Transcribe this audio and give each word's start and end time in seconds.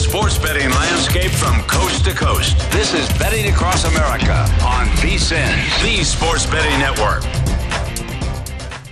Sports 0.00 0.38
betting 0.38 0.70
landscape 0.70 1.30
from 1.30 1.60
coast 1.64 2.06
to 2.06 2.12
coast. 2.12 2.56
This 2.72 2.94
is 2.94 3.06
Betting 3.18 3.52
Across 3.52 3.84
America 3.84 4.32
on 4.64 4.86
VSIN, 4.96 5.82
the 5.82 6.02
Sports 6.02 6.46
Betting 6.46 6.78
Network. 6.80 7.22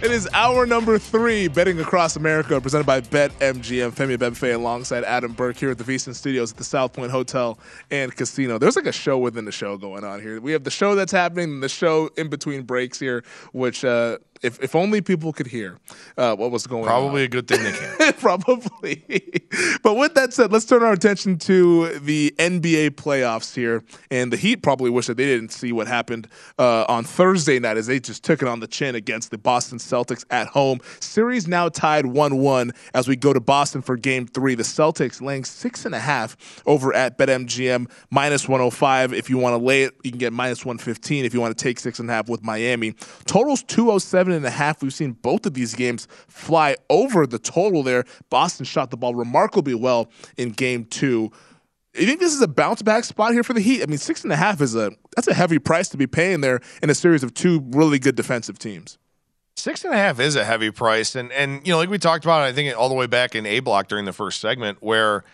It 0.01 0.13
is 0.13 0.29
hour 0.33 0.65
number 0.65 0.97
three, 0.97 1.49
Betting 1.49 1.81
Across 1.81 2.15
America, 2.15 2.61
presented 2.61 2.87
by 2.87 3.01
BetMGM. 3.01 3.91
Femi 3.91 4.17
Abebefe 4.17 4.55
alongside 4.55 5.03
Adam 5.03 5.33
Burke 5.33 5.57
here 5.57 5.71
at 5.71 5.79
the 5.79 5.83
VSIN 5.83 6.15
Studios 6.15 6.53
at 6.53 6.57
the 6.59 6.63
South 6.63 6.93
Point 6.93 7.11
Hotel 7.11 7.59
and 7.91 8.15
Casino. 8.15 8.59
There's 8.59 8.77
like 8.77 8.87
a 8.87 8.93
show 8.93 9.19
within 9.19 9.45
the 9.45 9.51
show 9.51 9.77
going 9.77 10.05
on 10.05 10.21
here. 10.21 10.41
We 10.41 10.53
have 10.53 10.63
the 10.63 10.71
show 10.71 10.95
that's 10.95 11.11
happening, 11.11 11.59
the 11.59 11.69
show 11.69 12.11
in 12.17 12.29
between 12.29 12.63
breaks 12.63 13.01
here, 13.01 13.25
which 13.53 13.85
uh, 13.85 14.19
if, 14.43 14.61
if 14.63 14.75
only 14.75 15.01
people 15.01 15.33
could 15.33 15.47
hear 15.47 15.79
uh, 16.17 16.35
what 16.37 16.51
was 16.51 16.67
going 16.67 16.85
Probably 16.85 17.05
on. 17.05 17.09
Probably 17.09 17.25
a 17.25 17.29
good 17.29 17.49
thing 17.49 17.63
they 17.63 17.73
can. 17.73 18.13
Probably. 18.19 19.05
but 19.83 19.95
with 19.95 20.15
that 20.15 20.33
said, 20.33 20.53
let's 20.53 20.65
turn 20.65 20.83
our 20.83 20.93
attention 20.93 21.39
to 21.39 21.99
the 21.99 22.35
NBA 22.39 22.91
playoffs 22.91 23.55
here. 23.55 23.83
And 24.11 24.33
the 24.33 24.37
Heat 24.37 24.63
probably 24.63 24.91
wish 24.91 25.07
that 25.07 25.17
they 25.17 25.27
didn't 25.27 25.51
see 25.51 25.73
what 25.73 25.87
happened 25.87 26.29
uh, 26.59 26.85
on 26.89 27.05
Thursday 27.05 27.59
night 27.59 27.77
as 27.77 27.87
they 27.87 28.01
just 28.01 28.25
took 28.25 28.43
it 28.43 28.49
on 28.49 28.61
the 28.61 28.67
chin 28.67 28.95
against 28.95 29.31
the 29.31 29.39
Boston 29.39 29.79
Celtics 29.79 30.25
at 30.31 30.49
home. 30.49 30.81
Series 31.01 31.49
now 31.49 31.69
tied 31.69 32.07
1 32.07 32.39
1 32.39 32.73
as 32.95 33.09
we 33.09 33.17
go 33.17 33.33
to 33.33 33.41
Boston 33.41 33.83
for 33.83 33.97
game 33.97 34.27
three. 34.27 34.55
The 34.55 34.63
Celtics 34.63 35.21
laying 35.21 35.45
six 35.45 35.85
and 35.85 35.95
a 35.95 35.99
half 35.99 36.63
over 36.67 36.95
at 36.95 37.19
BetMGM, 37.19 37.91
minus 38.11 38.49
105. 38.49 39.13
If 39.13 39.31
you 39.31 39.39
want 39.39 39.55
to 39.55 39.65
lay 39.65 39.83
it, 39.83 39.95
you 40.03 40.11
can 40.11 40.19
get 40.19 40.33
minus 40.33 40.65
115 40.65 41.25
if 41.25 41.35
you 41.35 41.41
want 41.41 41.57
to 41.57 41.63
take 41.63 41.79
six 41.79 41.99
and 41.99 42.09
a 42.11 42.13
half 42.13 42.29
with 42.29 42.43
Miami. 42.43 42.95
Totals 43.27 43.63
207 43.65 44.28
and 44.33 44.47
a 44.47 44.51
half. 44.51 44.83
We've 44.83 44.93
seen 44.93 45.13
both 45.13 45.47
of 45.47 45.55
these 45.55 45.75
games 45.75 46.09
fly 46.29 46.77
over 46.91 47.27
the 47.27 47.39
total 47.39 47.83
there. 47.83 48.05
Boston 48.31 48.65
shot 48.65 48.91
the 48.91 48.97
ball 48.97 49.15
remarkably 49.15 49.75
well 49.75 50.11
in 50.37 50.51
game 50.51 50.85
two. 50.85 51.31
You 51.95 52.07
think 52.07 52.21
this 52.21 52.35
is 52.35 52.41
a 52.41 52.49
bounce 52.49 52.83
back 52.83 53.05
spot 53.05 53.33
here 53.33 53.43
for 53.43 53.55
the 53.55 53.61
Heat? 53.61 53.83
I 53.83 53.87
mean, 53.87 53.99
six 53.99 54.23
and 54.23 54.33
a 54.33 54.37
half 54.37 54.61
is 54.61 54.75
a 54.75 54.93
that's 55.17 55.27
a 55.27 55.35
heavy 55.35 55.59
price 55.59 55.89
to 55.91 55.97
be 55.97 56.07
paying 56.07 56.41
there 56.41 56.61
in 56.83 56.91
a 56.91 56.95
series 56.95 57.23
of 57.23 57.35
two 57.35 57.65
really 57.71 57.99
good 57.99 58.15
defensive 58.15 58.59
teams. 58.59 58.99
Six 59.57 59.85
and 59.85 59.93
a 59.93 59.97
half 59.97 60.21
is 60.21 60.37
a 60.37 60.45
heavy 60.45 60.71
price, 60.71 61.17
and 61.17 61.33
and 61.33 61.67
you 61.67 61.73
know, 61.73 61.79
like 61.79 61.89
we 61.89 61.99
talked 61.99 62.25
about, 62.25 62.43
I 62.43 62.53
think 62.53 62.77
all 62.79 62.89
the 62.89 62.95
way 62.95 63.07
back 63.07 63.35
in 63.35 63.47
A 63.47 63.61
block 63.61 63.89
during 63.89 64.05
the 64.05 64.13
first 64.13 64.41
segment, 64.41 64.79
where 64.81 65.25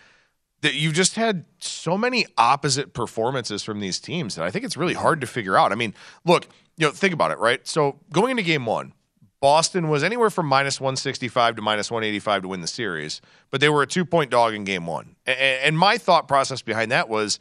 that 0.61 0.73
you've 0.75 0.93
just 0.93 1.15
had 1.15 1.45
so 1.59 1.97
many 1.97 2.25
opposite 2.37 2.93
performances 2.93 3.63
from 3.63 3.79
these 3.79 3.99
teams 3.99 4.35
that 4.35 4.45
I 4.45 4.51
think 4.51 4.65
it's 4.65 4.77
really 4.77 4.93
hard 4.93 5.21
to 5.21 5.27
figure 5.27 5.57
out. 5.57 5.71
I 5.71 5.75
mean, 5.75 5.93
look, 6.25 6.47
you 6.77 6.87
know, 6.87 6.91
think 6.91 7.13
about 7.13 7.31
it, 7.31 7.37
right? 7.37 7.65
So 7.67 7.99
going 8.11 8.31
into 8.31 8.43
game 8.43 8.65
one, 8.65 8.93
Boston 9.41 9.89
was 9.89 10.03
anywhere 10.03 10.29
from 10.29 10.47
minus 10.47 10.81
165 10.81 11.57
to 11.57 11.61
minus 11.61 11.91
185 11.91 12.43
to 12.43 12.47
win 12.47 12.61
the 12.61 12.67
series, 12.67 13.21
but 13.51 13.61
they 13.61 13.69
were 13.69 13.83
a 13.83 13.87
two 13.87 14.05
point 14.05 14.31
dog 14.31 14.53
in 14.53 14.63
game 14.63 14.87
one. 14.87 15.15
And 15.27 15.77
my 15.77 15.97
thought 15.97 16.27
process 16.27 16.61
behind 16.61 16.91
that 16.91 17.09
was 17.09 17.37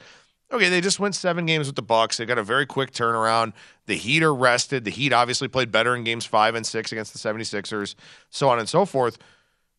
okay, 0.53 0.69
they 0.69 0.81
just 0.81 1.01
went 1.01 1.15
seven 1.15 1.47
games 1.47 1.67
with 1.67 1.77
the 1.77 1.83
Bucks. 1.83 2.17
They 2.17 2.27
got 2.27 2.39
a 2.39 2.43
very 2.43 2.67
quick 2.67 2.93
turnaround. 2.93 3.55
The 3.87 3.97
Heat 3.97 4.23
are 4.23 4.35
rested. 4.35 4.85
The 4.85 4.91
Heat 4.91 5.13
obviously 5.13 5.49
played 5.49 5.73
better 5.73 5.97
in 5.97 6.05
games 6.05 6.25
five 6.27 6.55
and 6.55 6.67
six 6.67 6.93
against 6.93 7.13
the 7.13 7.19
76ers, 7.19 7.95
so 8.31 8.49
on 8.49 8.59
and 8.59 8.69
so 8.69 8.85
forth. 8.85 9.19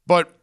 But 0.07 0.35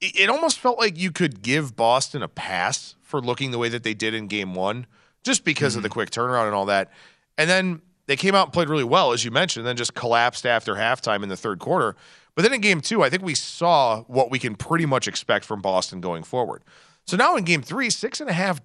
it 0.00 0.30
almost 0.30 0.58
felt 0.58 0.78
like 0.78 0.98
you 0.98 1.10
could 1.10 1.42
give 1.42 1.76
Boston 1.76 2.22
a 2.22 2.28
pass 2.28 2.94
for 3.02 3.20
looking 3.20 3.50
the 3.50 3.58
way 3.58 3.68
that 3.68 3.82
they 3.82 3.94
did 3.94 4.14
in 4.14 4.26
game 4.26 4.54
one, 4.54 4.86
just 5.22 5.44
because 5.44 5.72
mm-hmm. 5.72 5.80
of 5.80 5.82
the 5.82 5.88
quick 5.88 6.10
turnaround 6.10 6.46
and 6.46 6.54
all 6.54 6.66
that. 6.66 6.90
And 7.36 7.48
then 7.48 7.82
they 8.06 8.16
came 8.16 8.34
out 8.34 8.46
and 8.46 8.52
played 8.52 8.68
really 8.68 8.84
well, 8.84 9.12
as 9.12 9.24
you 9.24 9.30
mentioned, 9.30 9.62
and 9.62 9.68
then 9.68 9.76
just 9.76 9.94
collapsed 9.94 10.46
after 10.46 10.74
halftime 10.74 11.22
in 11.22 11.28
the 11.28 11.36
third 11.36 11.58
quarter. 11.58 11.96
But 12.34 12.42
then 12.42 12.52
in 12.52 12.60
game 12.60 12.80
two, 12.80 13.02
I 13.02 13.10
think 13.10 13.22
we 13.22 13.34
saw 13.34 14.02
what 14.02 14.30
we 14.30 14.38
can 14.38 14.54
pretty 14.54 14.86
much 14.86 15.06
expect 15.06 15.44
from 15.44 15.60
Boston 15.60 16.00
going 16.00 16.22
forward. 16.22 16.64
So 17.06 17.16
now 17.16 17.36
in 17.36 17.44
game 17.44 17.62
three, 17.62 17.90
six 17.90 18.20
and 18.20 18.30
a 18.30 18.32
half, 18.32 18.60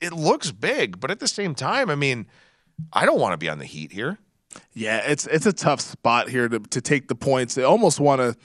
it 0.00 0.12
looks 0.12 0.52
big, 0.52 1.00
but 1.00 1.10
at 1.10 1.20
the 1.20 1.28
same 1.28 1.54
time, 1.54 1.88
I 1.88 1.94
mean, 1.94 2.26
I 2.92 3.06
don't 3.06 3.18
want 3.18 3.32
to 3.32 3.38
be 3.38 3.48
on 3.48 3.58
the 3.58 3.64
Heat 3.64 3.92
here. 3.92 4.18
Yeah, 4.72 4.98
it's 4.98 5.26
it's 5.26 5.46
a 5.46 5.52
tough 5.52 5.80
spot 5.80 6.28
here 6.28 6.48
to 6.48 6.58
to 6.60 6.80
take 6.80 7.08
the 7.08 7.14
points. 7.14 7.54
They 7.54 7.62
almost 7.62 8.00
want 8.00 8.20
to. 8.20 8.36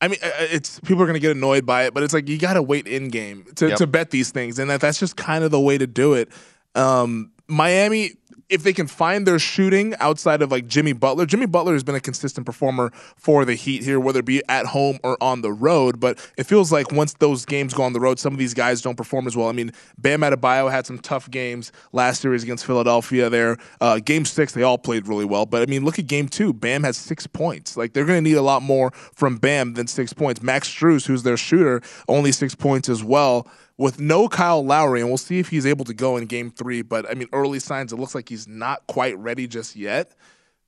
I 0.00 0.08
mean, 0.08 0.18
uh, 0.22 0.30
it's 0.38 0.80
people 0.80 1.02
are 1.02 1.06
going 1.06 1.14
to 1.14 1.20
get 1.20 1.36
annoyed 1.36 1.66
by 1.66 1.84
it, 1.84 1.94
but 1.94 2.02
it's 2.02 2.14
like 2.14 2.28
you 2.28 2.38
got 2.38 2.54
to 2.54 2.62
wait 2.62 2.86
in 2.86 3.08
game 3.08 3.44
to, 3.56 3.68
yep. 3.68 3.78
to 3.78 3.86
bet 3.86 4.10
these 4.10 4.30
things, 4.30 4.58
and 4.58 4.70
that 4.70 4.80
that's 4.80 4.98
just 4.98 5.16
kind 5.16 5.44
of 5.44 5.50
the 5.50 5.60
way 5.60 5.76
to 5.78 5.86
do 5.86 6.14
it. 6.14 6.28
Um, 6.74 7.32
Miami, 7.48 8.12
if 8.48 8.62
they 8.62 8.72
can 8.72 8.86
find 8.86 9.26
their 9.26 9.38
shooting 9.38 9.94
outside 10.00 10.40
of 10.40 10.50
like 10.50 10.66
Jimmy 10.66 10.92
Butler, 10.92 11.26
Jimmy 11.26 11.46
Butler 11.46 11.74
has 11.74 11.84
been 11.84 11.94
a 11.94 12.00
consistent 12.00 12.46
performer 12.46 12.90
for 13.16 13.44
the 13.44 13.54
Heat 13.54 13.82
here, 13.82 14.00
whether 14.00 14.20
it 14.20 14.24
be 14.24 14.42
at 14.48 14.66
home 14.66 14.98
or 15.02 15.22
on 15.22 15.42
the 15.42 15.52
road. 15.52 16.00
But 16.00 16.18
it 16.36 16.44
feels 16.44 16.72
like 16.72 16.90
once 16.90 17.14
those 17.14 17.44
games 17.44 17.74
go 17.74 17.82
on 17.82 17.92
the 17.92 18.00
road, 18.00 18.18
some 18.18 18.32
of 18.32 18.38
these 18.38 18.54
guys 18.54 18.80
don't 18.80 18.96
perform 18.96 19.26
as 19.26 19.36
well. 19.36 19.48
I 19.48 19.52
mean, 19.52 19.72
Bam 19.98 20.20
Adebayo 20.20 20.70
had 20.70 20.86
some 20.86 20.98
tough 20.98 21.30
games 21.30 21.72
last 21.92 22.22
series 22.22 22.42
against 22.42 22.64
Philadelphia. 22.64 23.28
There, 23.28 23.58
uh, 23.80 23.98
game 23.98 24.24
six, 24.24 24.52
they 24.52 24.62
all 24.62 24.78
played 24.78 25.08
really 25.08 25.26
well. 25.26 25.44
But 25.44 25.62
I 25.62 25.66
mean, 25.66 25.84
look 25.84 25.98
at 25.98 26.06
game 26.06 26.28
two. 26.28 26.52
Bam 26.52 26.84
has 26.84 26.96
six 26.96 27.26
points. 27.26 27.76
Like 27.76 27.92
they're 27.92 28.06
going 28.06 28.22
to 28.24 28.28
need 28.28 28.36
a 28.36 28.42
lot 28.42 28.62
more 28.62 28.92
from 29.14 29.36
Bam 29.36 29.74
than 29.74 29.86
six 29.86 30.12
points. 30.12 30.42
Max 30.42 30.68
Strus, 30.68 31.06
who's 31.06 31.22
their 31.22 31.36
shooter, 31.36 31.82
only 32.08 32.32
six 32.32 32.54
points 32.54 32.88
as 32.88 33.04
well 33.04 33.46
with 33.78 34.00
no 34.00 34.28
Kyle 34.28 34.64
Lowry, 34.64 35.00
and 35.00 35.08
we'll 35.08 35.16
see 35.16 35.38
if 35.38 35.48
he's 35.48 35.64
able 35.64 35.84
to 35.86 35.94
go 35.94 36.16
in 36.16 36.26
game 36.26 36.50
three. 36.50 36.82
But 36.82 37.08
I 37.08 37.14
mean, 37.14 37.28
early 37.32 37.60
signs, 37.60 37.92
it 37.92 37.96
looks 37.96 38.14
like 38.14 38.28
he's 38.28 38.46
not 38.46 38.86
quite 38.88 39.16
ready 39.18 39.46
just 39.46 39.76
yet. 39.76 40.14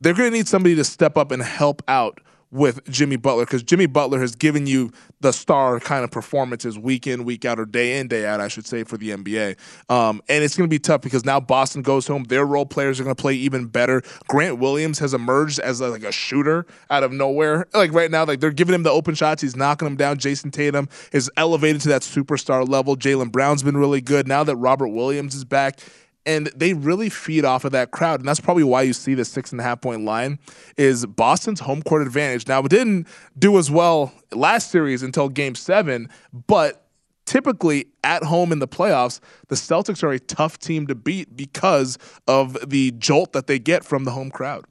They're 0.00 0.14
going 0.14 0.30
to 0.30 0.36
need 0.36 0.48
somebody 0.48 0.76
to 0.76 0.84
step 0.84 1.18
up 1.18 1.30
and 1.30 1.42
help 1.42 1.82
out 1.88 2.20
with 2.52 2.88
Jimmy 2.90 3.16
Butler 3.16 3.44
because 3.44 3.62
Jimmy 3.62 3.86
Butler 3.86 4.20
has 4.20 4.34
given 4.34 4.66
you 4.66 4.90
the 5.20 5.32
star 5.32 5.78
kind 5.78 6.04
of 6.04 6.10
performances 6.10 6.78
week 6.78 7.06
in, 7.06 7.24
week 7.24 7.44
out, 7.44 7.60
or 7.60 7.64
day 7.64 7.98
in, 7.98 8.08
day 8.08 8.26
out, 8.26 8.40
I 8.40 8.48
should 8.48 8.66
say, 8.66 8.84
for 8.84 8.96
the 8.96 9.10
NBA. 9.10 9.56
Um, 9.90 10.20
and 10.28 10.42
it's 10.42 10.56
going 10.56 10.68
to 10.68 10.72
be 10.72 10.78
tough 10.78 11.00
because 11.00 11.24
now 11.24 11.38
Boston 11.38 11.82
goes 11.82 12.06
home. 12.06 12.24
Their 12.24 12.44
role 12.44 12.66
players 12.66 12.98
are 12.98 13.04
going 13.04 13.14
to 13.14 13.20
play 13.20 13.34
even 13.34 13.66
better. 13.66 14.02
Grant 14.28 14.58
Williams 14.58 14.98
has 14.98 15.14
emerged 15.14 15.58
as 15.60 15.80
a, 15.80 15.88
like 15.88 16.02
a 16.02 16.12
shooter 16.12 16.66
out 16.90 17.02
of 17.02 17.12
nowhere. 17.12 17.66
Like 17.72 17.92
right 17.92 18.10
now, 18.10 18.24
like 18.24 18.40
they're 18.40 18.50
giving 18.50 18.74
him 18.74 18.82
the 18.82 18.90
open 18.90 19.14
shots. 19.14 19.42
He's 19.42 19.56
knocking 19.56 19.86
them 19.86 19.96
down. 19.96 20.18
Jayson 20.18 20.50
Tatum 20.50 20.88
is 21.12 21.30
elevated 21.36 21.82
to 21.82 21.88
that 21.90 22.02
superstar 22.02 22.68
level. 22.68 22.96
Jaylen 22.96 23.30
Brown's 23.30 23.62
been 23.62 23.76
really 23.76 24.00
good. 24.00 24.26
Now 24.26 24.44
that 24.44 24.56
Robert 24.56 24.88
Williams 24.88 25.34
is 25.34 25.44
back, 25.44 25.80
and 26.26 26.48
they 26.54 26.74
really 26.74 27.08
feed 27.08 27.44
off 27.44 27.64
of 27.64 27.72
that 27.72 27.90
crowd 27.90 28.20
and 28.20 28.28
that's 28.28 28.40
probably 28.40 28.64
why 28.64 28.82
you 28.82 28.92
see 28.92 29.14
the 29.14 29.24
six 29.24 29.52
and 29.52 29.60
a 29.60 29.64
half 29.64 29.80
point 29.80 30.04
line 30.04 30.38
is 30.76 31.06
boston's 31.06 31.60
home 31.60 31.82
court 31.82 32.02
advantage. 32.02 32.46
Now 32.46 32.60
it 32.60 32.68
didn't 32.68 33.06
do 33.38 33.58
as 33.58 33.70
well 33.70 34.12
last 34.32 34.70
series 34.70 35.02
until 35.02 35.28
game 35.28 35.54
seven 35.54 36.08
but 36.46 36.86
typically 37.26 37.86
at 38.04 38.22
home 38.24 38.52
in 38.52 38.58
the 38.58 38.68
playoffs 38.68 39.20
the 39.48 39.54
celtics 39.54 40.02
are 40.02 40.10
a 40.10 40.18
tough 40.18 40.58
team 40.58 40.86
to 40.86 40.94
beat 40.94 41.36
because 41.36 41.96
of 42.26 42.56
the 42.68 42.90
jolt 42.92 43.32
that 43.32 43.46
they 43.46 43.58
get 43.58 43.84
from 43.84 44.04
the 44.04 44.10
home 44.10 44.30
crowd. 44.30 44.64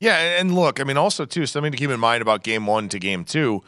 Yeah 0.00 0.16
and 0.40 0.54
look 0.54 0.80
i 0.80 0.84
mean 0.84 0.96
also 0.96 1.24
too 1.24 1.46
something 1.46 1.72
to 1.72 1.78
keep 1.78 1.90
in 1.90 2.00
mind 2.00 2.22
about 2.22 2.42
game 2.42 2.66
one 2.66 2.88
to 2.88 2.98
game 2.98 3.24
two 3.24 3.62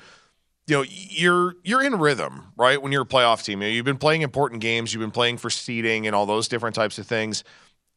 you 0.70 0.76
know 0.76 0.84
you're 0.88 1.56
you're 1.64 1.82
in 1.82 1.96
rhythm 1.96 2.52
right? 2.56 2.80
When 2.80 2.92
you're 2.92 3.02
a 3.02 3.06
playoff 3.06 3.44
team 3.44 3.60
you 3.60 3.68
know, 3.68 3.74
you've 3.74 3.84
been 3.84 3.98
playing 3.98 4.22
important 4.22 4.60
games 4.60 4.94
you've 4.94 5.00
been 5.00 5.10
playing 5.10 5.38
for 5.38 5.50
seeding 5.50 6.06
and 6.06 6.14
all 6.14 6.26
those 6.26 6.48
different 6.48 6.74
types 6.74 6.98
of 6.98 7.06
things. 7.06 7.44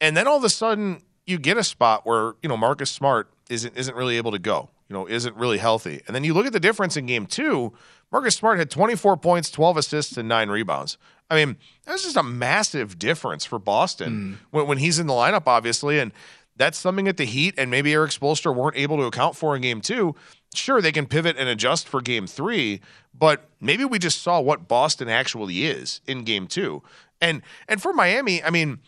And 0.01 0.17
then 0.17 0.27
all 0.27 0.37
of 0.37 0.43
a 0.43 0.49
sudden 0.49 1.01
you 1.25 1.37
get 1.37 1.57
a 1.57 1.63
spot 1.63 2.05
where 2.05 2.33
you 2.41 2.49
know 2.49 2.57
Marcus 2.57 2.91
Smart 2.91 3.29
isn't 3.49 3.77
isn't 3.77 3.95
really 3.95 4.17
able 4.17 4.31
to 4.31 4.39
go 4.39 4.69
you 4.89 4.93
know 4.93 5.07
isn't 5.07 5.35
really 5.35 5.59
healthy. 5.59 6.01
And 6.07 6.15
then 6.15 6.23
you 6.23 6.33
look 6.33 6.45
at 6.45 6.53
the 6.53 6.59
difference 6.59 6.97
in 6.97 7.05
game 7.05 7.27
2 7.27 7.71
Marcus 8.11 8.35
Smart 8.35 8.57
had 8.59 8.69
24 8.69 9.17
points 9.17 9.49
12 9.51 9.77
assists 9.77 10.17
and 10.17 10.27
9 10.27 10.49
rebounds. 10.49 10.97
I 11.29 11.35
mean 11.35 11.57
that's 11.85 12.03
just 12.03 12.17
a 12.17 12.23
massive 12.23 12.97
difference 12.97 13.45
for 13.45 13.59
Boston 13.59 14.37
mm. 14.39 14.47
when, 14.51 14.67
when 14.67 14.77
he's 14.79 14.99
in 14.99 15.07
the 15.07 15.13
lineup 15.13 15.43
obviously 15.45 15.99
and 15.99 16.11
that's 16.55 16.77
something 16.77 17.05
that 17.05 17.17
the 17.17 17.25
Heat 17.25 17.55
and 17.57 17.71
maybe 17.71 17.93
Erik 17.93 18.11
Spoelstra 18.11 18.55
weren't 18.55 18.77
able 18.77 18.97
to 18.97 19.03
account 19.03 19.35
for 19.35 19.55
in 19.55 19.61
game 19.61 19.81
2 19.81 20.15
sure 20.57 20.81
they 20.81 20.91
can 20.91 21.05
pivot 21.05 21.35
and 21.37 21.49
adjust 21.49 21.87
for 21.87 22.01
game 22.01 22.27
three, 22.27 22.81
but 23.17 23.49
maybe 23.61 23.85
we 23.85 23.99
just 23.99 24.21
saw 24.21 24.39
what 24.39 24.67
Boston 24.67 25.09
actually 25.09 25.65
is 25.65 26.01
in 26.07 26.23
game 26.23 26.47
two. 26.47 26.83
And 27.21 27.41
and 27.67 27.81
for 27.81 27.93
Miami, 27.93 28.43
I 28.43 28.49
mean, 28.49 28.79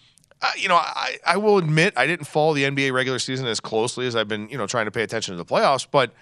uh, 0.41 0.51
you 0.57 0.67
know, 0.67 0.75
I, 0.75 1.17
I 1.25 1.37
will 1.37 1.57
admit 1.57 1.93
I 1.95 2.05
didn't 2.05 2.25
follow 2.25 2.53
the 2.53 2.63
NBA 2.63 2.93
regular 2.93 3.19
season 3.19 3.47
as 3.47 3.59
closely 3.59 4.05
as 4.07 4.15
I've 4.15 4.27
been, 4.27 4.49
you 4.49 4.57
know, 4.57 4.67
trying 4.67 4.85
to 4.85 4.91
pay 4.91 5.03
attention 5.03 5.33
to 5.33 5.37
the 5.37 5.45
playoffs, 5.45 5.87
but 5.89 6.13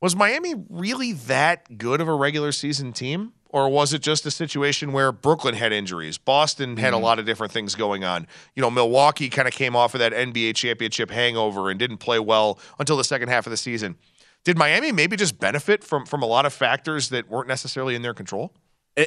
was 0.00 0.14
Miami 0.14 0.54
really 0.68 1.12
that 1.12 1.78
good 1.78 2.00
of 2.00 2.08
a 2.08 2.14
regular 2.14 2.52
season 2.52 2.92
team? 2.92 3.32
Or 3.48 3.68
was 3.68 3.94
it 3.94 4.02
just 4.02 4.26
a 4.26 4.30
situation 4.30 4.92
where 4.92 5.12
Brooklyn 5.12 5.54
had 5.54 5.72
injuries? 5.72 6.18
Boston 6.18 6.76
had 6.76 6.92
mm-hmm. 6.92 7.02
a 7.02 7.04
lot 7.06 7.18
of 7.18 7.24
different 7.24 7.52
things 7.52 7.74
going 7.74 8.04
on. 8.04 8.26
You 8.54 8.60
know, 8.60 8.70
Milwaukee 8.70 9.30
kind 9.30 9.48
of 9.48 9.54
came 9.54 9.74
off 9.74 9.94
of 9.94 10.00
that 10.00 10.12
NBA 10.12 10.56
championship 10.56 11.10
hangover 11.10 11.70
and 11.70 11.78
didn't 11.78 11.98
play 11.98 12.18
well 12.18 12.58
until 12.78 12.96
the 12.96 13.04
second 13.04 13.28
half 13.28 13.46
of 13.46 13.50
the 13.50 13.56
season. 13.56 13.96
Did 14.46 14.56
Miami 14.56 14.92
maybe 14.92 15.16
just 15.16 15.40
benefit 15.40 15.82
from 15.82 16.06
from 16.06 16.22
a 16.22 16.26
lot 16.26 16.46
of 16.46 16.52
factors 16.52 17.08
that 17.08 17.28
weren't 17.28 17.48
necessarily 17.48 17.96
in 17.96 18.02
their 18.02 18.14
control? 18.14 18.52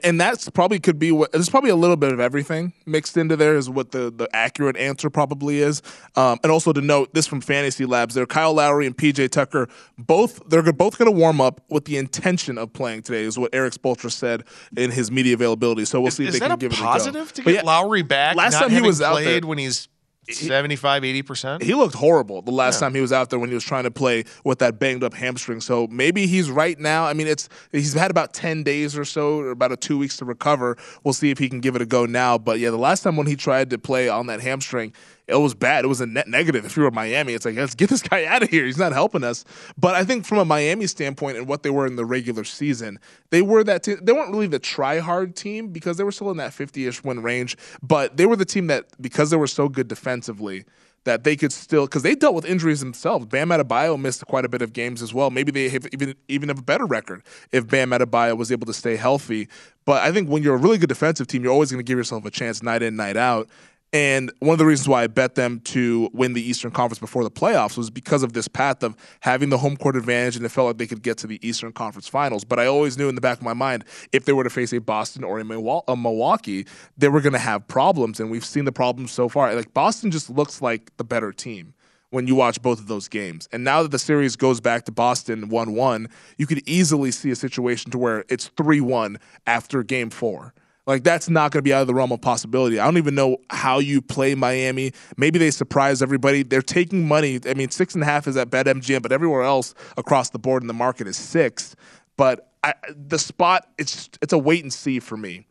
and 0.04 0.22
that's 0.22 0.48
probably 0.50 0.80
could 0.80 1.00
be 1.00 1.12
what 1.12 1.32
there's 1.32 1.50
probably 1.50 1.72
a 1.72 1.76
little 1.76 1.96
bit 1.96 2.12
of 2.12 2.20
everything 2.20 2.74
mixed 2.86 3.18
into 3.18 3.36
there 3.36 3.56
is 3.56 3.70
what 3.70 3.92
the, 3.92 4.12
the 4.12 4.30
accurate 4.36 4.78
answer 4.78 5.10
probably 5.10 5.62
is. 5.62 5.82
Um, 6.16 6.38
and 6.44 6.52
also 6.52 6.72
to 6.74 6.82
note 6.82 7.14
this 7.16 7.26
from 7.26 7.42
fantasy 7.42 7.86
labs 7.86 8.14
there 8.14 8.28
kyle 8.28 8.54
lowry 8.54 8.86
and 8.86 8.96
pj 8.96 9.32
tucker 9.32 9.68
both 9.98 10.48
they're 10.48 10.62
both 10.74 11.00
going 11.00 11.12
to 11.12 11.18
warm 11.18 11.42
up 11.42 11.62
with 11.70 11.86
the 11.86 11.98
intention 11.98 12.60
of 12.60 12.72
playing 12.72 13.02
today 13.02 13.24
is 13.24 13.40
what 13.40 13.56
erik 13.56 13.74
Spoelstra 13.74 14.12
said 14.12 14.44
in 14.78 14.92
his 14.92 15.10
media 15.10 15.34
availability. 15.34 15.86
So 15.86 16.02
we'll 16.02 16.10
is, 16.10 16.16
see 16.16 16.28
if 16.28 16.34
they 16.34 16.40
can 16.40 16.60
give 16.60 16.74
it 16.74 16.80
a 16.80 16.84
positive 16.84 17.34
to 17.34 17.42
get 17.42 17.56
yeah, 17.56 17.62
lowry 17.64 18.04
back 18.04 18.36
last 18.36 18.60
time 18.60 18.70
he 18.70 18.82
was 18.82 19.02
out 19.02 19.24
there 19.24 19.42
when 19.42 19.58
he's 19.58 19.88
75 20.34 21.04
80% 21.04 21.62
he 21.62 21.74
looked 21.74 21.96
horrible 21.96 22.42
the 22.42 22.52
last 22.52 22.76
yeah. 22.76 22.88
time 22.88 22.96
he 22.96 23.02
was 23.02 23.12
out 23.12 23.30
there 23.30 23.40
when 23.40 23.50
he 23.50 23.56
was 23.56 23.64
trying 23.64 23.84
to 23.84 23.92
play 23.92 24.24
with 24.44 24.60
that 24.60 24.80
banged 24.80 25.04
up 25.04 25.14
hamstring. 25.14 25.62
So 25.62 25.88
maybe 25.88 26.28
he's 26.28 26.50
right 26.50 26.78
now. 26.80 27.06
I 27.06 27.14
mean 27.14 27.28
it's 27.28 27.50
he's 27.72 27.94
had 27.94 28.12
about 28.12 28.34
10 28.34 28.64
days 28.64 28.98
or 28.98 29.06
so 29.06 29.40
or 29.40 29.52
about 29.52 29.72
a 29.72 29.78
two 29.78 29.98
weeks 29.98 30.18
to 30.18 30.26
recover. 30.26 30.78
We'll 31.04 31.14
see 31.14 31.32
if 31.32 31.38
he 31.38 31.50
can 31.50 31.60
give 31.60 31.76
it 31.76 31.82
a 31.82 31.86
go 31.86 32.06
now. 32.06 32.38
But 32.38 32.60
yeah 32.60 32.70
the 32.70 32.78
last 32.78 33.02
time 33.04 33.16
when 33.16 33.28
he 33.28 33.36
tried 33.36 33.70
to 33.72 33.78
play 33.78 34.10
on 34.10 34.28
that 34.28 34.42
hamstring 34.42 34.94
it 35.30 35.38
was 35.38 35.54
bad. 35.54 35.86
It 35.86 35.88
was 35.88 36.02
a 36.02 36.06
net 36.06 36.28
negative. 36.28 36.66
If 36.66 36.76
you 36.76 36.84
were 36.84 36.92
Miami, 36.92 37.34
it's 37.34 37.46
like 37.46 37.56
let's 37.56 37.76
get 37.76 37.90
this 37.90 38.02
guy 38.02 38.26
out 38.26 38.44
of 38.44 38.50
here. 38.50 38.66
He's 38.66 38.78
not 38.78 38.92
helping 38.92 39.24
us. 39.24 39.46
But 39.78 39.96
I 39.96 40.04
think 40.04 40.26
from 40.26 40.40
a 40.40 40.46
Miami 40.46 40.88
standpoint 40.88 41.38
and 41.38 41.48
what 41.48 41.64
they 41.64 41.70
were 41.70 41.86
in 41.86 41.96
the 41.96 42.06
regular 42.06 42.44
season, 42.44 43.00
they 43.30 43.42
were 43.42 43.64
that 43.64 43.84
team. 43.84 44.00
They 44.02 44.12
weren't 44.12 44.32
really 44.32 44.48
the 44.48 44.60
try 44.60 45.00
hard 45.00 45.36
team 45.36 45.70
because 45.70 45.98
they 45.98 46.04
were 46.04 46.12
still 46.12 46.32
in 46.32 46.38
that 46.38 46.52
50ish 46.52 47.04
win 47.04 47.22
range. 47.22 47.58
But 47.82 48.18
they 48.18 48.26
were 48.26 48.36
the 48.36 48.46
team 48.46 48.68
that 48.68 48.86
because 49.02 49.30
they 49.30 49.38
were 49.38 49.48
so 49.48 49.70
good 49.70 49.88
defensively 49.88 50.66
that 51.06 51.24
they 51.24 51.36
could 51.36 51.52
still 51.52 51.86
because 51.86 52.04
they 52.04 52.16
dealt 52.16 52.36
with 52.36 52.46
injuries 52.46 52.80
themselves. 52.80 53.26
Bam 53.26 53.50
Adebayo 53.50 54.00
missed 54.00 54.26
quite 54.28 54.46
a 54.46 54.50
bit 54.50 54.62
of 54.62 54.74
games 54.74 55.02
as 55.02 55.14
well. 55.14 55.30
Maybe 55.30 55.52
they 55.52 55.70
have 55.70 55.88
even 55.94 56.16
even 56.28 56.50
have 56.50 56.60
a 56.60 56.64
better 56.64 56.86
record 56.86 57.24
if 57.52 57.68
Bam 57.68 57.92
Adebayo 57.92 58.38
was 58.38 58.52
able 58.52 58.68
to 58.68 58.74
stay 58.74 58.96
healthy. 58.96 59.48
But 59.86 60.04
I 60.04 60.12
think 60.12 60.30
when 60.30 60.44
you're 60.44 60.56
a 60.56 60.60
really 60.60 60.78
good 60.78 60.90
defensive 60.90 61.28
team, 61.28 61.44
you're 61.44 61.52
always 61.52 61.72
going 61.72 61.80
to 61.80 61.88
give 61.88 61.98
yourself 61.98 62.26
a 62.26 62.32
chance 62.32 62.62
night 62.62 62.84
in 62.84 62.96
night 62.96 63.18
out. 63.18 63.50
And 63.92 64.32
one 64.40 64.54
of 64.54 64.60
the 64.60 64.68
reasons 64.68 64.88
why 64.88 65.04
I 65.04 65.08
bet 65.08 65.34
them 65.34 65.62
to 65.62 66.12
win 66.14 66.34
the 66.34 66.48
Eastern 66.48 66.70
Conference 66.70 67.00
before 67.00 67.24
the 67.24 67.32
playoffs 67.32 67.76
was 67.76 67.90
because 67.90 68.22
of 68.22 68.34
this 68.34 68.48
path 68.48 68.84
of 68.84 68.96
having 69.22 69.50
the 69.50 69.58
home 69.58 69.76
court 69.76 69.96
advantage, 69.96 70.36
and 70.36 70.46
it 70.46 70.50
felt 70.50 70.68
like 70.68 70.78
they 70.78 70.86
could 70.86 71.02
get 71.02 71.18
to 71.20 71.28
the 71.28 71.40
Eastern 71.48 71.72
Conference 71.72 72.08
Finals. 72.08 72.44
But 72.44 72.60
I 72.60 72.68
always 72.68 73.00
knew 73.00 73.10
in 73.10 73.16
the 73.16 73.22
back 73.22 73.40
of 73.40 73.44
my 73.44 73.54
mind, 73.54 73.86
if 74.12 74.26
they 74.26 74.34
were 74.34 74.44
to 74.44 74.50
face 74.50 74.74
a 74.74 74.80
Boston 74.80 75.24
or 75.24 75.40
a 75.40 75.44
Milwaukee, 75.44 76.68
they 76.98 77.08
were 77.08 77.22
going 77.22 77.34
to 77.34 77.40
have 77.40 77.68
problems, 77.68 78.20
and 78.20 78.30
we've 78.30 78.46
seen 78.46 78.66
the 78.66 78.72
problems 78.72 79.12
so 79.12 79.28
far. 79.28 79.56
Like 79.56 79.74
Boston 79.74 80.12
just 80.12 80.30
looks 80.30 80.62
like 80.62 80.96
the 80.98 81.04
better 81.04 81.32
team 81.32 81.74
when 82.12 82.28
you 82.28 82.36
watch 82.36 82.62
both 82.62 82.80
of 82.80 82.88
those 82.88 83.08
games. 83.08 83.48
And 83.52 83.64
now 83.64 83.82
that 83.82 83.92
the 83.92 84.00
series 84.00 84.36
goes 84.36 84.60
back 84.60 84.86
to 84.86 84.92
Boston 84.92 85.50
1 85.50 85.74
1, 85.74 86.08
you 86.38 86.46
could 86.46 86.68
easily 86.68 87.10
see 87.12 87.32
a 87.32 87.36
situation 87.36 87.92
to 87.92 87.98
where 87.98 88.26
it's 88.30 88.48
3 88.50 88.82
1 88.82 89.18
after 89.48 89.82
game 89.84 90.10
four. 90.10 90.54
Like 90.90 91.04
that's 91.04 91.30
not 91.30 91.52
going 91.52 91.60
to 91.60 91.62
be 91.62 91.72
out 91.72 91.82
of 91.82 91.88
the 91.88 91.94
realm 91.94 92.12
of 92.12 92.20
possibility. 92.20 92.80
I 92.80 92.86
don't 92.86 92.98
even 92.98 93.14
know 93.14 93.38
how 93.52 93.78
you 93.78 94.02
play 94.02 94.34
Miami. 94.34 94.92
Maybe 95.18 95.38
they 95.38 95.52
surprise 95.52 96.02
everybody. 96.02 96.42
They're 96.42 96.64
taking 96.64 97.08
money. 97.08 97.40
I 97.46 97.54
mean, 97.54 97.70
six 97.70 97.94
and 97.94 98.02
a 98.02 98.08
half 98.08 98.28
is 98.28 98.36
at 98.36 98.50
BetMGM, 98.50 99.04
but 99.04 99.12
everywhere 99.12 99.44
else 99.44 99.76
across 99.98 100.32
the 100.32 100.40
board 100.40 100.64
in 100.64 100.68
the 100.68 100.74
market 100.74 101.06
is 101.06 101.16
six. 101.16 101.76
But 102.18 102.52
I, 102.64 102.74
the 102.90 103.20
spot, 103.20 103.68
it's 103.78 104.10
it's 104.20 104.34
a 104.34 104.40
wait 104.40 104.64
and 104.64 104.74
see 104.74 105.00
for 105.00 105.16
me 105.16 105.46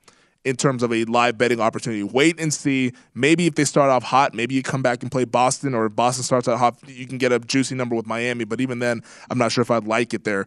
in 0.44 0.56
terms 0.56 0.82
of 0.82 0.92
a 0.92 1.04
live 1.04 1.38
betting 1.38 1.60
opportunity. 1.60 2.02
Wait 2.02 2.40
and 2.40 2.52
see. 2.52 2.90
Maybe 3.14 3.46
if 3.46 3.54
they 3.54 3.64
start 3.64 3.90
off 3.90 4.02
hot, 4.02 4.34
maybe 4.34 4.56
you 4.56 4.64
come 4.64 4.82
back 4.82 5.04
and 5.04 5.12
play 5.12 5.24
Boston, 5.24 5.72
or 5.72 5.86
if 5.86 5.94
Boston 5.94 6.24
starts 6.24 6.48
out 6.48 6.58
hot, 6.58 6.78
you 6.88 7.06
can 7.06 7.16
get 7.16 7.30
a 7.30 7.38
juicy 7.38 7.76
number 7.76 7.94
with 7.94 8.08
Miami. 8.08 8.42
But 8.42 8.60
even 8.60 8.80
then, 8.80 9.02
I'm 9.30 9.38
not 9.38 9.52
sure 9.52 9.62
if 9.62 9.70
I'd 9.70 9.86
like 9.86 10.14
it 10.14 10.24
there. 10.24 10.46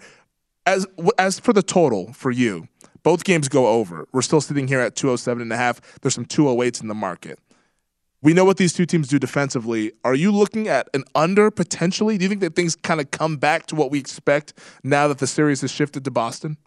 As 0.66 0.86
as 1.18 1.40
for 1.40 1.54
the 1.54 1.64
total 1.64 2.12
for 2.12 2.30
you, 2.30 2.68
both 3.04 3.24
games 3.24 3.50
go 3.50 3.68
over. 3.68 4.08
We're 4.12 4.22
still 4.22 4.42
sitting 4.42 4.68
here 4.68 4.80
at 4.80 4.96
207 4.96 5.42
and 5.42 5.52
a 5.52 5.58
half. 5.58 5.82
There's 6.02 6.14
some 6.14 6.26
208s 6.26 6.82
in 6.82 6.88
the 6.88 6.96
market. 6.96 7.40
We 8.24 8.34
know 8.34 8.46
what 8.46 8.58
these 8.58 8.74
two 8.74 8.86
teams 8.86 9.08
do 9.08 9.18
defensively. 9.18 9.94
Are 10.04 10.14
you 10.14 10.32
looking 10.32 10.68
at 10.68 10.88
an 10.94 11.06
under 11.16 11.50
potentially? 11.50 12.20
Do 12.20 12.24
you 12.24 12.30
think 12.30 12.42
that 12.42 12.56
things 12.56 12.76
kind 12.76 13.02
of 13.02 13.10
come 13.10 13.38
back 13.38 13.66
to 13.68 13.76
what 13.76 13.90
we 13.90 13.98
expect 13.98 14.54
now 14.84 15.08
that 15.08 15.18
the 15.18 15.26
series 15.26 15.62
has 15.62 15.72
shifted 15.72 16.06
to 16.06 16.12
Boston? 16.12 16.58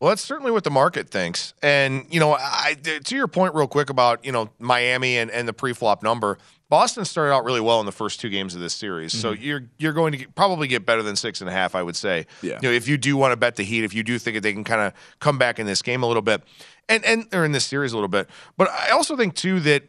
Well, 0.00 0.10
that's 0.10 0.22
certainly 0.22 0.50
what 0.50 0.64
the 0.64 0.70
market 0.70 1.08
thinks. 1.08 1.54
And, 1.62 2.06
you 2.10 2.20
know, 2.20 2.34
I, 2.34 2.74
to 3.04 3.14
your 3.14 3.28
point, 3.28 3.54
real 3.54 3.68
quick 3.68 3.88
about, 3.88 4.24
you 4.24 4.32
know, 4.32 4.50
Miami 4.58 5.16
and, 5.16 5.30
and 5.30 5.46
the 5.46 5.52
pre 5.52 5.72
flop 5.72 6.02
number, 6.02 6.38
Boston 6.72 7.04
started 7.04 7.34
out 7.34 7.44
really 7.44 7.60
well 7.60 7.80
in 7.80 7.84
the 7.84 7.92
first 7.92 8.18
two 8.18 8.30
games 8.30 8.54
of 8.54 8.62
this 8.62 8.72
series. 8.72 9.12
Mm-hmm. 9.12 9.20
So 9.20 9.32
you're 9.32 9.64
you're 9.76 9.92
going 9.92 10.12
to 10.12 10.18
get, 10.18 10.34
probably 10.34 10.68
get 10.68 10.86
better 10.86 11.02
than 11.02 11.16
six 11.16 11.42
and 11.42 11.50
a 11.50 11.52
half, 11.52 11.74
I 11.74 11.82
would 11.82 11.96
say. 11.96 12.26
Yeah. 12.40 12.58
You 12.62 12.70
know, 12.70 12.74
if 12.74 12.88
you 12.88 12.96
do 12.96 13.14
want 13.18 13.32
to 13.32 13.36
bet 13.36 13.56
the 13.56 13.62
Heat, 13.62 13.84
if 13.84 13.92
you 13.92 14.02
do 14.02 14.18
think 14.18 14.36
that 14.36 14.40
they 14.40 14.54
can 14.54 14.64
kind 14.64 14.80
of 14.80 14.94
come 15.20 15.36
back 15.36 15.58
in 15.58 15.66
this 15.66 15.82
game 15.82 16.02
a 16.02 16.06
little 16.06 16.22
bit, 16.22 16.42
and, 16.88 17.04
and 17.04 17.26
or 17.34 17.44
in 17.44 17.52
this 17.52 17.66
series 17.66 17.92
a 17.92 17.96
little 17.96 18.08
bit. 18.08 18.30
But 18.56 18.70
I 18.70 18.88
also 18.92 19.18
think, 19.18 19.34
too, 19.34 19.60
that, 19.60 19.82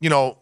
you 0.00 0.08
know, 0.08 0.38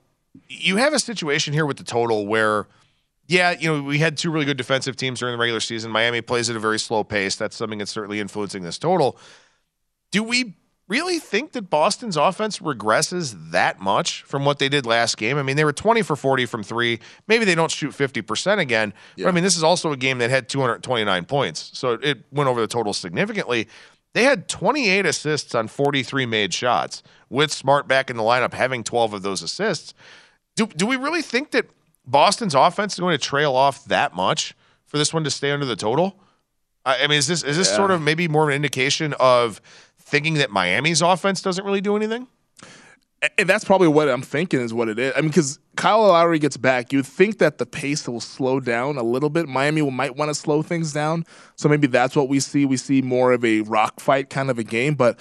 you 0.46 0.76
have 0.76 0.92
a 0.92 1.00
situation 1.00 1.52
here 1.52 1.66
with 1.66 1.78
the 1.78 1.84
total 1.84 2.28
where– 2.28 2.68
yeah, 3.26 3.50
you 3.50 3.68
know, 3.68 3.82
we 3.82 3.98
had 3.98 4.16
two 4.16 4.30
really 4.30 4.46
good 4.46 4.56
defensive 4.56 4.96
teams 4.96 5.18
during 5.18 5.34
the 5.34 5.38
regular 5.38 5.60
season. 5.60 5.90
Miami 5.90 6.22
plays 6.22 6.48
at 6.48 6.56
a 6.56 6.60
very 6.60 6.78
slow 6.78 7.04
pace. 7.04 7.36
That's 7.36 7.56
something 7.56 7.78
that's 7.78 7.90
certainly 7.90 8.20
influencing 8.20 8.62
this 8.62 8.78
total. 8.78 9.18
Do 10.12 10.22
we 10.22 10.54
really 10.88 11.18
think 11.18 11.52
that 11.52 11.70
Boston's 11.70 12.16
offense 12.16 12.58
regresses 12.58 13.50
that 13.50 13.80
much 13.80 14.22
from 14.22 14.44
what 14.44 14.58
they 14.58 14.68
did 14.68 14.86
last 14.86 15.16
game? 15.16 15.36
I 15.36 15.42
mean, 15.42 15.56
they 15.56 15.64
were 15.64 15.72
20 15.72 16.02
for 16.02 16.16
40 16.16 16.46
from 16.46 16.62
three. 16.62 16.98
Maybe 17.26 17.44
they 17.44 17.54
don't 17.54 17.70
shoot 17.70 17.92
50% 17.92 18.58
again. 18.58 18.92
Yeah. 19.16 19.24
But 19.24 19.28
I 19.30 19.32
mean, 19.32 19.44
this 19.44 19.56
is 19.56 19.62
also 19.62 19.92
a 19.92 19.96
game 19.96 20.18
that 20.18 20.30
had 20.30 20.48
229 20.48 21.24
points. 21.26 21.70
So 21.74 21.92
it 22.02 22.24
went 22.32 22.48
over 22.48 22.60
the 22.60 22.66
total 22.66 22.92
significantly. 22.92 23.68
They 24.14 24.24
had 24.24 24.48
28 24.48 25.06
assists 25.06 25.54
on 25.54 25.68
43 25.68 26.26
made 26.26 26.54
shots, 26.54 27.02
with 27.28 27.52
Smart 27.52 27.86
back 27.86 28.10
in 28.10 28.16
the 28.16 28.22
lineup 28.22 28.54
having 28.54 28.82
12 28.82 29.14
of 29.14 29.22
those 29.22 29.42
assists. 29.42 29.92
Do, 30.56 30.66
do 30.66 30.86
we 30.86 30.96
really 30.96 31.22
think 31.22 31.50
that 31.52 31.66
Boston's 32.06 32.54
offense 32.54 32.94
is 32.94 33.00
going 33.00 33.16
to 33.16 33.22
trail 33.22 33.54
off 33.54 33.84
that 33.84 34.14
much 34.14 34.54
for 34.86 34.96
this 34.96 35.12
one 35.12 35.24
to 35.24 35.30
stay 35.30 35.50
under 35.50 35.66
the 35.66 35.76
total? 35.76 36.18
I, 36.84 37.06
mean, 37.06 37.18
is 37.18 37.26
this 37.26 37.44
is 37.44 37.56
this 37.58 37.68
yeah. 37.68 37.76
sort 37.76 37.90
of 37.90 38.00
maybe 38.00 38.28
more 38.28 38.44
of 38.44 38.48
an 38.48 38.54
indication 38.54 39.14
of 39.20 39.60
thinking 40.08 40.34
that 40.34 40.50
Miami's 40.50 41.02
offense 41.02 41.42
doesn't 41.42 41.64
really 41.64 41.80
do 41.80 41.96
anything? 41.96 42.26
And 43.36 43.48
that's 43.48 43.64
probably 43.64 43.88
what 43.88 44.08
I'm 44.08 44.22
thinking 44.22 44.60
is 44.60 44.72
what 44.72 44.88
it 44.88 44.98
is. 44.98 45.12
I 45.16 45.20
mean, 45.20 45.30
because 45.30 45.58
Kyle 45.76 46.06
Lowry 46.06 46.38
gets 46.38 46.56
back, 46.56 46.92
you'd 46.92 47.04
think 47.04 47.38
that 47.38 47.58
the 47.58 47.66
pace 47.66 48.06
will 48.06 48.20
slow 48.20 48.60
down 48.60 48.96
a 48.96 49.02
little 49.02 49.28
bit. 49.28 49.48
Miami 49.48 49.82
might 49.90 50.14
want 50.14 50.28
to 50.28 50.36
slow 50.36 50.62
things 50.62 50.92
down. 50.92 51.24
So 51.56 51.68
maybe 51.68 51.88
that's 51.88 52.14
what 52.14 52.28
we 52.28 52.38
see. 52.38 52.64
We 52.64 52.76
see 52.76 53.02
more 53.02 53.32
of 53.32 53.44
a 53.44 53.62
rock 53.62 53.98
fight 53.98 54.30
kind 54.30 54.50
of 54.50 54.58
a 54.58 54.64
game. 54.64 54.94
But 54.94 55.18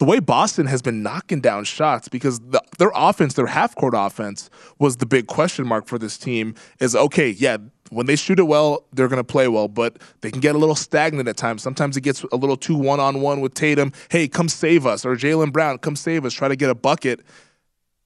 the 0.00 0.06
way 0.06 0.18
Boston 0.18 0.66
has 0.66 0.80
been 0.80 1.02
knocking 1.02 1.40
down 1.40 1.64
shots 1.64 2.08
because 2.08 2.40
the, 2.40 2.62
their 2.78 2.90
offense, 2.94 3.34
their 3.34 3.46
half 3.46 3.76
court 3.76 3.92
offense, 3.94 4.48
was 4.78 4.96
the 4.96 5.04
big 5.04 5.26
question 5.26 5.66
mark 5.66 5.86
for 5.86 5.98
this 5.98 6.16
team. 6.16 6.54
Is 6.80 6.96
okay, 6.96 7.28
yeah, 7.28 7.58
when 7.90 8.06
they 8.06 8.16
shoot 8.16 8.38
it 8.38 8.44
well, 8.44 8.86
they're 8.94 9.08
going 9.08 9.18
to 9.18 9.24
play 9.24 9.46
well, 9.46 9.68
but 9.68 9.98
they 10.22 10.30
can 10.30 10.40
get 10.40 10.54
a 10.54 10.58
little 10.58 10.74
stagnant 10.74 11.28
at 11.28 11.36
times. 11.36 11.62
Sometimes 11.62 11.98
it 11.98 12.00
gets 12.00 12.24
a 12.32 12.36
little 12.36 12.56
too 12.56 12.76
one 12.76 12.98
on 12.98 13.20
one 13.20 13.42
with 13.42 13.52
Tatum. 13.52 13.92
Hey, 14.08 14.26
come 14.26 14.48
save 14.48 14.86
us. 14.86 15.04
Or 15.04 15.16
Jaylen 15.16 15.52
Brown, 15.52 15.76
come 15.76 15.96
save 15.96 16.24
us. 16.24 16.32
Try 16.32 16.48
to 16.48 16.56
get 16.56 16.70
a 16.70 16.74
bucket. 16.74 17.20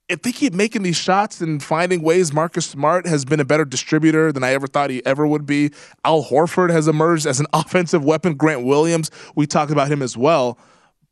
If 0.08 0.22
they 0.22 0.32
keep 0.32 0.52
making 0.52 0.82
these 0.82 0.96
shots 0.96 1.40
and 1.40 1.62
finding 1.62 2.02
ways, 2.02 2.32
Marcus 2.32 2.66
Smart 2.66 3.06
has 3.06 3.24
been 3.24 3.38
a 3.38 3.44
better 3.44 3.64
distributor 3.64 4.32
than 4.32 4.42
I 4.42 4.52
ever 4.52 4.66
thought 4.66 4.90
he 4.90 5.04
ever 5.06 5.28
would 5.28 5.46
be. 5.46 5.70
Al 6.04 6.24
Horford 6.24 6.70
has 6.70 6.88
emerged 6.88 7.24
as 7.24 7.38
an 7.38 7.46
offensive 7.52 8.04
weapon. 8.04 8.34
Grant 8.34 8.64
Williams, 8.64 9.12
we 9.36 9.46
talked 9.46 9.70
about 9.70 9.86
him 9.86 10.02
as 10.02 10.16
well. 10.16 10.58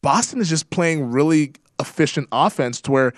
Boston 0.02 0.40
is 0.40 0.48
just 0.48 0.70
playing 0.70 1.10
really 1.10 1.52
efficient 1.80 2.28
offense 2.32 2.80
to 2.82 2.90
where 2.90 3.12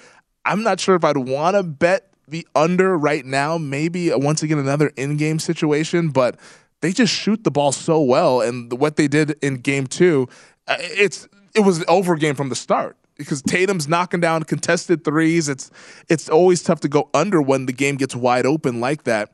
I'm 0.45 0.63
not 0.63 0.81
sure 0.81 0.95
if 0.95 1.05
I'd 1.05 1.17
want 1.17 1.57
to 1.57 1.63
bet 1.63 2.11
the 2.29 2.47
under 2.55 2.97
right 2.97 3.25
now, 3.25 3.59
maybe 3.59 4.13
once 4.15 4.43
again 4.43 4.59
another 4.59 4.93
in-game 4.97 5.39
situation, 5.39 6.09
but 6.11 6.39
they 6.81 6.93
just 6.93 7.13
shoot 7.13 7.45
the 7.45 7.51
ball 7.51 7.73
so 7.73 8.01
well, 8.01 8.41
and 8.41 8.73
what 8.79 8.97
they 8.97 9.09
did 9.09 9.37
in 9.43 9.57
game 9.57 9.87
two, 9.87 10.29
uh, 10.69 10.77
it's 10.79 11.29
it 11.55 11.61
was 11.61 11.79
an 11.79 11.85
over 11.89 12.17
game 12.17 12.35
from 12.35 12.49
the 12.49 12.57
start 12.57 12.97
because 13.17 13.41
Tatum's 13.43 13.89
knocking 13.89 14.21
down 14.21 14.43
contested 14.43 15.05
threes. 15.05 15.49
It's 15.49 15.71
it's 16.09 16.29
always 16.29 16.63
tough 16.63 16.81
to 16.81 16.89
go 16.89 17.09
under 17.15 17.41
when 17.41 17.67
the 17.67 17.73
game 17.73 17.97
gets 17.97 18.15
wide 18.15 18.45
open 18.45 18.81
like 18.81 19.05
that. 19.05 19.33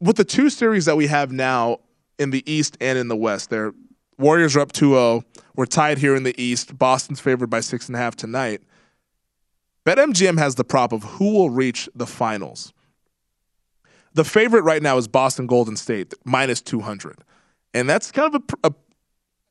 With 0.00 0.16
the 0.16 0.24
two 0.24 0.50
series 0.50 0.84
that 0.84 0.96
we 0.96 1.08
have 1.08 1.32
now 1.32 1.78
in 2.18 2.30
the 2.30 2.48
East 2.50 2.76
and 2.80 2.96
in 2.96 3.08
the 3.08 3.16
West, 3.16 3.50
there 3.50 3.72
Warriors 4.18 4.56
are 4.56 4.60
up 4.60 4.72
2-0. 4.72 5.24
We're 5.54 5.66
tied 5.66 5.98
here 5.98 6.14
in 6.14 6.24
the 6.24 6.40
East. 6.40 6.76
Boston's 6.76 7.20
favored 7.20 7.50
by 7.50 7.60
six 7.60 7.86
and 7.86 7.96
a 7.96 7.98
half 7.98 8.16
tonight. 8.16 8.62
BetMGM 9.86 10.38
has 10.38 10.56
the 10.56 10.64
prop 10.64 10.92
of 10.92 11.02
who 11.02 11.32
will 11.32 11.50
reach 11.50 11.88
the 11.94 12.06
finals. 12.06 12.72
The 14.14 14.24
favorite 14.24 14.62
right 14.62 14.82
now 14.82 14.96
is 14.96 15.08
Boston 15.08 15.46
Golden 15.46 15.76
State, 15.76 16.12
minus 16.24 16.60
200. 16.60 17.18
And 17.74 17.88
that's 17.88 18.10
kind 18.10 18.34
of 18.34 18.42
a, 18.42 18.68
a 18.68 18.74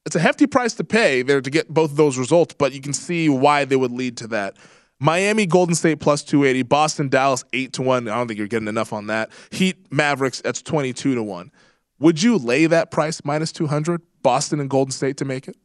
it's 0.06 0.16
a 0.16 0.20
hefty 0.20 0.48
price 0.48 0.74
to 0.76 0.84
pay 0.84 1.22
there 1.22 1.42
to 1.42 1.50
get 1.50 1.68
both 1.70 1.92
of 1.92 1.98
those 1.98 2.18
results, 2.18 2.56
but 2.58 2.72
you 2.74 2.80
can 2.80 2.94
see 2.94 3.28
why 3.28 3.66
they 3.66 3.76
would 3.76 3.92
lead 3.92 4.16
to 4.18 4.28
that. 4.28 4.56
Miami, 5.00 5.46
Golden 5.46 5.76
State 5.76 6.00
plus 6.00 6.24
280. 6.24 6.64
Boston, 6.64 7.10
Dallas, 7.10 7.44
8 7.54 7.74
to 7.74 7.82
1. 7.82 8.08
I 8.08 8.16
don't 8.16 8.28
think 8.28 8.38
you're 8.38 8.48
getting 8.48 8.68
enough 8.68 8.94
on 8.94 9.08
that. 9.08 9.32
Heat, 9.52 9.92
Mavericks, 9.92 10.42
that's 10.42 10.62
22 10.62 11.16
to 11.16 11.24
1. 11.24 11.52
Would 12.00 12.22
you 12.22 12.38
lay 12.38 12.66
that 12.68 12.92
price 12.92 13.24
minus 13.24 13.52
200, 13.52 14.02
Boston 14.22 14.60
and 14.60 14.70
Golden 14.70 14.92
State 14.92 15.18
to 15.18 15.26
make 15.26 15.48
it? 15.48 15.58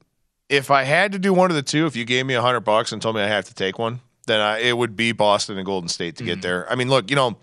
If 0.49 0.71
I 0.71 0.85
had 0.85 1.13
to 1.13 1.19
do 1.19 1.33
one 1.33 1.51
of 1.51 1.57
the 1.57 1.63
two, 1.63 1.87
if 1.87 1.97
you 1.97 2.05
gave 2.05 2.27
me 2.27 2.35
100 2.35 2.61
bucks 2.61 2.93
and 2.93 3.01
told 3.01 3.17
me 3.17 3.23
I 3.23 3.27
have 3.27 3.47
to 3.47 3.55
take 3.55 3.79
one, 3.79 4.01
then 4.27 4.41
I, 4.41 4.59
it 4.59 4.77
would 4.77 4.97
be 4.97 5.13
Boston 5.13 5.57
and 5.57 5.67
Golden 5.67 5.89
State 5.89 6.17
to 6.17 6.25
mm-hmm. 6.25 6.35
get 6.35 6.43
there. 6.43 6.71
I 6.71 6.75
mean, 6.75 6.89
look, 6.89 7.11
you 7.11 7.17
know, 7.17 7.37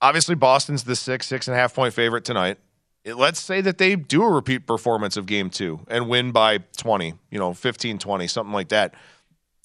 obviously 0.00 0.34
Boston's 0.34 0.84
the 0.84 0.96
six, 0.96 1.26
six 1.26 1.48
and 1.48 1.56
a 1.56 1.58
half 1.58 1.74
point 1.74 1.94
favorite 1.94 2.24
tonight. 2.24 2.58
Let's 3.04 3.40
say 3.40 3.60
that 3.62 3.78
they 3.78 3.96
do 3.96 4.22
a 4.22 4.30
repeat 4.30 4.66
performance 4.66 5.16
of 5.16 5.26
game 5.26 5.50
two 5.50 5.80
and 5.88 6.08
win 6.08 6.30
by 6.30 6.58
20, 6.76 7.14
you 7.30 7.38
know, 7.38 7.52
15, 7.52 7.98
20, 7.98 8.26
something 8.28 8.52
like 8.52 8.68
that. 8.68 8.94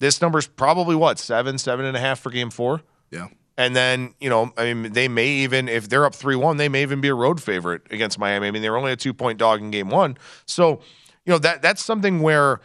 This 0.00 0.20
number's 0.20 0.46
probably 0.46 0.96
what, 0.96 1.18
seven, 1.18 1.58
seven 1.58 1.84
and 1.84 1.96
a 1.96 2.00
half 2.00 2.20
for 2.20 2.30
game 2.30 2.50
four? 2.50 2.82
Yeah. 3.10 3.28
And 3.58 3.74
then, 3.74 4.14
you 4.20 4.30
know, 4.30 4.52
I 4.56 4.72
mean, 4.72 4.92
they 4.92 5.08
may 5.08 5.26
even, 5.28 5.68
if 5.68 5.88
they're 5.88 6.06
up 6.06 6.14
3 6.14 6.36
1, 6.36 6.58
they 6.58 6.68
may 6.68 6.82
even 6.82 7.00
be 7.00 7.08
a 7.08 7.14
road 7.14 7.42
favorite 7.42 7.82
against 7.90 8.16
Miami. 8.16 8.46
I 8.46 8.50
mean, 8.52 8.62
they 8.62 8.70
were 8.70 8.78
only 8.78 8.92
a 8.92 8.96
two 8.96 9.12
point 9.12 9.36
dog 9.36 9.60
in 9.60 9.72
game 9.72 9.90
one. 9.90 10.16
So, 10.46 10.80
you 11.26 11.32
know, 11.32 11.38
that 11.38 11.60
that's 11.60 11.84
something 11.84 12.20
where 12.20 12.60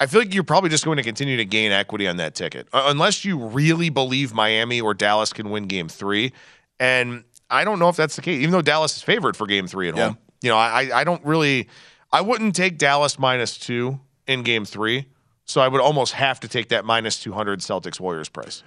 I 0.00 0.06
feel 0.06 0.20
like 0.20 0.34
you're 0.34 0.42
probably 0.42 0.68
just 0.68 0.84
going 0.84 0.96
to 0.96 1.04
continue 1.04 1.36
to 1.36 1.44
gain 1.44 1.70
equity 1.70 2.08
on 2.08 2.16
that 2.16 2.34
ticket, 2.34 2.66
uh, 2.72 2.86
unless 2.86 3.24
you 3.24 3.38
really 3.38 3.88
believe 3.88 4.34
Miami 4.34 4.80
or 4.80 4.94
Dallas 4.94 5.32
can 5.32 5.48
win 5.48 5.68
Game 5.68 5.88
Three. 5.88 6.32
And 6.80 7.22
I 7.48 7.62
don't 7.62 7.78
know 7.78 7.88
if 7.88 7.94
that's 7.94 8.16
the 8.16 8.22
case, 8.22 8.40
even 8.40 8.50
though 8.50 8.62
Dallas 8.62 8.96
is 8.96 9.02
favored 9.02 9.36
for 9.36 9.46
Game 9.46 9.68
Three 9.68 9.88
at 9.88 9.96
yeah. 9.96 10.06
home. 10.08 10.18
You 10.42 10.50
know, 10.50 10.56
I 10.56 10.90
I 10.92 11.04
don't 11.04 11.24
really, 11.24 11.68
I 12.10 12.20
wouldn't 12.20 12.56
take 12.56 12.78
Dallas 12.78 13.16
minus 13.16 13.56
two 13.56 14.00
in 14.26 14.42
Game 14.42 14.64
Three. 14.64 15.06
So 15.44 15.60
I 15.60 15.68
would 15.68 15.80
almost 15.80 16.14
have 16.14 16.40
to 16.40 16.48
take 16.48 16.68
that 16.70 16.84
minus 16.84 17.20
200 17.20 17.60
Celtics 17.60 18.00
Warriors 18.00 18.28
price. 18.28 18.62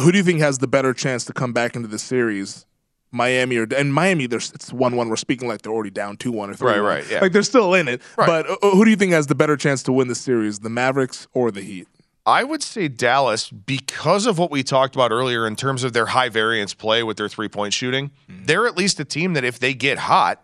Who 0.00 0.12
do 0.12 0.18
you 0.18 0.24
think 0.24 0.40
has 0.40 0.58
the 0.58 0.66
better 0.66 0.92
chance 0.92 1.24
to 1.24 1.32
come 1.32 1.52
back 1.52 1.74
into 1.74 1.88
the 1.88 1.98
series 1.98 2.66
Miami 3.12 3.56
or 3.56 3.66
and 3.74 3.92
Miami, 3.92 4.26
there's 4.26 4.52
it's 4.52 4.72
one 4.72 4.96
one. 4.96 5.08
We're 5.08 5.16
speaking 5.16 5.48
like 5.48 5.62
they're 5.62 5.72
already 5.72 5.90
down 5.90 6.16
two 6.16 6.32
one 6.32 6.50
or 6.50 6.54
three. 6.54 6.72
Right, 6.72 6.78
right. 6.78 7.10
Yeah. 7.10 7.20
Like 7.20 7.32
they're 7.32 7.42
still 7.42 7.74
in 7.74 7.88
it. 7.88 8.02
Right. 8.16 8.26
But 8.26 8.50
uh, 8.50 8.70
who 8.70 8.84
do 8.84 8.90
you 8.90 8.96
think 8.96 9.12
has 9.12 9.26
the 9.26 9.34
better 9.34 9.56
chance 9.56 9.82
to 9.84 9.92
win 9.92 10.08
the 10.08 10.14
series, 10.14 10.60
the 10.60 10.70
Mavericks 10.70 11.26
or 11.32 11.50
the 11.50 11.62
Heat? 11.62 11.88
I 12.26 12.42
would 12.42 12.62
say 12.62 12.88
Dallas 12.88 13.50
because 13.50 14.26
of 14.26 14.38
what 14.38 14.50
we 14.50 14.64
talked 14.64 14.96
about 14.96 15.12
earlier 15.12 15.46
in 15.46 15.54
terms 15.54 15.84
of 15.84 15.92
their 15.92 16.06
high 16.06 16.28
variance 16.28 16.74
play 16.74 17.04
with 17.04 17.16
their 17.16 17.28
three 17.28 17.48
point 17.48 17.72
shooting. 17.72 18.10
Mm-hmm. 18.28 18.44
They're 18.46 18.66
at 18.66 18.76
least 18.76 18.98
a 19.00 19.04
team 19.04 19.34
that 19.34 19.44
if 19.44 19.60
they 19.60 19.74
get 19.74 19.98
hot, 19.98 20.42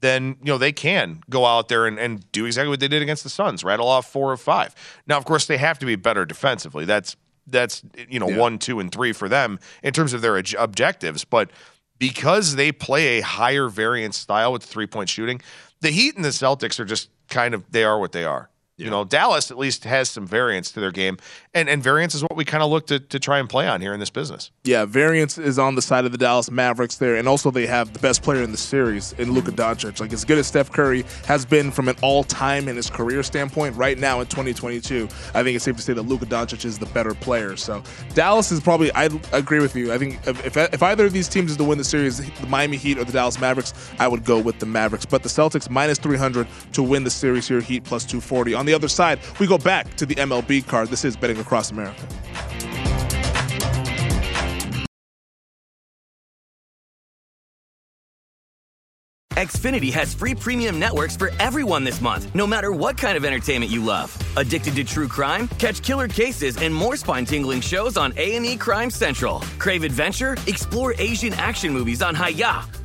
then 0.00 0.36
you 0.42 0.52
know 0.52 0.58
they 0.58 0.72
can 0.72 1.22
go 1.30 1.46
out 1.46 1.68
there 1.68 1.86
and, 1.86 1.98
and 1.98 2.30
do 2.32 2.44
exactly 2.44 2.68
what 2.68 2.80
they 2.80 2.88
did 2.88 3.02
against 3.02 3.22
the 3.22 3.30
Suns, 3.30 3.64
rattle 3.64 3.88
off 3.88 4.10
four 4.10 4.30
or 4.30 4.36
five. 4.36 4.74
Now, 5.06 5.16
of 5.16 5.24
course, 5.24 5.46
they 5.46 5.56
have 5.56 5.78
to 5.78 5.86
be 5.86 5.96
better 5.96 6.26
defensively. 6.26 6.84
That's 6.84 7.16
that's 7.52 7.82
you 8.08 8.18
know 8.18 8.28
yeah. 8.28 8.38
one, 8.38 8.58
two, 8.58 8.80
and 8.80 8.90
three 8.90 9.12
for 9.12 9.28
them 9.28 9.60
in 9.82 9.92
terms 9.92 10.12
of 10.12 10.22
their 10.22 10.42
objectives. 10.58 11.24
But 11.24 11.50
because 11.98 12.56
they 12.56 12.72
play 12.72 13.18
a 13.18 13.20
higher 13.20 13.68
variance 13.68 14.16
style 14.18 14.52
with 14.52 14.64
three 14.64 14.88
point 14.88 15.08
shooting, 15.08 15.40
the 15.80 15.90
Heat 15.90 16.16
and 16.16 16.24
the 16.24 16.30
Celtics 16.30 16.80
are 16.80 16.84
just 16.84 17.10
kind 17.28 17.54
of 17.54 17.70
they 17.70 17.84
are 17.84 18.00
what 18.00 18.12
they 18.12 18.24
are. 18.24 18.48
Yeah. 18.78 18.86
You 18.86 18.90
know, 18.90 19.04
Dallas 19.04 19.50
at 19.50 19.58
least 19.58 19.84
has 19.84 20.08
some 20.08 20.26
variance 20.26 20.72
to 20.72 20.80
their 20.80 20.90
game, 20.90 21.18
and 21.52 21.68
and 21.68 21.82
variance 21.82 22.14
is 22.14 22.22
what 22.22 22.36
we 22.36 22.44
kind 22.44 22.62
of 22.62 22.70
look 22.70 22.86
to 22.86 22.98
to 22.98 23.18
try 23.18 23.38
and 23.38 23.48
play 23.48 23.68
on 23.68 23.80
here 23.82 23.92
in 23.92 24.00
this 24.00 24.08
business. 24.08 24.50
Yeah, 24.64 24.86
variance 24.86 25.36
is 25.36 25.58
on 25.58 25.74
the 25.74 25.82
side 25.82 26.06
of 26.06 26.12
the 26.12 26.18
Dallas 26.18 26.50
Mavericks 26.50 26.96
there, 26.96 27.16
and 27.16 27.28
also 27.28 27.50
they 27.50 27.66
have 27.66 27.92
the 27.92 27.98
best 27.98 28.22
player 28.22 28.42
in 28.42 28.50
the 28.50 28.56
series 28.56 29.12
in 29.14 29.32
Luka 29.32 29.52
Doncic. 29.52 30.00
Like 30.00 30.12
as 30.12 30.24
good 30.24 30.38
as 30.38 30.46
Steph 30.46 30.72
Curry 30.72 31.04
has 31.26 31.44
been 31.44 31.70
from 31.70 31.88
an 31.88 31.96
all 32.02 32.24
time 32.24 32.66
in 32.66 32.76
his 32.76 32.88
career 32.88 33.22
standpoint, 33.22 33.76
right 33.76 33.98
now 33.98 34.20
in 34.20 34.26
2022, 34.26 35.04
I 35.34 35.42
think 35.42 35.54
it's 35.54 35.64
safe 35.64 35.76
to 35.76 35.82
say 35.82 35.92
that 35.92 36.02
Luka 36.02 36.24
Doncic 36.24 36.64
is 36.64 36.78
the 36.78 36.86
better 36.86 37.14
player. 37.14 37.56
So 37.56 37.82
Dallas 38.14 38.50
is 38.50 38.60
probably 38.60 38.90
I 38.94 39.10
agree 39.32 39.60
with 39.60 39.76
you. 39.76 39.92
I 39.92 39.98
think 39.98 40.18
if 40.26 40.56
if 40.56 40.82
either 40.82 41.04
of 41.04 41.12
these 41.12 41.28
teams 41.28 41.50
is 41.50 41.56
to 41.58 41.64
win 41.64 41.76
the 41.76 41.84
series, 41.84 42.18
the 42.18 42.46
Miami 42.46 42.78
Heat 42.78 42.96
or 42.96 43.04
the 43.04 43.12
Dallas 43.12 43.38
Mavericks, 43.38 43.74
I 43.98 44.08
would 44.08 44.24
go 44.24 44.38
with 44.38 44.58
the 44.60 44.66
Mavericks. 44.66 45.04
But 45.04 45.22
the 45.22 45.28
Celtics 45.28 45.68
minus 45.68 45.98
300 45.98 46.48
to 46.72 46.82
win 46.82 47.04
the 47.04 47.10
series 47.10 47.46
here, 47.46 47.60
Heat 47.60 47.84
plus 47.84 48.04
240. 48.04 48.61
On 48.62 48.66
the 48.66 48.74
other 48.74 48.86
side, 48.86 49.18
we 49.40 49.48
go 49.48 49.58
back 49.58 49.92
to 49.96 50.06
the 50.06 50.14
MLB 50.14 50.64
card. 50.64 50.86
This 50.86 51.04
is 51.04 51.16
Betting 51.16 51.40
Across 51.40 51.72
America. 51.72 52.06
Xfinity 59.32 59.92
has 59.92 60.14
free 60.14 60.36
premium 60.36 60.78
networks 60.78 61.16
for 61.16 61.32
everyone 61.40 61.82
this 61.82 62.00
month, 62.00 62.32
no 62.36 62.46
matter 62.46 62.70
what 62.70 62.96
kind 62.96 63.16
of 63.16 63.24
entertainment 63.24 63.72
you 63.72 63.84
love. 63.84 64.16
Addicted 64.36 64.76
to 64.76 64.84
true 64.84 65.08
crime? 65.08 65.48
Catch 65.58 65.82
killer 65.82 66.06
cases 66.06 66.56
and 66.58 66.72
more 66.72 66.94
spine-tingling 66.94 67.62
shows 67.62 67.96
on 67.96 68.12
A&E 68.16 68.56
Crime 68.58 68.90
Central. 68.90 69.40
Crave 69.58 69.82
adventure? 69.82 70.36
Explore 70.46 70.94
Asian 70.98 71.32
action 71.32 71.72
movies 71.72 72.00
on 72.00 72.14
Hi-YAH. 72.14 72.81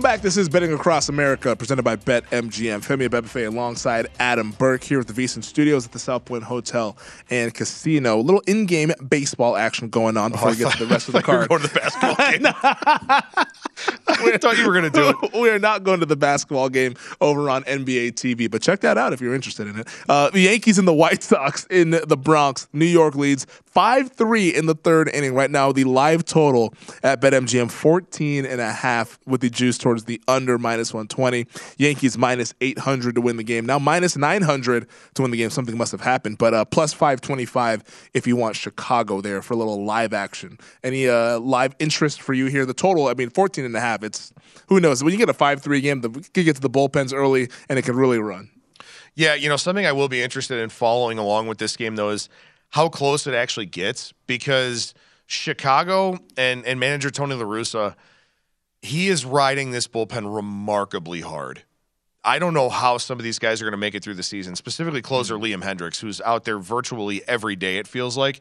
Welcome 0.00 0.16
back. 0.16 0.22
This 0.22 0.38
is 0.38 0.48
Betting 0.48 0.72
Across 0.72 1.10
America, 1.10 1.54
presented 1.54 1.82
by 1.82 1.96
BetMGM. 1.96 2.80
Femi 2.82 3.06
Abebefe 3.06 3.46
alongside 3.46 4.06
Adam 4.18 4.52
Burke 4.52 4.82
here 4.82 4.98
at 4.98 5.06
the 5.06 5.12
VSiN 5.12 5.44
Studios 5.44 5.84
at 5.84 5.92
the 5.92 5.98
South 5.98 6.24
Point 6.24 6.42
Hotel 6.42 6.96
and 7.28 7.52
Casino. 7.52 8.18
A 8.18 8.22
little 8.22 8.40
in-game 8.46 8.92
baseball 9.10 9.58
action 9.58 9.90
going 9.90 10.16
on 10.16 10.32
before 10.32 10.48
Oh, 10.48 10.52
we 10.52 10.56
get 10.56 10.68
I 10.68 10.70
to 10.78 10.84
the 10.86 10.90
rest 10.90 11.08
of 11.08 11.12
the 11.12 11.20
thought 11.20 11.26
card. 11.26 11.48
going 11.50 11.60
to 11.60 11.68
the 11.68 11.74
basketball 11.80 12.16
game. 12.30 12.46
I 14.08 14.36
thought 14.40 14.56
you 14.56 14.66
were 14.66 14.72
going 14.72 14.90
to 14.90 14.98
do 14.98 15.10
it. 15.10 15.38
we 15.38 15.50
are 15.50 15.58
not 15.58 15.84
going 15.84 16.00
to 16.00 16.06
the 16.06 16.16
basketball 16.16 16.70
game 16.70 16.94
over 17.20 17.50
on 17.50 17.62
NBA 17.64 18.12
TV, 18.12 18.50
but 18.50 18.62
check 18.62 18.80
that 18.80 18.96
out 18.96 19.12
if 19.12 19.20
you're 19.20 19.34
interested 19.34 19.66
in 19.66 19.80
it. 19.80 19.88
Uh, 20.08 20.30
the 20.30 20.40
Yankees 20.40 20.78
and 20.78 20.88
the 20.88 20.94
White 20.94 21.22
Sox 21.22 21.66
in 21.66 21.90
the 21.90 22.16
Bronx. 22.16 22.68
New 22.72 22.86
York 22.86 23.16
leads 23.16 23.44
5 23.66 24.12
3 24.12 24.54
in 24.54 24.64
the 24.64 24.74
third 24.74 25.10
inning. 25.10 25.34
Right 25.34 25.50
now, 25.50 25.72
the 25.72 25.84
live 25.84 26.24
total 26.24 26.72
at 27.02 27.20
BetMGM 27.20 27.70
14 27.70 28.46
and 28.46 28.62
a 28.62 28.72
half 28.72 29.18
with 29.26 29.42
the 29.42 29.50
juice 29.50 29.76
towards 29.76 29.89
the 29.98 30.20
under 30.28 30.58
minus 30.58 30.92
120. 30.92 31.46
Yankees 31.76 32.16
minus 32.16 32.54
800 32.60 33.14
to 33.14 33.20
win 33.20 33.36
the 33.36 33.44
game. 33.44 33.66
Now 33.66 33.78
minus 33.78 34.16
900 34.16 34.86
to 35.14 35.22
win 35.22 35.30
the 35.30 35.36
game. 35.36 35.50
Something 35.50 35.76
must 35.76 35.92
have 35.92 36.00
happened, 36.00 36.38
but 36.38 36.54
uh, 36.54 36.64
plus 36.64 36.92
525 36.92 38.10
if 38.14 38.26
you 38.26 38.36
want 38.36 38.56
Chicago 38.56 39.20
there 39.20 39.42
for 39.42 39.54
a 39.54 39.56
little 39.56 39.84
live 39.84 40.12
action. 40.12 40.58
Any 40.82 41.08
uh, 41.08 41.38
live 41.38 41.74
interest 41.78 42.22
for 42.22 42.32
you 42.32 42.46
here? 42.46 42.64
The 42.64 42.74
total, 42.74 43.08
I 43.08 43.14
mean, 43.14 43.30
14 43.30 43.64
and 43.64 43.76
a 43.76 43.80
half. 43.80 44.02
It's 44.02 44.32
who 44.68 44.80
knows 44.80 45.02
when 45.02 45.12
you 45.12 45.18
get 45.18 45.28
a 45.28 45.34
5-3 45.34 45.82
game, 45.82 46.00
the, 46.00 46.10
you 46.10 46.22
could 46.32 46.44
get 46.44 46.56
to 46.56 46.62
the 46.62 46.70
bullpens 46.70 47.12
early 47.12 47.48
and 47.68 47.78
it 47.78 47.82
could 47.82 47.96
really 47.96 48.18
run. 48.18 48.50
Yeah, 49.14 49.34
you 49.34 49.48
know, 49.48 49.56
something 49.56 49.86
I 49.86 49.92
will 49.92 50.08
be 50.08 50.22
interested 50.22 50.60
in 50.60 50.68
following 50.70 51.18
along 51.18 51.48
with 51.48 51.58
this 51.58 51.76
game, 51.76 51.96
though, 51.96 52.10
is 52.10 52.28
how 52.70 52.88
close 52.88 53.26
it 53.26 53.34
actually 53.34 53.66
gets 53.66 54.14
because 54.26 54.94
Chicago 55.26 56.18
and, 56.36 56.64
and 56.64 56.80
manager 56.80 57.10
Tony 57.10 57.34
La 57.34 57.44
Russa, 57.44 57.94
he 58.82 59.08
is 59.08 59.24
riding 59.24 59.70
this 59.70 59.86
bullpen 59.86 60.34
remarkably 60.34 61.20
hard. 61.20 61.62
I 62.22 62.38
don't 62.38 62.54
know 62.54 62.68
how 62.68 62.98
some 62.98 63.18
of 63.18 63.24
these 63.24 63.38
guys 63.38 63.62
are 63.62 63.64
going 63.64 63.72
to 63.72 63.78
make 63.78 63.94
it 63.94 64.02
through 64.04 64.14
the 64.14 64.22
season, 64.22 64.54
specifically 64.54 65.02
closer 65.02 65.34
mm-hmm. 65.34 65.62
Liam 65.62 65.64
Hendriks, 65.64 66.00
who's 66.00 66.20
out 66.20 66.44
there 66.44 66.58
virtually 66.58 67.22
every 67.26 67.56
day, 67.56 67.78
it 67.78 67.86
feels 67.86 68.16
like. 68.16 68.40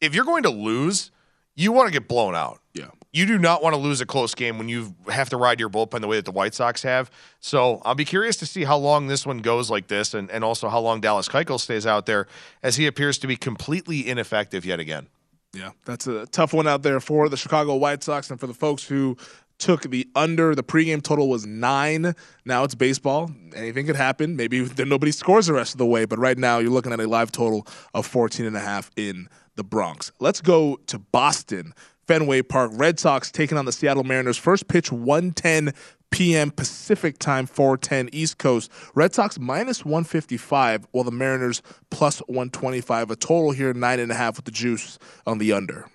If 0.00 0.14
you're 0.14 0.24
going 0.26 0.42
to 0.42 0.50
lose, 0.50 1.10
you 1.54 1.72
want 1.72 1.88
to 1.88 1.92
get 1.92 2.08
blown 2.08 2.34
out. 2.34 2.60
Yeah. 2.74 2.90
You 3.12 3.24
do 3.24 3.38
not 3.38 3.62
want 3.62 3.74
to 3.74 3.80
lose 3.80 4.02
a 4.02 4.06
close 4.06 4.34
game 4.34 4.58
when 4.58 4.68
you 4.68 4.94
have 5.08 5.30
to 5.30 5.38
ride 5.38 5.58
your 5.58 5.70
bullpen 5.70 6.02
the 6.02 6.06
way 6.06 6.16
that 6.16 6.26
the 6.26 6.32
White 6.32 6.52
Sox 6.52 6.82
have. 6.82 7.10
So 7.40 7.80
I'll 7.82 7.94
be 7.94 8.04
curious 8.04 8.36
to 8.36 8.46
see 8.46 8.64
how 8.64 8.76
long 8.76 9.06
this 9.06 9.24
one 9.24 9.38
goes 9.38 9.70
like 9.70 9.86
this 9.86 10.12
and, 10.12 10.30
and 10.30 10.44
also 10.44 10.68
how 10.68 10.80
long 10.80 11.00
Dallas 11.00 11.26
Keuchel 11.26 11.58
stays 11.58 11.86
out 11.86 12.04
there 12.04 12.26
as 12.62 12.76
he 12.76 12.86
appears 12.86 13.16
to 13.18 13.26
be 13.26 13.36
completely 13.36 14.06
ineffective 14.06 14.66
yet 14.66 14.80
again. 14.80 15.08
Yeah, 15.54 15.70
that's 15.86 16.06
a 16.06 16.26
tough 16.26 16.52
one 16.52 16.66
out 16.66 16.82
there 16.82 17.00
for 17.00 17.30
the 17.30 17.36
Chicago 17.38 17.76
White 17.76 18.02
Sox 18.02 18.30
and 18.30 18.38
for 18.38 18.46
the 18.46 18.52
folks 18.52 18.84
who 18.84 19.16
took 19.58 19.82
the 19.82 20.08
under. 20.14 20.54
The 20.54 20.62
pregame 20.62 21.02
total 21.02 21.28
was 21.28 21.46
nine. 21.46 22.14
Now 22.44 22.64
it's 22.64 22.74
baseball. 22.74 23.30
Anything 23.54 23.86
could 23.86 23.96
happen. 23.96 24.36
Maybe 24.36 24.60
then 24.64 24.88
nobody 24.88 25.12
scores 25.12 25.46
the 25.46 25.54
rest 25.54 25.74
of 25.74 25.78
the 25.78 25.86
way. 25.86 26.04
But 26.04 26.18
right 26.18 26.38
now 26.38 26.58
you're 26.58 26.70
looking 26.70 26.92
at 26.92 27.00
a 27.00 27.06
live 27.06 27.32
total 27.32 27.66
of 27.94 28.06
14 28.06 28.46
and 28.46 28.56
a 28.56 28.60
half 28.60 28.90
in 28.96 29.28
the 29.56 29.64
Bronx. 29.64 30.12
Let's 30.20 30.40
go 30.40 30.78
to 30.86 30.98
Boston. 30.98 31.72
Fenway 32.06 32.42
Park. 32.42 32.70
Red 32.74 33.00
Sox 33.00 33.32
taking 33.32 33.58
on 33.58 33.64
the 33.64 33.72
Seattle 33.72 34.04
Mariners. 34.04 34.36
First 34.36 34.68
pitch 34.68 34.92
110 34.92 35.74
p.m. 36.10 36.50
Pacific 36.50 37.18
time, 37.18 37.46
410 37.46 38.08
East 38.12 38.38
Coast. 38.38 38.70
Red 38.94 39.12
Sox 39.12 39.38
minus 39.38 39.84
155, 39.84 40.86
while 40.92 41.04
the 41.04 41.10
Mariners 41.10 41.62
plus 41.90 42.20
125. 42.20 43.10
A 43.10 43.16
total 43.16 43.50
here, 43.50 43.74
nine 43.74 44.00
and 44.00 44.12
a 44.12 44.14
half 44.14 44.36
with 44.36 44.44
the 44.44 44.50
juice 44.50 44.98
on 45.26 45.38
the 45.38 45.52
under. 45.52 45.86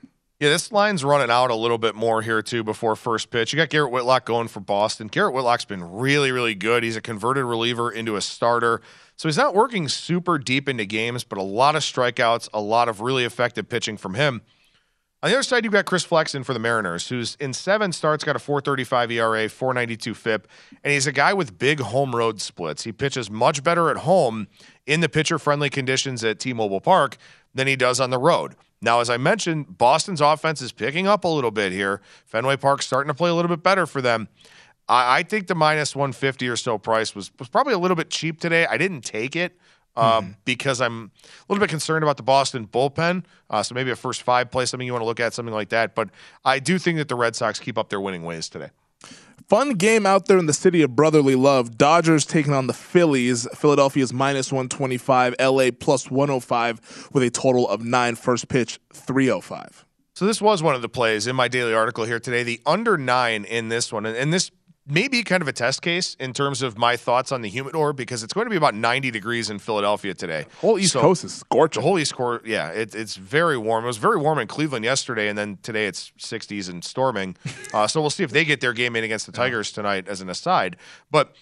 Yeah, 0.41 0.49
this 0.49 0.71
line's 0.71 1.04
running 1.04 1.30
out 1.30 1.51
a 1.51 1.56
little 1.56 1.77
bit 1.77 1.93
more 1.93 2.23
here 2.23 2.41
too 2.41 2.63
before 2.63 2.95
first 2.95 3.30
pitch. 3.30 3.54
You 3.54 3.58
got 3.58 3.69
Garrett 3.69 3.91
Whitlock 3.91 4.25
going 4.25 4.47
for 4.47 4.60
Boston. 4.60 5.06
Garrett 5.06 5.36
Whitlock's 5.36 5.65
been 5.65 5.84
really, 5.84 6.32
really 6.32 6.56
good. 6.56 6.82
He's 6.82 6.95
a 6.95 7.01
converted 7.01 7.45
reliever 7.45 7.91
into 7.91 8.15
a 8.15 8.21
starter. 8.21 8.82
So 9.17 9.27
he's 9.27 9.38
not 9.38 9.54
working 9.54 9.88
super 9.88 10.39
deep 10.39 10.67
into 10.67 10.86
games, 10.86 11.23
but 11.23 11.38
a 11.38 11.43
lot 11.43 11.75
of 11.75 11.84
strikeouts, 11.84 12.49
a 12.56 12.60
lot 12.60 12.89
of 12.89 13.01
really 13.01 13.23
effective 13.23 13.69
pitching 13.69 13.97
from 13.97 14.15
him. 14.15 14.41
On 15.24 15.30
the 15.30 15.36
other 15.36 15.44
side, 15.44 15.64
you've 15.64 15.74
got 15.74 15.86
Chris 15.86 16.04
Flexen 16.04 16.44
for 16.44 16.54
the 16.54 16.60
Mariners, 16.60 17.08
who's 17.08 17.36
in 17.40 17.54
seven 17.54 17.92
starts, 17.92 18.24
got 18.24 18.36
a 18.36 18.40
435 18.40 19.12
ERA, 19.12 19.48
492 19.48 20.16
FIP, 20.16 20.48
and 20.84 20.92
he's 20.92 21.06
a 21.06 21.12
guy 21.12 21.32
with 21.32 21.60
big 21.60 21.80
home 21.80 22.16
road 22.16 22.42
splits. 22.42 22.86
He 22.86 22.92
pitches 22.92 23.30
much 23.30 23.64
better 23.64 23.92
at 23.92 23.98
home 23.98 24.48
in 24.88 25.02
the 25.02 25.10
pitcher 25.10 25.38
friendly 25.38 25.70
conditions 25.70 26.24
at 26.24 26.40
T 26.40 26.54
Mobile 26.54 26.82
Park 26.82 27.18
than 27.54 27.68
he 27.68 27.76
does 27.76 28.00
on 28.00 28.10
the 28.10 28.18
road. 28.18 28.56
Now, 28.82 29.00
as 29.00 29.12
I 29.12 29.18
mentioned, 29.18 29.78
Boston's 29.78 30.22
offense 30.22 30.60
is 30.60 30.72
picking 30.72 31.06
up 31.06 31.24
a 31.24 31.28
little 31.28 31.52
bit 31.52 31.72
here. 31.72 32.02
Fenway 32.26 32.58
Park's 32.58 32.88
starting 32.88 33.10
to 33.10 33.14
play 33.14 33.30
a 33.30 33.36
little 33.36 33.50
bit 33.50 33.62
better 33.62 33.86
for 33.86 34.02
them. 34.02 34.28
I, 34.90 35.20
I 35.20 35.24
think 35.24 35.46
the 35.46 35.54
minus 35.54 35.96
150 35.96 36.48
or 36.48 36.56
so 36.56 36.80
price 36.80 37.14
was, 37.14 37.30
was 37.38 37.48
probably 37.48 37.74
a 37.74 37.78
little 37.78 37.96
bit 37.96 38.10
cheap 38.10 38.40
today. 38.40 38.66
I 38.66 38.78
didn't 38.78 39.02
take 39.02 39.36
it. 39.36 39.56
Uh, 39.95 40.21
because 40.45 40.82
I'm 40.82 41.12
a 41.25 41.45
little 41.49 41.62
bit 41.62 41.69
concerned 41.69 42.04
about 42.04 42.17
the 42.17 42.23
Boston 42.23 42.67
bullpen. 42.67 43.25
Uh, 43.49 43.63
so 43.63 43.75
maybe 43.75 43.91
a 43.91 43.95
first 43.95 44.23
five 44.23 44.51
play, 44.51 44.65
something 44.65 44.86
you 44.86 44.93
want 44.93 45.01
to 45.01 45.08
look 45.08 45.19
at, 45.19 45.34
something 45.34 45.54
like 45.54 45.69
that. 45.69 45.95
But 45.95 46.10
I 46.45 46.60
do 46.60 46.80
think 46.80 46.97
that 46.97 47.08
the 47.08 47.15
Red 47.15 47.36
Sox 47.36 47.60
keep 47.60 47.77
up 47.77 47.89
their 47.89 48.01
winning 48.01 48.23
ways 48.23 48.49
today. 48.49 48.69
Fun 49.47 49.71
game 49.73 50.06
out 50.06 50.27
there 50.27 50.38
in 50.38 50.45
the 50.45 50.54
city 50.54 50.82
of 50.82 50.95
brotherly 50.95 51.36
love. 51.36 51.77
Dodgers 51.77 52.25
taking 52.25 52.54
on 52.54 52.67
the 52.67 52.73
Phillies. 52.73 53.47
Philadelphia's 53.54 54.13
minus 54.13 54.51
125, 54.51 55.36
LA 55.41 55.71
plus 55.77 56.10
105 56.10 57.10
with 57.12 57.23
a 57.23 57.30
total 57.30 57.67
of 57.67 57.84
nine. 57.84 58.15
First 58.15 58.47
pitch, 58.47 58.80
305. 58.93 59.86
So 60.13 60.25
this 60.25 60.41
was 60.41 60.62
one 60.62 60.75
of 60.75 60.82
the 60.82 60.88
plays 60.88 61.27
in 61.27 61.36
my 61.36 61.47
daily 61.47 61.73
article 61.73 62.06
here 62.06 62.19
today. 62.19 62.43
The 62.43 62.62
under 62.65 62.97
nine 62.97 63.43
in 63.43 63.69
this 63.69 63.91
one, 63.91 64.06
and, 64.06 64.15
and 64.15 64.32
this 64.32 64.51
maybe 64.88 65.24
kind 65.24 65.41
of 65.41 65.48
a 65.48 65.54
test 65.54 65.82
case 65.82 66.15
in 66.20 66.34
terms 66.34 66.62
of 66.62 66.78
my 66.78 66.98
thoughts 66.98 67.32
on 67.32 67.41
the 67.41 67.50
humidor 67.50 67.94
because 67.94 68.24
it's 68.24 68.34
going 68.34 68.46
to 68.46 68.50
be 68.50 68.56
about 68.56 68.74
90 68.74 69.12
degrees 69.12 69.50
in 69.50 69.60
Philadelphia 69.60 70.13
today. 70.13 70.46
Whole 70.60 70.80
East 70.80 70.94
So- 70.94 71.02
Coast 71.02 71.24
is 71.24 71.34
scorching. 71.36 71.82
The 71.82 71.88
whole 71.88 72.00
East 72.00 72.15
Coast, 72.15 72.46
yeah, 72.46 72.70
it, 72.70 72.96
it's 72.96 73.15
very 73.15 73.58
warm. 73.58 73.84
It 73.84 73.88
was 73.88 73.98
very 73.98 74.17
warm 74.17 74.39
in 74.39 74.48
Cleveland 74.48 74.84
yesterday, 74.84 75.30
and 75.30 75.38
then 75.38 75.60
today 75.62 75.86
it's 75.86 76.12
60s 76.20 76.70
and 76.70 76.84
storming. 76.84 77.36
Uh, 77.74 77.88
so 77.88 78.02
we'll 78.02 78.10
see 78.10 78.24
if 78.24 78.32
they 78.32 78.44
get 78.44 78.60
their 78.60 78.74
game 78.74 78.98
in 78.98 79.04
against 79.06 79.26
the 79.26 79.32
Tigers 79.32 79.72
tonight 79.72 80.06
as 80.10 80.20
an 80.20 80.30
aside. 80.30 80.76
But 81.10 81.34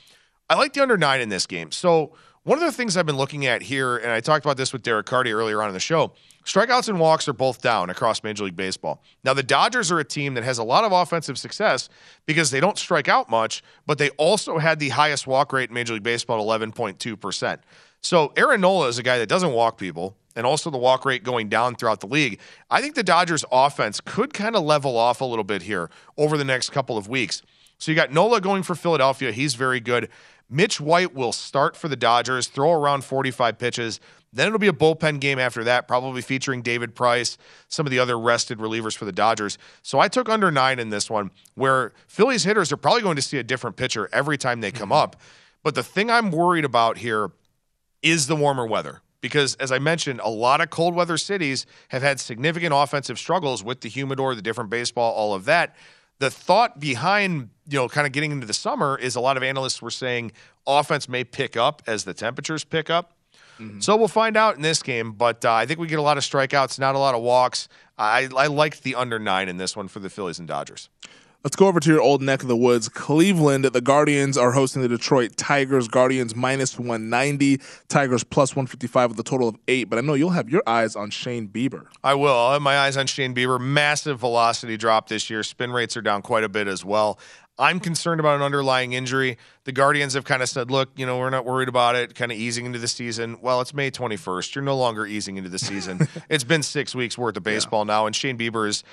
I 0.48 0.54
like 0.56 0.74
the 0.74 0.82
under 0.84 0.96
nine 0.96 1.22
in 1.22 1.30
this 1.30 1.48
game. 1.48 1.72
So 1.72 2.14
one 2.44 2.60
of 2.60 2.64
the 2.64 2.72
things 2.72 2.96
I've 2.96 3.08
been 3.08 3.18
looking 3.18 3.48
at 3.48 3.64
here, 3.64 3.98
and 3.98 4.12
I 4.12 4.20
talked 4.20 4.46
about 4.46 4.56
this 4.56 4.72
with 4.72 4.84
Derek 4.84 5.08
Carty 5.08 5.32
earlier 5.32 5.60
on 5.64 5.70
in 5.70 5.74
the 5.74 5.80
show, 5.80 6.14
strikeouts 6.46 6.90
and 6.90 7.00
walks 7.00 7.28
are 7.28 7.34
both 7.34 7.62
down 7.62 7.90
across 7.90 8.24
Major 8.24 8.46
League 8.46 8.56
Baseball. 8.56 9.02
Now, 9.24 9.34
the 9.34 9.44
Dodgers 9.44 9.92
are 9.92 10.00
a 10.00 10.04
team 10.04 10.34
that 10.34 10.44
has 10.44 10.58
a 10.58 10.64
lot 10.64 10.84
of 10.84 10.92
offensive 10.92 11.38
success 11.38 11.90
because 12.26 12.52
they 12.52 12.60
don't 12.60 12.78
strike 12.78 13.08
out 13.08 13.30
much, 13.30 13.64
but 13.86 13.98
they 13.98 14.10
also 14.12 14.58
had 14.58 14.80
the 14.80 14.90
highest 14.90 15.28
walk 15.28 15.54
rate 15.54 15.70
in 15.70 15.74
Major 15.74 15.94
League 15.94 16.04
Baseball 16.04 16.52
at 16.52 16.62
11.2%. 16.62 17.60
So 18.02 18.32
Aaron 18.38 18.62
Nola 18.62 18.88
is 18.88 18.98
a 18.98 19.04
guy 19.04 19.18
that 19.18 19.28
doesn't 19.28 19.52
walk 19.52 19.78
people, 19.78 20.16
and 20.36 20.46
also 20.46 20.70
the 20.70 20.78
walk 20.78 21.06
rate 21.06 21.24
going 21.24 21.50
down 21.50 21.76
throughout 21.76 22.00
the 22.00 22.08
league. 22.08 22.40
I 22.70 22.82
think 22.82 22.96
the 22.96 23.04
Dodgers 23.04 23.44
offense 23.52 24.00
could 24.00 24.34
kind 24.34 24.56
of 24.56 24.64
level 24.64 24.98
off 24.98 25.22
a 25.22 25.26
little 25.26 25.44
bit 25.44 25.64
here 25.64 25.90
over 26.18 26.38
the 26.38 26.46
next 26.46 26.70
couple 26.70 26.98
of 26.98 27.10
weeks. 27.10 27.42
So 27.78 27.92
you 27.92 27.96
got 27.96 28.12
Nola 28.12 28.40
going 28.42 28.64
for 28.64 28.76
Philadelphia. 28.76 29.32
He's 29.32 29.56
very 29.56 29.80
good. 29.80 30.10
Mitch 30.50 30.82
White 30.82 31.14
will 31.14 31.32
start 31.32 31.76
for 31.76 31.88
the 31.88 31.96
Dodgers, 31.96 32.48
throw 32.48 32.72
around 32.72 33.04
45 33.04 33.58
pitches. 33.60 34.00
Then 34.32 34.48
it'll 34.48 34.60
be 34.60 34.68
a 34.68 34.74
bullpen 34.74 35.20
game 35.20 35.40
after 35.40 35.64
that, 35.64 35.88
probably 35.88 36.22
featuring 36.22 36.62
David 36.62 36.94
Price, 36.94 37.38
some 37.68 37.88
of 37.88 37.92
the 37.92 38.00
other 38.00 38.18
rested 38.20 38.60
relievers 38.60 38.96
for 38.96 39.06
the 39.06 39.12
Dodgers. 39.12 39.58
So 39.82 40.00
I 40.00 40.08
took 40.08 40.30
under 40.30 40.52
nine 40.52 40.78
in 40.78 40.90
this 40.90 41.10
one, 41.10 41.32
where 41.56 41.94
Phillies 42.08 42.44
hitters 42.44 42.72
are 42.72 42.78
probably 42.78 43.02
going 43.02 43.16
to 43.16 43.22
see 43.22 43.40
a 43.40 43.44
different 43.44 43.76
pitcher 43.76 44.08
every 44.14 44.38
time 44.38 44.62
they 44.62 44.72
come 44.72 44.90
mm-hmm. 44.90 45.04
up. 45.04 45.16
But 45.64 45.76
the 45.76 45.84
thing 45.84 46.12
I'm 46.12 46.32
worried 46.32 46.66
about 46.66 47.00
here 47.00 47.32
is 48.02 48.28
the 48.28 48.36
warmer 48.36 48.66
weather. 48.66 49.02
Because 49.22 49.56
as 49.56 49.72
I 49.72 49.80
mentioned, 49.80 50.22
a 50.24 50.30
lot 50.30 50.62
of 50.62 50.70
cold 50.70 50.96
weather 50.96 51.18
cities 51.18 51.66
have 51.90 52.02
had 52.02 52.20
significant 52.20 52.74
offensive 52.74 53.20
struggles 53.20 53.64
with 53.64 53.82
the 53.82 53.90
humidor, 53.90 54.34
the 54.34 54.42
different 54.42 54.70
baseball, 54.70 55.12
all 55.14 55.34
of 55.34 55.46
that. 55.46 55.76
The 56.20 56.30
thought 56.30 56.80
behind, 56.80 57.50
you 57.68 57.78
know, 57.78 57.90
kind 57.90 58.08
of 58.08 58.14
getting 58.14 58.32
into 58.32 58.48
the 58.48 58.54
summer 58.54 58.98
is 58.98 59.16
a 59.16 59.20
lot 59.20 59.36
of 59.36 59.44
analysts 59.44 59.82
were 59.82 59.92
saying 59.92 60.32
offense 60.66 61.10
may 61.10 61.24
pick 61.24 61.58
up 61.58 61.82
as 61.88 62.06
the 62.06 62.14
temperatures 62.14 62.64
pick 62.64 62.90
up. 62.90 63.14
So 63.80 63.96
we'll 63.96 64.08
find 64.08 64.38
out 64.38 64.56
in 64.56 64.62
this 64.62 64.82
game, 64.82 65.12
but 65.12 65.44
uh, 65.44 65.54
I 65.54 65.66
think 65.66 65.80
we 65.80 65.88
get 65.88 66.00
a 66.00 66.04
lot 66.04 66.18
of 66.18 66.24
strikeouts, 66.24 66.80
not 66.80 66.96
a 66.96 67.00
lot 67.00 67.16
of 67.16 67.22
walks. 67.22 67.68
I, 67.98 68.30
I 68.36 68.48
liked 68.48 68.84
the 68.84 68.96
under 68.96 69.20
nine 69.20 69.50
in 69.50 69.58
this 69.58 69.76
one 69.76 69.88
for 69.88 70.00
the 70.00 70.10
Phillies 70.10 70.40
and 70.40 70.48
Dodgers. 70.48 70.90
Let's 71.42 71.56
go 71.56 71.68
over 71.68 71.80
to 71.80 71.90
your 71.90 72.02
old 72.02 72.22
neck 72.22 72.42
of 72.42 72.50
the 72.50 72.58
woods. 72.58 72.90
Cleveland, 72.90 73.64
the 73.64 73.80
Guardians 73.80 74.38
are 74.38 74.52
hosting 74.52 74.82
the 74.82 74.90
Detroit 74.90 75.38
Tigers. 75.38 75.88
Guardians 75.88 76.36
minus 76.36 76.78
190, 76.78 77.62
Tigers 77.88 78.26
plus 78.26 78.58
155 78.58 79.12
with 79.12 79.20
a 79.22 79.24
total 79.24 79.48
of 79.48 79.56
eight. 79.70 79.90
But 79.90 80.00
I 80.00 80.02
know 80.02 80.16
you'll 80.16 80.32
have 80.32 80.50
your 80.50 80.64
eyes 80.68 80.98
on 80.98 81.12
Shane 81.12 81.48
Bieber. 81.48 81.86
I 82.04 82.14
will. 82.16 82.38
I'll 82.38 82.52
have 82.52 82.62
my 82.62 82.80
eyes 82.80 82.98
on 82.98 83.08
Shane 83.08 83.34
Bieber. 83.34 83.58
Massive 83.58 84.20
velocity 84.20 84.76
drop 84.76 85.08
this 85.08 85.30
year. 85.30 85.42
Spin 85.44 85.72
rates 85.72 85.96
are 85.96 86.02
down 86.02 86.24
quite 86.24 86.44
a 86.44 86.50
bit 86.50 86.68
as 86.68 86.84
well. 86.84 87.18
I'm 87.60 87.82
concerned 87.82 88.22
about 88.22 88.38
an 88.38 88.42
underlying 88.42 88.94
injury. 88.94 89.38
The 89.66 89.74
Guardians 89.74 90.14
have 90.14 90.24
kind 90.24 90.42
of 90.42 90.48
said, 90.48 90.72
look, 90.72 90.90
you 90.96 91.06
know, 91.06 91.20
we're 91.20 91.30
not 91.30 91.46
worried 91.46 91.68
about 91.68 91.96
it, 91.96 92.16
kind 92.16 92.32
of 92.32 92.38
easing 92.38 92.66
into 92.66 92.80
the 92.80 92.88
season. 92.88 93.38
Well, 93.42 93.60
it's 93.60 93.74
May 93.74 93.92
21st. 93.92 94.56
You're 94.56 94.64
no 94.64 94.78
longer 94.78 95.06
easing 95.06 95.36
into 95.36 95.50
the 95.50 95.60
season. 95.60 96.08
it's 96.30 96.46
been 96.46 96.64
six 96.64 96.96
weeks 96.96 97.18
worth 97.18 97.36
of 97.36 97.44
baseball 97.44 97.84
now, 97.84 98.06
and 98.06 98.16
Shane 98.16 98.38
Bieber 98.38 98.68
is 98.68 98.84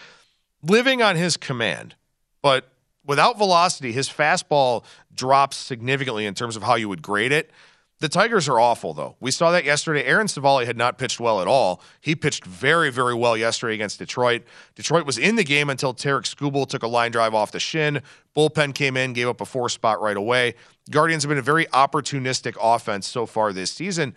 living 0.62 1.00
on 1.00 1.14
his 1.14 1.36
command. 1.36 1.94
But 2.42 2.68
without 3.06 3.38
velocity, 3.38 3.92
his 3.92 4.08
fastball 4.08 4.84
drops 5.14 5.56
significantly 5.56 6.26
in 6.26 6.34
terms 6.34 6.56
of 6.56 6.64
how 6.64 6.74
you 6.74 6.88
would 6.88 7.02
grade 7.02 7.32
it. 7.32 7.50
The 7.98 8.10
Tigers 8.10 8.46
are 8.46 8.60
awful, 8.60 8.92
though. 8.92 9.16
We 9.20 9.30
saw 9.30 9.50
that 9.52 9.64
yesterday. 9.64 10.04
Aaron 10.04 10.26
Civale 10.26 10.66
had 10.66 10.76
not 10.76 10.98
pitched 10.98 11.18
well 11.18 11.40
at 11.40 11.48
all. 11.48 11.80
He 12.02 12.14
pitched 12.14 12.44
very, 12.44 12.90
very 12.90 13.14
well 13.14 13.38
yesterday 13.38 13.74
against 13.74 13.98
Detroit. 13.98 14.42
Detroit 14.74 15.06
was 15.06 15.16
in 15.16 15.36
the 15.36 15.44
game 15.44 15.70
until 15.70 15.94
Tarik 15.94 16.26
Skubal 16.26 16.68
took 16.68 16.82
a 16.82 16.88
line 16.88 17.10
drive 17.10 17.34
off 17.34 17.52
the 17.52 17.60
shin. 17.60 18.02
Bullpen 18.36 18.74
came 18.74 18.98
in, 18.98 19.14
gave 19.14 19.28
up 19.28 19.40
a 19.40 19.46
four 19.46 19.70
spot 19.70 20.02
right 20.02 20.16
away. 20.16 20.56
Guardians 20.90 21.22
have 21.22 21.30
been 21.30 21.38
a 21.38 21.42
very 21.42 21.64
opportunistic 21.66 22.54
offense 22.60 23.08
so 23.08 23.24
far 23.24 23.54
this 23.54 23.72
season. 23.72 24.14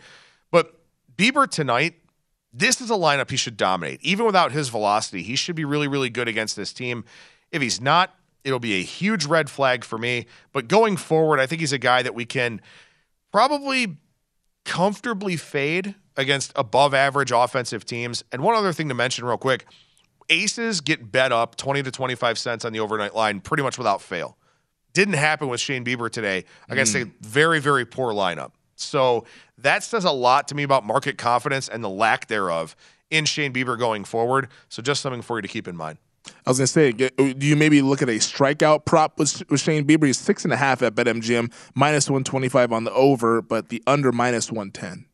But 0.51 0.75
Bieber 1.15 1.49
tonight, 1.49 1.95
this 2.51 2.81
is 2.81 2.89
a 2.89 2.95
lineup 2.95 3.31
he 3.31 3.37
should 3.37 3.55
dominate. 3.55 4.01
Even 4.01 4.25
without 4.25 4.51
his 4.51 4.67
velocity, 4.67 5.23
he 5.23 5.37
should 5.37 5.55
be 5.55 5.63
really, 5.63 5.87
really 5.87 6.09
good 6.09 6.27
against 6.27 6.57
this 6.57 6.73
team. 6.73 7.05
If 7.49 7.61
he's 7.61 7.79
not, 7.79 8.13
it'll 8.43 8.59
be 8.59 8.73
a 8.73 8.83
huge 8.83 9.25
red 9.25 9.49
flag 9.49 9.85
for 9.85 9.97
me. 9.97 10.25
But 10.51 10.67
going 10.67 10.97
forward, 10.97 11.39
I 11.39 11.45
think 11.45 11.61
he's 11.61 11.73
a 11.73 11.77
guy 11.77 12.03
that 12.03 12.13
we 12.13 12.25
can 12.25 12.59
probably 13.31 13.97
comfortably 14.65 15.35
fade 15.35 15.95
against 16.17 16.51
above 16.55 16.93
average 16.93 17.31
offensive 17.31 17.85
teams. 17.85 18.23
And 18.31 18.43
one 18.43 18.55
other 18.55 18.73
thing 18.73 18.89
to 18.89 18.95
mention, 18.95 19.25
real 19.25 19.37
quick 19.37 19.65
aces 20.29 20.81
get 20.81 21.11
bet 21.11 21.31
up 21.31 21.55
20 21.55 21.83
to 21.83 21.91
25 21.91 22.37
cents 22.37 22.63
on 22.63 22.71
the 22.71 22.79
overnight 22.79 23.15
line 23.15 23.41
pretty 23.41 23.63
much 23.63 23.77
without 23.77 24.01
fail. 24.01 24.37
Didn't 24.93 25.15
happen 25.15 25.47
with 25.47 25.59
Shane 25.59 25.83
Bieber 25.83 26.09
today 26.09 26.45
against 26.69 26.95
mm. 26.95 27.07
a 27.07 27.11
very, 27.21 27.59
very 27.59 27.85
poor 27.85 28.13
lineup. 28.13 28.51
So 28.75 29.25
that 29.57 29.83
says 29.83 30.05
a 30.05 30.11
lot 30.11 30.47
to 30.49 30.55
me 30.55 30.63
about 30.63 30.85
market 30.85 31.17
confidence 31.17 31.67
and 31.67 31.83
the 31.83 31.89
lack 31.89 32.27
thereof 32.27 32.75
in 33.09 33.25
Shane 33.25 33.53
Bieber 33.53 33.77
going 33.77 34.03
forward. 34.03 34.49
So 34.69 34.81
just 34.81 35.01
something 35.01 35.21
for 35.21 35.37
you 35.37 35.41
to 35.41 35.47
keep 35.47 35.67
in 35.67 35.75
mind. 35.75 35.97
I 36.45 36.49
was 36.49 36.57
going 36.57 36.65
to 36.65 36.67
say, 36.67 37.11
uh, 37.17 37.33
do 37.37 37.45
you 37.45 37.55
maybe 37.55 37.81
look 37.81 38.01
at 38.01 38.09
a 38.09 38.13
strikeout 38.13 38.85
prop 38.85 39.17
with, 39.17 39.43
with 39.49 39.61
Shane 39.61 39.85
Bieber? 39.85 40.05
He's 40.05 40.17
six 40.17 40.43
and 40.43 40.53
a 40.53 40.57
half 40.57 40.81
at 40.81 40.95
BetMGM, 40.95 41.51
minus 41.75 42.09
125 42.09 42.71
on 42.71 42.83
the 42.83 42.91
over, 42.91 43.41
but 43.41 43.69
the 43.69 43.81
under 43.87 44.11
minus 44.11 44.51
110. 44.51 45.05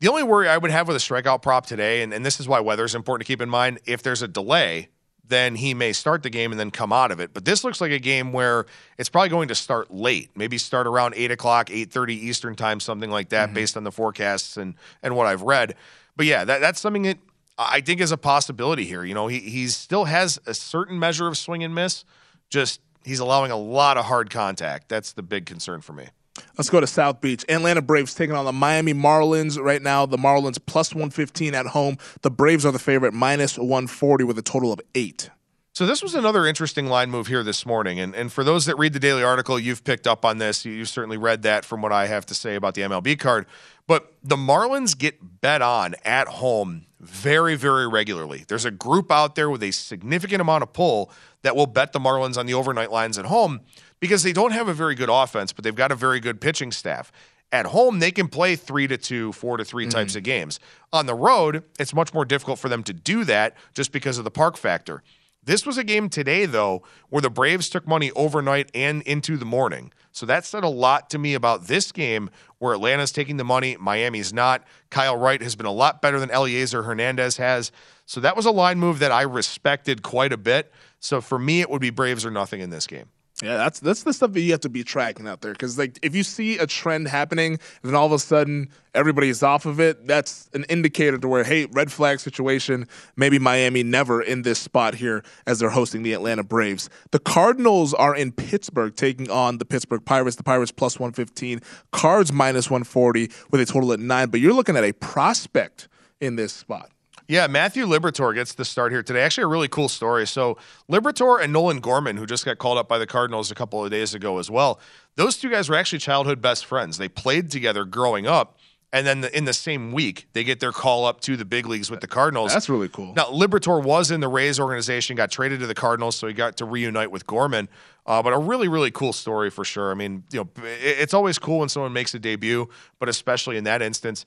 The 0.00 0.08
only 0.08 0.22
worry 0.22 0.48
I 0.48 0.56
would 0.56 0.70
have 0.70 0.88
with 0.88 0.96
a 0.96 1.00
strikeout 1.00 1.42
prop 1.42 1.66
today, 1.66 2.02
and, 2.02 2.12
and 2.12 2.24
this 2.24 2.40
is 2.40 2.48
why 2.48 2.60
weather 2.60 2.84
is 2.84 2.94
important 2.94 3.26
to 3.26 3.30
keep 3.30 3.42
in 3.42 3.50
mind, 3.50 3.80
if 3.84 4.02
there's 4.02 4.22
a 4.22 4.28
delay, 4.28 4.88
then 5.30 5.54
he 5.54 5.74
may 5.74 5.92
start 5.92 6.22
the 6.22 6.30
game 6.30 6.50
and 6.50 6.58
then 6.58 6.70
come 6.70 6.92
out 6.92 7.10
of 7.10 7.20
it. 7.20 7.32
But 7.32 7.44
this 7.44 7.64
looks 7.64 7.80
like 7.80 7.92
a 7.92 7.98
game 7.98 8.32
where 8.32 8.66
it's 8.98 9.08
probably 9.08 9.28
going 9.28 9.48
to 9.48 9.54
start 9.54 9.90
late, 9.90 10.30
maybe 10.34 10.58
start 10.58 10.86
around 10.86 11.14
eight 11.16 11.30
o'clock, 11.30 11.70
eight 11.70 11.90
thirty 11.90 12.14
Eastern 12.14 12.56
time, 12.56 12.80
something 12.80 13.10
like 13.10 13.28
that, 13.30 13.46
mm-hmm. 13.46 13.54
based 13.54 13.76
on 13.76 13.84
the 13.84 13.92
forecasts 13.92 14.56
and 14.56 14.74
and 15.02 15.16
what 15.16 15.26
I've 15.26 15.42
read. 15.42 15.76
But 16.16 16.26
yeah, 16.26 16.44
that, 16.44 16.60
that's 16.60 16.80
something 16.80 17.02
that 17.02 17.18
I 17.60 17.82
think 17.82 18.00
is 18.00 18.10
a 18.10 18.16
possibility 18.16 18.86
here. 18.86 19.04
You 19.04 19.14
know, 19.14 19.26
he 19.26 19.40
he 19.40 19.68
still 19.68 20.06
has 20.06 20.40
a 20.46 20.54
certain 20.54 20.98
measure 20.98 21.26
of 21.26 21.36
swing 21.36 21.62
and 21.62 21.74
miss, 21.74 22.04
just 22.48 22.80
he's 23.04 23.18
allowing 23.18 23.50
a 23.50 23.56
lot 23.56 23.98
of 23.98 24.06
hard 24.06 24.30
contact. 24.30 24.88
That's 24.88 25.12
the 25.12 25.22
big 25.22 25.44
concern 25.44 25.82
for 25.82 25.92
me. 25.92 26.08
Let's 26.56 26.70
go 26.70 26.80
to 26.80 26.86
South 26.86 27.20
Beach. 27.20 27.44
Atlanta 27.48 27.82
Braves 27.82 28.14
taking 28.14 28.34
on 28.34 28.46
the 28.46 28.52
Miami 28.52 28.94
Marlins 28.94 29.62
right 29.62 29.82
now. 29.82 30.06
The 30.06 30.16
Marlins 30.16 30.58
plus 30.64 30.94
115 30.94 31.54
at 31.54 31.66
home. 31.66 31.98
The 32.22 32.30
Braves 32.30 32.64
are 32.64 32.72
the 32.72 32.78
favorite, 32.78 33.12
minus 33.12 33.58
140 33.58 34.24
with 34.24 34.38
a 34.38 34.42
total 34.42 34.72
of 34.72 34.80
eight. 34.94 35.28
So 35.72 35.86
this 35.86 36.02
was 36.02 36.14
another 36.14 36.46
interesting 36.46 36.86
line 36.86 37.10
move 37.10 37.26
here 37.26 37.42
this 37.42 37.64
morning, 37.64 38.00
and 38.00 38.14
and 38.14 38.32
for 38.32 38.42
those 38.42 38.66
that 38.66 38.76
read 38.76 38.92
the 38.92 38.98
daily 38.98 39.22
article, 39.22 39.58
you've 39.58 39.84
picked 39.84 40.06
up 40.06 40.24
on 40.24 40.38
this. 40.38 40.64
You, 40.64 40.72
you've 40.72 40.88
certainly 40.88 41.16
read 41.16 41.42
that 41.42 41.64
from 41.64 41.80
what 41.82 41.92
I 41.92 42.06
have 42.06 42.26
to 42.26 42.34
say 42.34 42.54
about 42.54 42.74
the 42.74 42.82
MLB 42.82 43.18
card. 43.18 43.46
But 43.86 44.12
the 44.22 44.36
Marlins 44.36 44.96
get 44.96 45.40
bet 45.40 45.62
on 45.62 45.94
at 46.04 46.26
home 46.26 46.86
very, 47.00 47.56
very 47.56 47.88
regularly. 47.88 48.44
There's 48.46 48.66
a 48.66 48.70
group 48.70 49.10
out 49.10 49.34
there 49.34 49.48
with 49.48 49.62
a 49.62 49.70
significant 49.70 50.40
amount 50.40 50.62
of 50.62 50.72
pull 50.72 51.10
that 51.42 51.56
will 51.56 51.66
bet 51.66 51.92
the 51.92 51.98
Marlins 51.98 52.36
on 52.36 52.46
the 52.46 52.54
overnight 52.54 52.92
lines 52.92 53.18
at 53.18 53.24
home 53.24 53.60
because 54.00 54.22
they 54.22 54.32
don't 54.32 54.52
have 54.52 54.68
a 54.68 54.74
very 54.74 54.94
good 54.94 55.08
offense, 55.10 55.52
but 55.52 55.64
they've 55.64 55.74
got 55.74 55.90
a 55.90 55.94
very 55.94 56.20
good 56.20 56.40
pitching 56.40 56.70
staff. 56.70 57.10
At 57.52 57.66
home, 57.66 57.98
they 57.98 58.10
can 58.10 58.28
play 58.28 58.54
three 58.54 58.86
to 58.86 58.96
two, 58.96 59.32
four 59.32 59.56
to 59.56 59.64
3 59.64 59.86
types 59.86 60.12
mm-hmm. 60.12 60.18
of 60.18 60.24
games. 60.24 60.60
On 60.92 61.06
the 61.06 61.14
road, 61.14 61.64
it's 61.78 61.94
much 61.94 62.14
more 62.14 62.24
difficult 62.24 62.58
for 62.58 62.68
them 62.68 62.84
to 62.84 62.92
do 62.92 63.24
that 63.24 63.56
just 63.74 63.90
because 63.92 64.18
of 64.18 64.24
the 64.24 64.30
park 64.30 64.56
factor. 64.56 65.02
This 65.42 65.66
was 65.66 65.78
a 65.78 65.84
game 65.84 66.08
today, 66.10 66.46
though, 66.46 66.82
where 67.08 67.22
the 67.22 67.30
Braves 67.30 67.68
took 67.68 67.88
money 67.88 68.12
overnight 68.12 68.70
and 68.74 69.02
into 69.02 69.36
the 69.36 69.46
morning. 69.46 69.92
So 70.12 70.26
that 70.26 70.44
said 70.44 70.64
a 70.64 70.68
lot 70.68 71.10
to 71.10 71.18
me 71.18 71.34
about 71.34 71.66
this 71.66 71.92
game 71.92 72.30
where 72.58 72.74
Atlanta's 72.74 73.12
taking 73.12 73.36
the 73.36 73.44
money, 73.44 73.76
Miami's 73.78 74.32
not. 74.32 74.64
Kyle 74.90 75.16
Wright 75.16 75.40
has 75.40 75.56
been 75.56 75.66
a 75.66 75.72
lot 75.72 76.02
better 76.02 76.18
than 76.18 76.28
Elieser 76.30 76.84
Hernandez 76.84 77.36
has. 77.36 77.70
So 78.06 78.20
that 78.20 78.36
was 78.36 78.44
a 78.44 78.50
line 78.50 78.78
move 78.78 78.98
that 78.98 79.12
I 79.12 79.22
respected 79.22 80.02
quite 80.02 80.32
a 80.32 80.36
bit. 80.36 80.72
So 80.98 81.20
for 81.20 81.38
me, 81.38 81.60
it 81.60 81.70
would 81.70 81.80
be 81.80 81.90
Braves 81.90 82.26
or 82.26 82.30
nothing 82.30 82.60
in 82.60 82.70
this 82.70 82.86
game. 82.86 83.06
Yeah, 83.42 83.56
that's 83.56 83.80
that's 83.80 84.02
the 84.02 84.12
stuff 84.12 84.32
that 84.32 84.40
you 84.40 84.50
have 84.52 84.60
to 84.60 84.68
be 84.68 84.84
tracking 84.84 85.26
out 85.26 85.40
there 85.40 85.52
because 85.52 85.78
like 85.78 85.98
if 86.02 86.14
you 86.14 86.22
see 86.22 86.58
a 86.58 86.66
trend 86.66 87.08
happening, 87.08 87.58
then 87.82 87.94
all 87.94 88.04
of 88.04 88.12
a 88.12 88.18
sudden 88.18 88.68
everybody's 88.94 89.42
off 89.42 89.64
of 89.64 89.80
it. 89.80 90.06
That's 90.06 90.50
an 90.52 90.64
indicator 90.64 91.16
to 91.16 91.26
where 91.26 91.42
hey, 91.42 91.64
red 91.72 91.90
flag 91.90 92.20
situation. 92.20 92.86
Maybe 93.16 93.38
Miami 93.38 93.82
never 93.82 94.20
in 94.20 94.42
this 94.42 94.58
spot 94.58 94.94
here 94.94 95.24
as 95.46 95.58
they're 95.58 95.70
hosting 95.70 96.02
the 96.02 96.12
Atlanta 96.12 96.44
Braves. 96.44 96.90
The 97.12 97.18
Cardinals 97.18 97.94
are 97.94 98.14
in 98.14 98.32
Pittsburgh 98.32 98.94
taking 98.94 99.30
on 99.30 99.56
the 99.56 99.64
Pittsburgh 99.64 100.04
Pirates. 100.04 100.36
The 100.36 100.42
Pirates 100.42 100.70
plus 100.70 101.00
one 101.00 101.12
fifteen, 101.12 101.60
Cards 101.92 102.34
minus 102.34 102.68
one 102.68 102.84
forty 102.84 103.30
with 103.50 103.62
a 103.62 103.66
total 103.66 103.94
at 103.94 104.00
nine. 104.00 104.28
But 104.28 104.40
you're 104.40 104.52
looking 104.52 104.76
at 104.76 104.84
a 104.84 104.92
prospect 104.92 105.88
in 106.20 106.36
this 106.36 106.52
spot. 106.52 106.90
Yeah, 107.30 107.46
Matthew 107.46 107.86
Liberatore 107.86 108.34
gets 108.34 108.54
the 108.54 108.64
start 108.64 108.90
here 108.90 109.04
today. 109.04 109.22
Actually, 109.22 109.44
a 109.44 109.46
really 109.46 109.68
cool 109.68 109.88
story. 109.88 110.26
So, 110.26 110.58
Liberatore 110.90 111.40
and 111.40 111.52
Nolan 111.52 111.78
Gorman, 111.78 112.16
who 112.16 112.26
just 112.26 112.44
got 112.44 112.58
called 112.58 112.76
up 112.76 112.88
by 112.88 112.98
the 112.98 113.06
Cardinals 113.06 113.52
a 113.52 113.54
couple 113.54 113.84
of 113.84 113.88
days 113.88 114.14
ago 114.14 114.38
as 114.38 114.50
well, 114.50 114.80
those 115.14 115.36
two 115.36 115.48
guys 115.48 115.68
were 115.68 115.76
actually 115.76 116.00
childhood 116.00 116.42
best 116.42 116.66
friends. 116.66 116.98
They 116.98 117.08
played 117.08 117.48
together 117.48 117.84
growing 117.84 118.26
up. 118.26 118.58
And 118.92 119.06
then 119.06 119.20
the, 119.20 119.36
in 119.36 119.44
the 119.44 119.52
same 119.52 119.92
week, 119.92 120.26
they 120.32 120.42
get 120.42 120.58
their 120.58 120.72
call 120.72 121.06
up 121.06 121.20
to 121.20 121.36
the 121.36 121.44
big 121.44 121.66
leagues 121.66 121.88
with 121.88 122.00
the 122.00 122.08
Cardinals. 122.08 122.52
That's 122.52 122.68
really 122.68 122.88
cool. 122.88 123.14
Now, 123.14 123.26
Liberatore 123.26 123.80
was 123.80 124.10
in 124.10 124.18
the 124.18 124.26
Rays 124.26 124.58
organization, 124.58 125.14
got 125.14 125.30
traded 125.30 125.60
to 125.60 125.68
the 125.68 125.74
Cardinals, 125.74 126.16
so 126.16 126.26
he 126.26 126.34
got 126.34 126.56
to 126.56 126.64
reunite 126.64 127.12
with 127.12 127.24
Gorman. 127.24 127.68
Uh, 128.04 128.20
but 128.20 128.32
a 128.32 128.38
really, 128.38 128.66
really 128.66 128.90
cool 128.90 129.12
story 129.12 129.50
for 129.50 129.64
sure. 129.64 129.92
I 129.92 129.94
mean, 129.94 130.24
you 130.32 130.40
know, 130.40 130.48
it's 130.64 131.14
always 131.14 131.38
cool 131.38 131.60
when 131.60 131.68
someone 131.68 131.92
makes 131.92 132.12
a 132.14 132.18
debut, 132.18 132.68
but 132.98 133.08
especially 133.08 133.56
in 133.56 133.62
that 133.64 133.80
instance. 133.80 134.24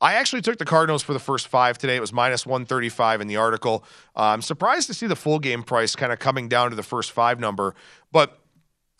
I 0.00 0.14
actually 0.14 0.42
took 0.42 0.58
the 0.58 0.64
Cardinals 0.64 1.02
for 1.02 1.14
the 1.14 1.18
first 1.18 1.48
five 1.48 1.78
today. 1.78 1.96
It 1.96 2.00
was 2.00 2.12
minus 2.12 2.44
135 2.44 3.22
in 3.22 3.28
the 3.28 3.36
article. 3.36 3.82
Uh, 4.14 4.24
I'm 4.24 4.42
surprised 4.42 4.88
to 4.88 4.94
see 4.94 5.06
the 5.06 5.16
full 5.16 5.38
game 5.38 5.62
price 5.62 5.96
kind 5.96 6.12
of 6.12 6.18
coming 6.18 6.48
down 6.48 6.70
to 6.70 6.76
the 6.76 6.82
first 6.82 7.12
five 7.12 7.40
number. 7.40 7.74
But 8.12 8.38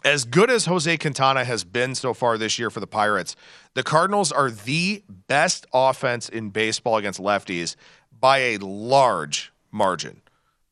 as 0.05 0.25
good 0.25 0.51
as 0.51 0.65
Jose 0.67 0.97
Quintana 0.97 1.45
has 1.45 1.65
been 1.65 1.95
so 1.95 2.15
far 2.15 2.39
this 2.39 2.59
year 2.59 2.71
for 2.71 2.81
the 2.81 2.87
Pirates, 2.87 3.37
the 3.75 3.83
Cardinals 3.83 4.33
are 4.33 4.51
the 4.51 5.03
best 5.27 5.67
offense 5.75 6.29
in 6.29 6.51
baseball 6.51 6.97
against 6.97 7.21
lefties 7.21 7.77
by 8.19 8.39
a 8.39 8.59
large 8.59 9.53
margin. 9.71 10.23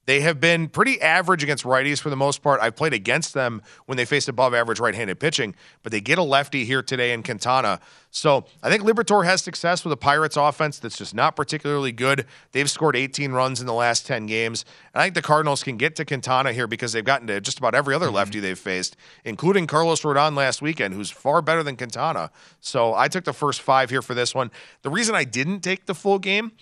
They 0.06 0.20
have 0.20 0.40
been 0.40 0.68
pretty 0.68 1.00
average 1.00 1.42
against 1.42 1.64
righties 1.64 2.00
for 2.00 2.10
the 2.10 2.16
most 2.16 2.42
part. 2.42 2.60
I've 2.60 2.76
played 2.76 2.92
against 2.92 3.34
them 3.34 3.62
when 3.86 3.96
they 3.96 4.04
faced 4.04 4.28
above 4.28 4.54
average 4.54 4.80
right 4.80 4.94
handed 4.94 5.18
pitching, 5.18 5.54
but 5.82 5.92
they 5.92 6.00
get 6.00 6.18
a 6.18 6.22
lefty 6.22 6.64
here 6.64 6.82
today 6.82 7.12
in 7.12 7.22
Quintana. 7.22 7.80
So 8.10 8.44
I 8.62 8.70
think 8.70 8.82
Liberatore 8.82 9.24
has 9.24 9.42
success 9.42 9.82
with 9.82 9.92
a 9.92 9.96
Pirates 9.96 10.36
offense 10.36 10.78
that's 10.78 10.96
just 10.96 11.14
not 11.14 11.34
particularly 11.34 11.90
good. 11.90 12.26
They've 12.52 12.70
scored 12.70 12.94
18 12.94 13.32
runs 13.32 13.60
in 13.60 13.66
the 13.66 13.72
last 13.72 14.06
10 14.06 14.26
games. 14.26 14.64
And 14.92 15.00
I 15.00 15.04
think 15.06 15.14
the 15.14 15.22
Cardinals 15.22 15.62
can 15.62 15.76
get 15.76 15.96
to 15.96 16.04
Quintana 16.04 16.52
here 16.52 16.66
because 16.66 16.92
they've 16.92 17.04
gotten 17.04 17.26
to 17.26 17.40
just 17.40 17.58
about 17.58 17.74
every 17.74 17.94
other 17.94 18.06
mm-hmm. 18.06 18.16
lefty 18.16 18.40
they've 18.40 18.58
faced, 18.58 18.96
including 19.24 19.66
Carlos 19.66 20.02
Rodon 20.02 20.36
last 20.36 20.62
weekend, 20.62 20.94
who's 20.94 21.10
far 21.10 21.42
better 21.42 21.62
than 21.62 21.76
Quintana. 21.76 22.30
So 22.60 22.94
I 22.94 23.08
took 23.08 23.24
the 23.24 23.32
first 23.32 23.62
five 23.62 23.90
here 23.90 24.02
for 24.02 24.14
this 24.14 24.34
one. 24.34 24.50
The 24.82 24.90
reason 24.90 25.14
I 25.14 25.24
didn't 25.24 25.60
take 25.60 25.86
the 25.86 25.94
full 25.94 26.18
game 26.18 26.52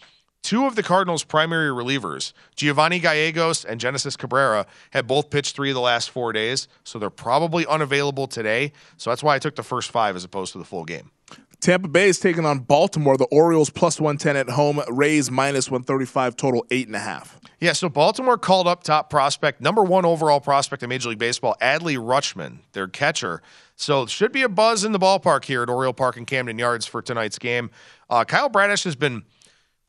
Two 0.42 0.66
of 0.66 0.74
the 0.74 0.82
Cardinals' 0.82 1.22
primary 1.22 1.70
relievers, 1.70 2.32
Giovanni 2.56 2.98
Gallegos 2.98 3.64
and 3.64 3.78
Genesis 3.78 4.16
Cabrera, 4.16 4.66
have 4.90 5.06
both 5.06 5.30
pitched 5.30 5.54
three 5.54 5.70
of 5.70 5.74
the 5.74 5.80
last 5.80 6.10
four 6.10 6.32
days, 6.32 6.66
so 6.82 6.98
they're 6.98 7.10
probably 7.10 7.64
unavailable 7.66 8.26
today. 8.26 8.72
So 8.96 9.10
that's 9.10 9.22
why 9.22 9.36
I 9.36 9.38
took 9.38 9.54
the 9.54 9.62
first 9.62 9.92
five 9.92 10.16
as 10.16 10.24
opposed 10.24 10.52
to 10.52 10.58
the 10.58 10.64
full 10.64 10.84
game. 10.84 11.12
Tampa 11.60 11.86
Bay 11.86 12.08
is 12.08 12.18
taking 12.18 12.44
on 12.44 12.58
Baltimore. 12.58 13.16
The 13.16 13.26
Orioles 13.26 13.70
plus 13.70 14.00
110 14.00 14.36
at 14.36 14.48
home, 14.48 14.80
Rays 14.88 15.30
minus 15.30 15.70
135, 15.70 16.36
total 16.36 16.66
eight 16.72 16.88
and 16.88 16.96
a 16.96 17.00
half. 17.00 17.38
Yeah, 17.60 17.72
so 17.72 17.88
Baltimore 17.88 18.36
called 18.36 18.66
up 18.66 18.82
top 18.82 19.08
prospect, 19.08 19.60
number 19.60 19.84
one 19.84 20.04
overall 20.04 20.40
prospect 20.40 20.82
in 20.82 20.88
Major 20.88 21.10
League 21.10 21.20
Baseball, 21.20 21.54
Adley 21.62 21.96
Rutschman, 21.96 22.58
their 22.72 22.88
catcher. 22.88 23.42
So 23.76 24.06
should 24.06 24.32
be 24.32 24.42
a 24.42 24.48
buzz 24.48 24.82
in 24.82 24.90
the 24.90 24.98
ballpark 24.98 25.44
here 25.44 25.62
at 25.62 25.68
Oriole 25.70 25.92
Park 25.92 26.16
and 26.16 26.26
Camden 26.26 26.58
Yards 26.58 26.84
for 26.84 27.00
tonight's 27.00 27.38
game. 27.38 27.70
Uh, 28.10 28.24
Kyle 28.24 28.48
Bradish 28.48 28.82
has 28.82 28.96
been 28.96 29.22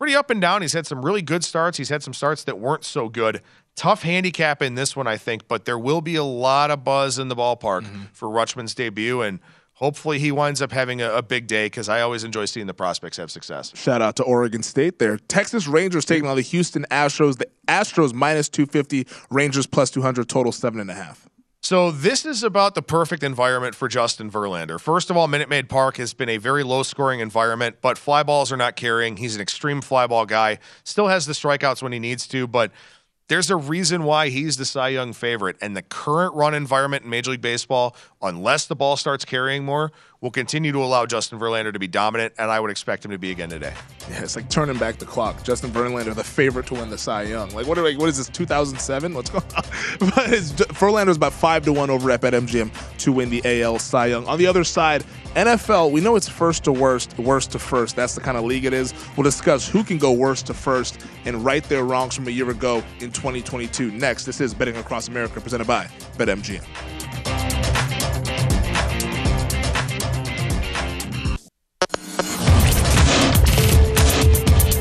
pretty 0.03 0.17
up 0.17 0.29
and 0.29 0.41
down. 0.41 0.61
He's 0.61 0.73
had 0.73 0.85
some 0.85 1.05
really 1.05 1.21
good 1.21 1.45
starts. 1.45 1.77
He's 1.77 1.87
had 1.87 2.03
some 2.03 2.13
starts 2.13 2.43
that 2.43 2.59
weren't 2.59 2.83
so 2.83 3.07
good. 3.07 3.41
Tough 3.77 4.03
handicap 4.03 4.61
in 4.61 4.75
this 4.75 4.97
one, 4.97 5.07
I 5.07 5.15
think, 5.15 5.47
but 5.47 5.63
there 5.63 5.79
will 5.79 6.01
be 6.01 6.15
a 6.15 6.25
lot 6.25 6.71
of 6.71 6.83
buzz 6.83 7.17
in 7.17 7.29
the 7.29 7.37
ballpark 7.37 7.83
mm-hmm. 7.83 8.01
for 8.11 8.27
Rutschman's 8.27 8.75
debut, 8.75 9.21
and 9.21 9.39
hopefully 9.75 10.19
he 10.19 10.29
winds 10.29 10.61
up 10.61 10.73
having 10.73 11.01
a, 11.01 11.09
a 11.13 11.21
big 11.21 11.47
day 11.47 11.67
because 11.67 11.87
I 11.87 12.01
always 12.01 12.25
enjoy 12.25 12.43
seeing 12.43 12.67
the 12.67 12.73
prospects 12.73 13.15
have 13.15 13.31
success. 13.31 13.71
Shout 13.77 14.01
out 14.01 14.17
to 14.17 14.23
Oregon 14.23 14.61
State 14.61 14.99
there. 14.99 15.15
Texas 15.15 15.69
Rangers 15.69 16.03
taking 16.03 16.27
on 16.27 16.35
the 16.35 16.41
Houston 16.41 16.85
Astros. 16.91 17.37
The 17.37 17.47
Astros 17.69 18.13
minus 18.13 18.49
250, 18.49 19.07
Rangers 19.29 19.67
plus 19.67 19.89
200, 19.89 20.27
total 20.27 20.51
seven 20.51 20.81
and 20.81 20.91
a 20.91 20.95
half. 20.95 21.29
So 21.63 21.91
this 21.91 22.25
is 22.25 22.43
about 22.43 22.75
the 22.75 22.81
perfect 22.81 23.23
environment 23.23 23.73
for 23.73 23.87
Justin 23.87 24.29
Verlander. 24.29 24.77
First 24.77 25.09
of 25.09 25.15
all, 25.15 25.29
Minute 25.29 25.47
Maid 25.47 25.69
Park 25.69 25.95
has 25.95 26.13
been 26.13 26.27
a 26.27 26.35
very 26.35 26.61
low-scoring 26.61 27.21
environment, 27.21 27.77
but 27.81 27.97
fly 27.97 28.21
balls 28.21 28.51
are 28.51 28.57
not 28.57 28.75
carrying. 28.75 29.15
He's 29.15 29.35
an 29.35 29.41
extreme 29.41 29.79
fly 29.79 30.05
ball 30.05 30.25
guy. 30.25 30.59
Still 30.83 31.07
has 31.07 31.25
the 31.25 31.31
strikeouts 31.31 31.81
when 31.81 31.93
he 31.93 31.99
needs 31.99 32.27
to, 32.27 32.47
but 32.47 32.73
there's 33.29 33.49
a 33.49 33.55
reason 33.55 34.03
why 34.03 34.29
he's 34.29 34.57
the 34.57 34.65
Cy 34.65 34.89
Young 34.89 35.13
favorite. 35.13 35.55
And 35.61 35.75
the 35.77 35.81
current 35.81 36.35
run 36.35 36.53
environment 36.53 37.03
in 37.03 37.09
Major 37.09 37.31
League 37.31 37.41
Baseball, 37.41 37.95
unless 38.21 38.65
the 38.65 38.75
ball 38.75 38.97
starts 38.97 39.23
carrying 39.23 39.63
more, 39.63 39.91
will 40.19 40.31
continue 40.31 40.71
to 40.71 40.83
allow 40.83 41.05
Justin 41.05 41.39
Verlander 41.39 41.73
to 41.73 41.79
be 41.79 41.87
dominant, 41.87 42.33
and 42.37 42.49
I 42.49 42.59
would 42.59 42.71
expect 42.71 43.03
him 43.03 43.11
to 43.11 43.17
be 43.17 43.31
again 43.31 43.49
today. 43.49 43.73
Yeah, 44.09 44.23
it's 44.23 44.35
like 44.35 44.49
turning 44.49 44.77
back 44.77 44.97
the 44.97 45.05
clock. 45.05 45.43
Justin 45.43 45.71
Verlander, 45.71 46.15
the 46.15 46.23
favorite 46.23 46.65
to 46.67 46.75
win 46.75 46.89
the 46.89 46.97
Cy 46.97 47.23
Young. 47.23 47.49
Like, 47.51 47.67
what, 47.67 47.77
are, 47.77 47.83
what 47.83 48.09
is 48.09 48.17
this, 48.17 48.29
2007? 48.29 49.13
What's 49.13 49.29
going 49.29 49.43
on? 49.43 49.51
but 49.99 50.29
Verlander 50.71 51.09
is 51.09 51.17
about 51.17 51.33
5 51.33 51.65
to 51.65 51.73
1 51.73 51.89
over 51.89 52.11
at 52.11 52.21
MGM 52.21 52.71
to 52.99 53.11
win 53.11 53.29
the 53.29 53.41
AL 53.61 53.79
Cy 53.79 54.07
Young. 54.07 54.25
On 54.27 54.37
the 54.37 54.47
other 54.47 54.63
side, 54.63 55.03
NFL, 55.35 55.91
we 55.91 55.99
know 55.99 56.15
it's 56.15 56.29
first 56.29 56.63
to 56.65 56.71
worst, 56.71 57.17
worst 57.17 57.51
to 57.53 57.59
first. 57.59 57.95
That's 57.95 58.13
the 58.13 58.21
kind 58.21 58.37
of 58.37 58.43
league 58.43 58.65
it 58.65 58.73
is. 58.73 58.93
We'll 59.17 59.23
discuss 59.23 59.67
who 59.67 59.83
can 59.83 59.97
go 59.97 60.11
worst 60.11 60.45
to 60.47 60.53
first 60.53 61.03
and 61.25 61.43
right 61.43 61.63
their 61.63 61.83
wrongs 61.83 62.15
from 62.15 62.27
a 62.27 62.31
year 62.31 62.51
ago 62.51 62.83
in 62.99 63.11
2022. 63.11 63.91
Next, 63.91 64.25
this 64.25 64.39
is 64.39 64.53
Betting 64.53 64.77
Across 64.77 65.07
America 65.07 65.41
presented 65.41 65.65
by 65.65 65.85
BetMGM. 66.17 66.63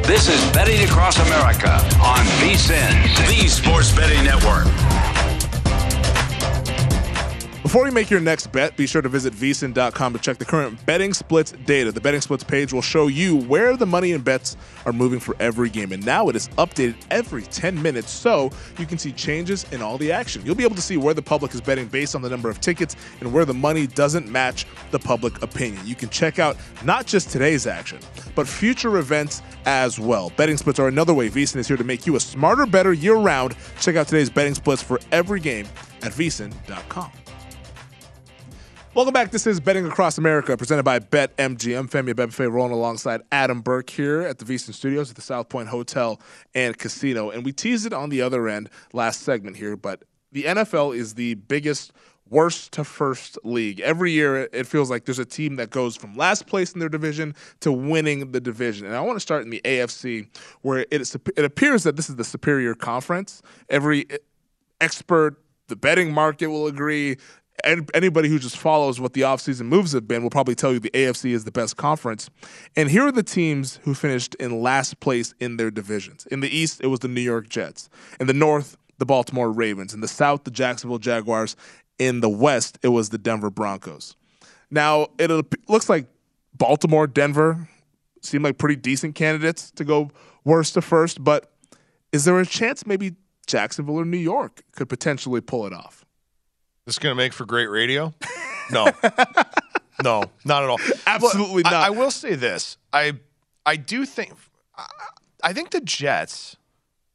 This 0.07 0.29
is 0.29 0.53
Betting 0.53 0.85
Across 0.85 1.19
America 1.27 1.73
on 2.03 2.27
VSIN, 2.43 3.17
the 3.27 3.49
Sports 3.49 3.91
Betting 3.97 4.23
Network. 4.23 4.67
Before 7.73 7.87
you 7.87 7.93
make 7.93 8.11
your 8.11 8.21
next 8.21 8.53
bet, 8.53 8.77
be 8.77 8.87
sure 8.87 9.01
to 9.01 9.09
visit 9.09 9.33
vsin.com 9.33 10.13
to 10.13 10.19
check 10.19 10.37
the 10.37 10.45
current 10.45 10.85
betting 10.85 11.15
splits 11.15 11.53
data. 11.53 11.91
The 11.91 12.03
betting 12.03 12.21
splits 12.21 12.45
page 12.45 12.71
will 12.71 12.83
show 12.83 13.07
you 13.07 13.35
where 13.35 13.79
the 13.79 13.87
money 13.87 14.13
and 14.13 14.23
bets 14.23 14.59
are 14.85 14.93
moving 14.93 15.19
for 15.19 15.35
every 15.41 15.71
game. 15.71 15.91
And 15.93 16.05
now 16.05 16.29
it 16.29 16.37
is 16.37 16.49
updated 16.59 16.97
every 17.11 17.45
10 17.45 17.81
minutes 17.81 18.11
so 18.11 18.51
you 18.79 18.85
can 18.85 18.99
see 18.99 19.11
changes 19.11 19.65
in 19.73 19.81
all 19.81 19.97
the 19.97 20.13
action. 20.13 20.45
You'll 20.45 20.55
be 20.55 20.65
able 20.65 20.77
to 20.77 20.83
see 20.83 20.99
where 20.99 21.15
the 21.15 21.23
public 21.23 21.55
is 21.55 21.63
betting 21.63 21.89
based 21.89 22.15
on 22.15 22.21
the 22.21 22.29
number 22.29 22.51
of 22.51 22.61
tickets 22.61 22.95
and 23.21 23.33
where 23.33 23.47
the 23.47 23.55
money 23.55 23.87
doesn't 23.87 24.29
match 24.29 24.67
the 24.91 24.99
public 24.99 25.41
opinion. 25.41 25.87
You 25.87 25.95
can 25.95 26.11
check 26.11 26.39
out 26.39 26.59
not 26.85 27.07
just 27.07 27.31
today's 27.31 27.67
action, 27.67 28.01
but 28.35 28.47
future 28.47 28.99
events 28.99 29.41
as 29.65 29.99
well. 29.99 30.31
Betting 30.37 30.59
splits 30.59 30.79
are 30.79 30.89
another 30.89 31.15
way 31.15 31.31
VSIN 31.31 31.57
is 31.57 31.69
here 31.69 31.79
to 31.79 31.85
make 31.85 32.07
you 32.07 32.17
a 32.17 32.21
smarter, 32.21 32.67
better 32.67 32.93
year 32.93 33.17
round. 33.17 33.57
Check 33.81 33.97
out 33.97 34.09
today's 34.09 34.29
betting 34.29 34.55
splits 34.55 34.83
for 34.83 35.01
every 35.11 35.41
game 35.41 35.65
at 36.03 36.13
vsin.com. 36.13 37.11
Welcome 38.95 39.15
back. 39.15 39.31
This 39.31 39.47
is 39.47 39.59
Betting 39.59 39.87
Across 39.87 40.19
America, 40.19 40.55
presented 40.55 40.83
by 40.83 40.99
BetMGM. 40.99 41.89
Femi 41.89 42.13
Abebefe 42.13 42.53
rolling 42.53 42.73
alongside 42.73 43.23
Adam 43.33 43.63
Burke 43.63 43.89
here 43.89 44.21
at 44.21 44.39
the 44.39 44.45
VSIN 44.45 44.75
Studios 44.75 45.09
at 45.09 45.17
the 45.17 45.23
South 45.23 45.49
Point 45.49 45.69
Hotel 45.69 46.21
and 46.55 46.77
Casino. 46.77 47.31
And 47.31 47.43
we 47.43 47.53
teased 47.53 47.87
it 47.87 47.95
on 47.95 48.11
the 48.11 48.21
other 48.21 48.49
end 48.49 48.69
last 48.93 49.23
segment 49.23 49.57
here, 49.57 49.79
but 49.79 50.03
the 50.31 50.43
NFL 50.43 50.95
is 50.95 51.15
the 51.15 51.37
biggest 51.37 51.95
worst 52.29 52.73
to 52.73 52.85
first 52.85 53.39
league. 53.45 53.81
Every 53.81 54.13
year, 54.13 54.47
it 54.53 54.67
feels 54.67 54.91
like 54.91 55.07
there's 55.07 55.19
a 55.19 55.25
team 55.25 55.57
that 55.57 55.71
goes 55.71 55.97
from 55.97 56.15
last 56.15 56.47
place 56.47 56.73
in 56.73 56.79
their 56.79 56.91
division 56.91 57.35
to 57.61 57.73
winning 57.73 58.33
the 58.33 58.43
division. 58.43 58.87
And 58.87 58.95
I 58.95 59.01
want 59.01 59.17
to 59.17 59.21
start 59.21 59.43
in 59.43 59.49
the 59.49 59.63
AFC, 59.65 60.29
where 60.61 60.81
it, 60.91 61.15
it 61.35 61.45
appears 61.47 61.85
that 61.85 61.97
this 61.97 62.11
is 62.11 62.17
the 62.17 62.25
superior 62.25 62.75
conference. 62.75 63.41
Every 63.71 64.07
expert 64.83 65.39
the 65.69 65.77
betting 65.77 66.13
market 66.13 66.49
will 66.49 66.67
agree 66.67 67.17
anybody 67.65 68.29
who 68.29 68.39
just 68.39 68.57
follows 68.57 69.01
what 69.01 69.13
the 69.13 69.23
offseason 69.23 69.67
moves 69.67 69.93
have 69.93 70.09
been 70.09 70.23
will 70.23 70.31
probably 70.31 70.55
tell 70.55 70.73
you 70.73 70.81
the 70.81 70.91
AFC 70.91 71.33
is 71.33 71.45
the 71.45 71.53
best 71.53 71.77
conference. 71.77 72.31
And 72.77 72.91
here 72.91 73.07
are 73.07 73.13
the 73.13 73.23
teams 73.23 73.79
who 73.85 73.95
finished 73.95 74.35
in 74.37 74.63
last 74.63 75.01
place 75.01 75.35
in 75.41 75.57
their 75.57 75.71
divisions. 75.71 76.27
In 76.27 76.41
the 76.41 76.49
East, 76.49 76.81
it 76.83 76.89
was 76.89 77.01
the 77.01 77.09
New 77.09 77.21
York 77.21 77.49
Jets. 77.49 77.89
In 78.19 78.27
the 78.27 78.35
North, 78.35 78.77
the 78.99 79.07
Baltimore 79.07 79.51
Ravens. 79.51 79.95
In 79.95 80.01
the 80.01 80.09
South, 80.09 80.45
the 80.45 80.51
Jacksonville 80.51 80.99
Jaguars. 80.99 81.57
In 81.99 82.21
the 82.21 82.29
West, 82.29 82.79
it 82.83 82.89
was 82.89 83.11
the 83.11 83.19
Denver 83.19 83.51
Broncos. 83.51 84.17
Now, 84.71 85.09
it 85.19 85.31
looks 85.69 85.89
like 85.89 86.07
Baltimore, 86.55 87.07
Denver 87.07 87.69
seem 88.25 88.43
like 88.43 88.59
pretty 88.59 88.77
decent 88.77 89.15
candidates 89.15 89.71
to 89.73 89.85
go 89.85 90.11
worst 90.45 90.75
to 90.75 90.83
first, 90.83 91.23
but 91.23 91.53
is 92.13 92.25
there 92.25 92.39
a 92.39 92.47
chance 92.47 92.87
maybe 92.87 93.15
Jacksonville 93.47 93.97
or 93.97 94.05
New 94.05 94.17
York 94.17 94.63
could 94.73 94.89
potentially 94.89 95.41
pull 95.41 95.67
it 95.67 95.73
off? 95.73 96.05
This 96.87 96.97
is 96.97 96.99
going 96.99 97.13
to 97.13 97.17
make 97.17 97.33
for 97.33 97.45
great 97.45 97.71
radio? 97.71 98.13
No. 98.71 98.87
no, 100.03 100.25
not 100.45 100.65
at 100.65 100.69
all. 100.69 100.81
Absolutely 101.07 101.63
Look, 101.63 101.67
I- 101.67 101.71
not. 101.71 101.85
I, 101.85 101.91
will 101.91 102.11
say 102.11 102.35
this. 102.35 102.77
I 102.93 103.15
I 103.65 103.77
do 103.77 104.05
think 104.05 104.33
I, 104.77 104.87
I 105.45 105.53
think 105.53 105.71
the 105.71 105.81
Jets 105.81 106.57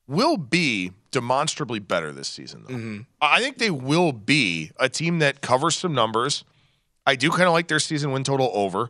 will 0.07 0.37
be 0.37 0.91
demonstrably 1.11 1.79
better 1.79 2.13
this 2.13 2.27
season 2.27 2.63
though. 2.67 2.73
Mm-hmm. 2.73 3.01
I 3.21 3.41
think 3.41 3.57
they 3.57 3.71
will 3.71 4.11
be 4.13 4.71
a 4.79 4.87
team 4.87 5.19
that 5.19 5.41
covers 5.41 5.75
some 5.75 5.93
numbers. 5.93 6.45
I 7.05 7.15
do 7.15 7.29
kind 7.29 7.43
of 7.43 7.53
like 7.53 7.67
their 7.67 7.79
season 7.79 8.11
win 8.11 8.23
total 8.23 8.51
over. 8.53 8.89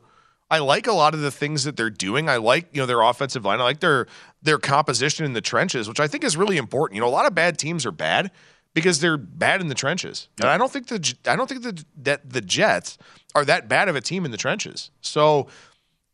I 0.49 0.59
like 0.59 0.87
a 0.87 0.93
lot 0.93 1.13
of 1.13 1.19
the 1.21 1.31
things 1.31 1.65
that 1.65 1.75
they're 1.75 1.89
doing. 1.89 2.29
I 2.29 2.37
like, 2.37 2.69
you 2.73 2.81
know, 2.81 2.85
their 2.85 3.01
offensive 3.01 3.43
line. 3.43 3.59
I 3.59 3.63
like 3.63 3.79
their 3.79 4.07
their 4.41 4.57
composition 4.59 5.25
in 5.25 5.33
the 5.33 5.41
trenches, 5.41 5.87
which 5.89 5.99
I 5.99 6.07
think 6.07 6.23
is 6.23 6.37
really 6.37 6.57
important. 6.57 6.95
You 6.95 7.01
know, 7.01 7.07
a 7.07 7.09
lot 7.09 7.25
of 7.25 7.35
bad 7.35 7.57
teams 7.57 7.85
are 7.85 7.91
bad 7.91 8.31
because 8.73 8.99
they're 8.99 9.17
bad 9.17 9.61
in 9.61 9.67
the 9.67 9.75
trenches. 9.75 10.27
And 10.39 10.49
I 10.49 10.57
don't 10.57 10.71
think 10.71 10.87
the 10.87 11.15
I 11.25 11.35
don't 11.35 11.47
think 11.47 11.63
the, 11.63 11.83
that 12.03 12.29
the 12.29 12.41
Jets 12.41 12.97
are 13.35 13.45
that 13.45 13.67
bad 13.67 13.89
of 13.89 13.95
a 13.95 14.01
team 14.01 14.25
in 14.25 14.31
the 14.31 14.37
trenches. 14.37 14.91
So 15.01 15.47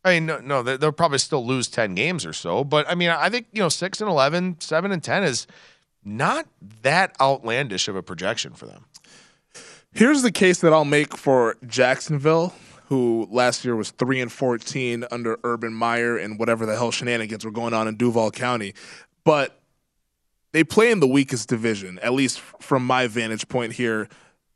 I 0.06 0.16
mean, 0.16 0.26
no, 0.26 0.40
no, 0.40 0.64
they- 0.64 0.76
they'll 0.78 0.92
probably 0.92 1.18
still 1.18 1.46
lose 1.46 1.68
10 1.70 1.96
games 1.96 2.26
or 2.26 2.34
so. 2.34 2.64
But 2.66 2.90
I 2.90 2.96
mean, 2.96 3.10
I 3.10 3.30
think, 3.30 3.48
you 3.54 3.62
know, 3.62 3.70
6 3.70 4.02
and 4.02 4.10
11, 4.10 4.58
7 4.60 4.92
and 4.92 5.02
10 5.02 5.24
is 5.24 5.48
not 6.04 6.46
that 6.82 7.16
outlandish 7.22 7.88
of 7.88 7.96
a 7.96 8.04
projection 8.04 8.54
for 8.54 8.66
them. 8.66 8.84
Here's 9.94 10.22
the 10.22 10.32
case 10.32 10.60
that 10.62 10.74
I'll 10.74 10.84
make 10.86 11.16
for 11.16 11.56
Jacksonville, 11.68 12.54
who 12.88 13.28
last 13.32 13.64
year 13.64 13.76
was 13.76 13.92
three 13.92 14.20
and 14.20 14.32
fourteen 14.32 15.06
under 15.12 15.38
Urban 15.44 15.74
Meyer 15.74 16.18
and 16.18 16.38
whatever 16.40 16.66
the 16.66 16.76
hell 16.76 16.92
shenanigans 16.92 17.46
were 17.46 17.52
going 17.52 17.74
on 17.74 17.88
in 17.88 17.96
Duval 17.96 18.32
County, 18.32 18.74
but 19.24 19.62
they 20.54 20.64
play 20.64 20.92
in 20.92 21.00
the 21.00 21.08
weakest 21.08 21.50
division, 21.50 22.00
at 22.00 22.14
least 22.14 22.40
from 22.40 22.86
my 22.86 23.08
vantage 23.08 23.48
point 23.50 23.74
here 23.74 24.08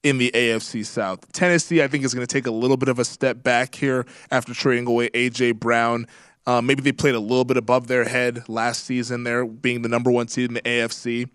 in 0.03 0.19
the 0.19 0.31
AFC 0.33 0.85
South. 0.85 1.29
Tennessee, 1.33 1.83
I 1.83 1.87
think, 1.87 2.05
is 2.05 2.13
going 2.13 2.25
to 2.25 2.31
take 2.31 2.47
a 2.47 2.51
little 2.51 2.77
bit 2.77 2.87
of 2.87 2.99
a 2.99 3.05
step 3.05 3.43
back 3.43 3.75
here 3.75 4.05
after 4.31 4.53
trading 4.53 4.87
away 4.87 5.09
AJ 5.09 5.59
Brown. 5.59 6.07
Uh, 6.45 6.61
maybe 6.61 6.81
they 6.81 6.93
played 6.93 7.15
a 7.15 7.19
little 7.19 7.43
bit 7.43 7.57
above 7.57 7.87
their 7.87 8.05
head 8.05 8.47
last 8.47 8.85
season, 8.85 9.23
there 9.23 9.45
being 9.45 9.81
the 9.81 9.89
number 9.89 10.09
one 10.09 10.27
seed 10.29 10.49
in 10.49 10.53
the 10.53 10.61
AFC. 10.61 11.29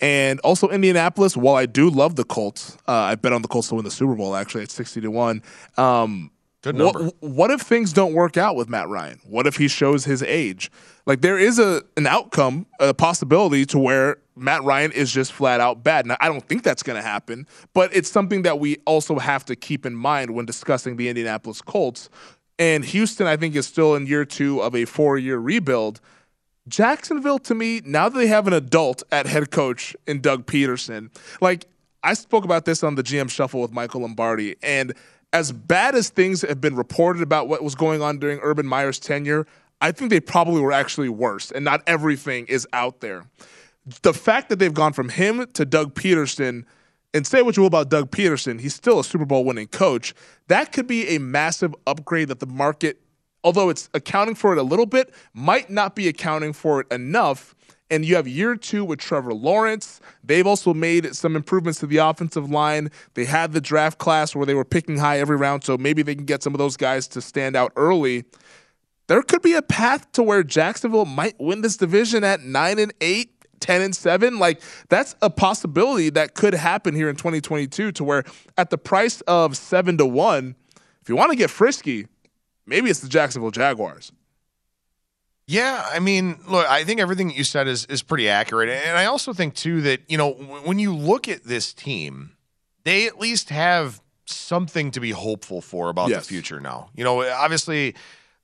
And 0.00 0.40
also 0.40 0.68
Indianapolis, 0.68 1.36
while 1.36 1.56
I 1.56 1.66
do 1.66 1.88
love 1.88 2.16
the 2.16 2.24
Colts, 2.24 2.76
uh, 2.88 2.92
I 2.92 3.14
bet 3.14 3.32
on 3.32 3.42
the 3.42 3.48
Colts 3.48 3.68
to 3.68 3.76
win 3.76 3.84
the 3.84 3.90
Super 3.90 4.14
Bowl 4.14 4.34
actually 4.34 4.64
at 4.64 4.70
60 4.70 5.02
to 5.02 5.10
1. 5.10 5.42
Um, 5.76 6.30
Good 6.62 6.78
what- 6.78 7.14
What, 7.20 7.50
if 7.50 7.62
things 7.62 7.92
don't 7.92 8.12
work 8.12 8.36
out 8.36 8.54
with 8.54 8.68
Matt 8.68 8.88
Ryan? 8.88 9.18
What 9.24 9.46
if 9.46 9.56
he 9.56 9.66
shows 9.68 10.04
his 10.04 10.22
age? 10.22 10.70
Like 11.06 11.22
there 11.22 11.38
is 11.38 11.58
a 11.58 11.82
an 11.96 12.06
outcome, 12.06 12.66
a 12.78 12.92
possibility 12.92 13.64
to 13.66 13.78
where 13.78 14.18
Matt 14.36 14.62
Ryan 14.62 14.92
is 14.92 15.10
just 15.12 15.32
flat 15.32 15.60
out 15.60 15.82
bad. 15.82 16.06
Now 16.06 16.16
I 16.20 16.28
don't 16.28 16.46
think 16.46 16.62
that's 16.62 16.82
going 16.82 16.96
to 17.00 17.06
happen, 17.06 17.46
but 17.72 17.94
it's 17.94 18.10
something 18.10 18.42
that 18.42 18.58
we 18.60 18.76
also 18.86 19.18
have 19.18 19.44
to 19.46 19.56
keep 19.56 19.86
in 19.86 19.94
mind 19.94 20.32
when 20.32 20.44
discussing 20.46 20.96
the 20.96 21.08
Indianapolis 21.08 21.62
Colts. 21.62 22.08
And 22.58 22.84
Houston, 22.84 23.26
I 23.26 23.36
think, 23.38 23.56
is 23.56 23.66
still 23.66 23.94
in 23.94 24.06
year 24.06 24.26
two 24.26 24.60
of 24.60 24.74
a 24.76 24.84
four 24.84 25.16
year 25.16 25.38
rebuild. 25.38 26.00
Jacksonville, 26.68 27.38
to 27.40 27.54
me, 27.54 27.80
now 27.84 28.08
that 28.08 28.18
they 28.18 28.26
have 28.26 28.46
an 28.46 28.52
adult 28.52 29.02
at 29.10 29.26
head 29.26 29.50
coach 29.50 29.96
in 30.06 30.20
Doug 30.20 30.46
Pederson, 30.46 31.10
like 31.40 31.64
I 32.02 32.12
spoke 32.14 32.44
about 32.44 32.66
this 32.66 32.82
on 32.82 32.94
the 32.94 33.02
GM 33.02 33.30
Shuffle 33.30 33.62
with 33.62 33.72
Michael 33.72 34.02
Lombardi, 34.02 34.56
and 34.62 34.94
as 35.32 35.52
bad 35.52 35.94
as 35.94 36.08
things 36.08 36.42
have 36.42 36.60
been 36.60 36.76
reported 36.76 37.22
about 37.22 37.48
what 37.48 37.62
was 37.62 37.74
going 37.74 38.02
on 38.02 38.18
during 38.18 38.38
Urban 38.42 38.66
Meyer's 38.66 38.98
tenure, 38.98 39.46
I 39.80 39.92
think 39.92 40.10
they 40.10 40.20
probably 40.20 40.60
were 40.60 40.72
actually 40.72 41.08
worse, 41.08 41.50
and 41.50 41.64
not 41.64 41.82
everything 41.86 42.46
is 42.46 42.66
out 42.72 43.00
there. 43.00 43.24
The 44.02 44.12
fact 44.12 44.48
that 44.50 44.58
they've 44.58 44.74
gone 44.74 44.92
from 44.92 45.08
him 45.08 45.46
to 45.54 45.64
Doug 45.64 45.94
Pederson, 45.94 46.64
and 47.14 47.26
say 47.26 47.42
what 47.42 47.56
you 47.56 47.62
will 47.62 47.68
about 47.68 47.88
Doug 47.88 48.10
Pederson, 48.10 48.60
he's 48.60 48.74
still 48.74 49.00
a 49.00 49.04
Super 49.04 49.24
Bowl 49.24 49.44
winning 49.44 49.68
coach. 49.68 50.14
That 50.48 50.72
could 50.72 50.86
be 50.86 51.08
a 51.08 51.18
massive 51.18 51.74
upgrade 51.86 52.28
that 52.28 52.40
the 52.40 52.46
market 52.46 53.00
although 53.44 53.70
it's 53.70 53.88
accounting 53.94 54.34
for 54.34 54.52
it 54.52 54.58
a 54.58 54.62
little 54.62 54.86
bit, 54.86 55.12
might 55.32 55.70
not 55.70 55.94
be 55.94 56.08
accounting 56.08 56.52
for 56.52 56.80
it 56.80 56.92
enough. 56.92 57.54
And 57.90 58.04
you 58.04 58.16
have 58.16 58.28
year 58.28 58.56
two 58.56 58.84
with 58.84 59.00
Trevor 59.00 59.34
Lawrence. 59.34 60.00
They've 60.22 60.46
also 60.46 60.72
made 60.72 61.14
some 61.14 61.34
improvements 61.34 61.80
to 61.80 61.86
the 61.86 61.98
offensive 61.98 62.50
line. 62.50 62.90
They 63.14 63.24
had 63.24 63.52
the 63.52 63.60
draft 63.60 63.98
class 63.98 64.34
where 64.34 64.46
they 64.46 64.54
were 64.54 64.64
picking 64.64 64.98
high 64.98 65.18
every 65.18 65.36
round, 65.36 65.64
so 65.64 65.76
maybe 65.76 66.02
they 66.02 66.14
can 66.14 66.24
get 66.24 66.42
some 66.42 66.54
of 66.54 66.58
those 66.58 66.76
guys 66.76 67.08
to 67.08 67.20
stand 67.20 67.56
out 67.56 67.72
early. 67.76 68.24
There 69.08 69.22
could 69.22 69.42
be 69.42 69.54
a 69.54 69.62
path 69.62 70.10
to 70.12 70.22
where 70.22 70.44
Jacksonville 70.44 71.04
might 71.04 71.34
win 71.40 71.62
this 71.62 71.76
division 71.76 72.22
at 72.24 72.42
nine 72.42 72.78
and 72.78 72.92
eight. 73.00 73.32
10 73.60 73.82
and 73.82 73.94
7 73.94 74.38
like 74.38 74.62
that's 74.88 75.14
a 75.20 75.28
possibility 75.28 76.08
that 76.08 76.32
could 76.32 76.54
happen 76.54 76.94
here 76.94 77.10
in 77.10 77.14
2022 77.14 77.92
to 77.92 78.02
where 78.02 78.24
at 78.56 78.70
the 78.70 78.78
price 78.78 79.20
of 79.26 79.54
7 79.54 79.98
to 79.98 80.06
1 80.06 80.56
if 81.02 81.10
you 81.10 81.14
want 81.14 81.30
to 81.30 81.36
get 81.36 81.50
frisky 81.50 82.06
maybe 82.70 82.88
it's 82.88 83.00
the 83.00 83.08
Jacksonville 83.08 83.50
Jaguars. 83.50 84.12
Yeah, 85.50 85.84
I 85.92 85.98
mean, 85.98 86.38
look, 86.46 86.64
I 86.70 86.84
think 86.84 87.00
everything 87.00 87.26
that 87.26 87.36
you 87.36 87.42
said 87.42 87.66
is 87.66 87.84
is 87.86 88.04
pretty 88.04 88.28
accurate, 88.28 88.68
and 88.68 88.96
I 88.96 89.06
also 89.06 89.32
think 89.32 89.56
too 89.56 89.80
that 89.80 90.02
you 90.06 90.16
know 90.16 90.30
when 90.30 90.78
you 90.78 90.94
look 90.94 91.26
at 91.26 91.42
this 91.42 91.74
team, 91.74 92.36
they 92.84 93.08
at 93.08 93.18
least 93.18 93.50
have 93.50 94.00
something 94.26 94.92
to 94.92 95.00
be 95.00 95.10
hopeful 95.10 95.60
for 95.60 95.88
about 95.88 96.08
Yes. 96.08 96.24
the 96.24 96.34
future 96.34 96.60
now. 96.60 96.90
You 96.94 97.02
know, 97.02 97.28
obviously, 97.28 97.96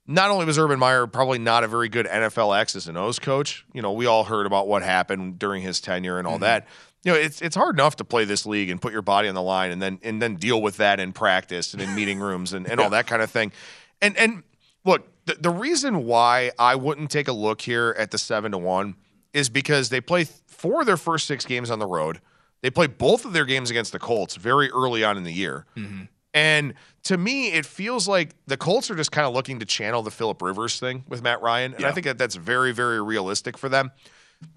not 0.08 0.32
only 0.32 0.46
was 0.46 0.58
Urban 0.58 0.80
Meyer 0.80 1.06
probably 1.06 1.38
not 1.38 1.62
a 1.62 1.68
very 1.68 1.88
good 1.88 2.06
NFL 2.06 2.58
X's 2.58 2.88
and 2.88 2.98
O's 2.98 3.20
coach. 3.20 3.64
You 3.72 3.82
know, 3.82 3.92
we 3.92 4.06
all 4.06 4.24
heard 4.24 4.44
about 4.44 4.66
what 4.66 4.82
happened 4.82 5.38
during 5.38 5.62
his 5.62 5.80
tenure 5.80 6.18
and 6.18 6.26
all 6.26 6.34
mm-hmm. 6.34 6.42
that. 6.42 6.66
You 7.04 7.12
know, 7.12 7.18
it's 7.18 7.40
it's 7.40 7.54
hard 7.54 7.76
enough 7.76 7.94
to 7.96 8.04
play 8.04 8.24
this 8.24 8.46
league 8.46 8.68
and 8.68 8.82
put 8.82 8.92
your 8.92 9.02
body 9.02 9.28
on 9.28 9.36
the 9.36 9.42
line, 9.42 9.70
and 9.70 9.80
then 9.80 10.00
and 10.02 10.20
then 10.20 10.34
deal 10.34 10.60
with 10.60 10.78
that 10.78 10.98
in 10.98 11.12
practice 11.12 11.72
and 11.72 11.80
in 11.80 11.94
meeting 11.94 12.18
rooms 12.18 12.52
and, 12.52 12.68
and 12.68 12.80
all 12.80 12.90
that 12.90 13.06
kind 13.06 13.22
of 13.22 13.30
thing. 13.30 13.52
And 14.02 14.16
and 14.16 14.42
look, 14.84 15.06
the, 15.26 15.34
the 15.34 15.50
reason 15.50 16.04
why 16.06 16.52
I 16.58 16.74
wouldn't 16.74 17.10
take 17.10 17.28
a 17.28 17.32
look 17.32 17.60
here 17.60 17.94
at 17.98 18.10
the 18.10 18.18
seven 18.18 18.52
to 18.52 18.58
one 18.58 18.96
is 19.32 19.48
because 19.48 19.90
they 19.90 20.00
play 20.00 20.24
four 20.46 20.80
of 20.80 20.86
their 20.86 20.96
first 20.96 21.26
six 21.26 21.44
games 21.44 21.70
on 21.70 21.78
the 21.78 21.86
road. 21.86 22.20
They 22.62 22.70
play 22.70 22.86
both 22.86 23.24
of 23.24 23.32
their 23.32 23.44
games 23.44 23.70
against 23.70 23.92
the 23.92 23.98
Colts 23.98 24.36
very 24.36 24.70
early 24.70 25.04
on 25.04 25.16
in 25.16 25.24
the 25.24 25.32
year. 25.32 25.66
Mm-hmm. 25.76 26.04
And 26.32 26.74
to 27.04 27.16
me, 27.16 27.48
it 27.52 27.64
feels 27.64 28.08
like 28.08 28.34
the 28.46 28.56
Colts 28.56 28.90
are 28.90 28.94
just 28.94 29.12
kind 29.12 29.26
of 29.26 29.34
looking 29.34 29.58
to 29.60 29.66
channel 29.66 30.02
the 30.02 30.10
Philip 30.10 30.40
Rivers 30.42 30.78
thing 30.78 31.04
with 31.08 31.22
Matt 31.22 31.40
Ryan. 31.42 31.74
And 31.74 31.84
I 31.84 31.92
think 31.92 32.06
that 32.06 32.18
that's 32.18 32.34
very, 32.34 32.72
very 32.72 33.00
realistic 33.02 33.56
for 33.56 33.68
them. 33.68 33.90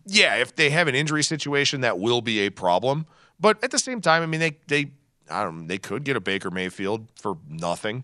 Yeah, 0.06 0.36
if 0.36 0.56
they 0.56 0.70
have 0.72 0.88
an 0.88 0.96
injury 0.96 1.24
situation, 1.24 1.82
that 1.82 2.00
will 2.00 2.22
be 2.22 2.40
a 2.40 2.50
problem. 2.50 3.06
But 3.40 3.64
at 3.64 3.72
the 3.72 3.80
same 3.80 4.02
time, 4.02 4.24
I 4.24 4.26
mean, 4.26 4.42
they 4.42 4.58
they 4.68 4.92
I 5.30 5.44
don't 5.44 5.62
know, 5.62 5.68
they 5.68 5.78
could 5.78 6.04
get 6.04 6.16
a 6.18 6.20
Baker 6.20 6.52
Mayfield 6.52 7.08
for 7.16 7.38
nothing. 7.48 8.04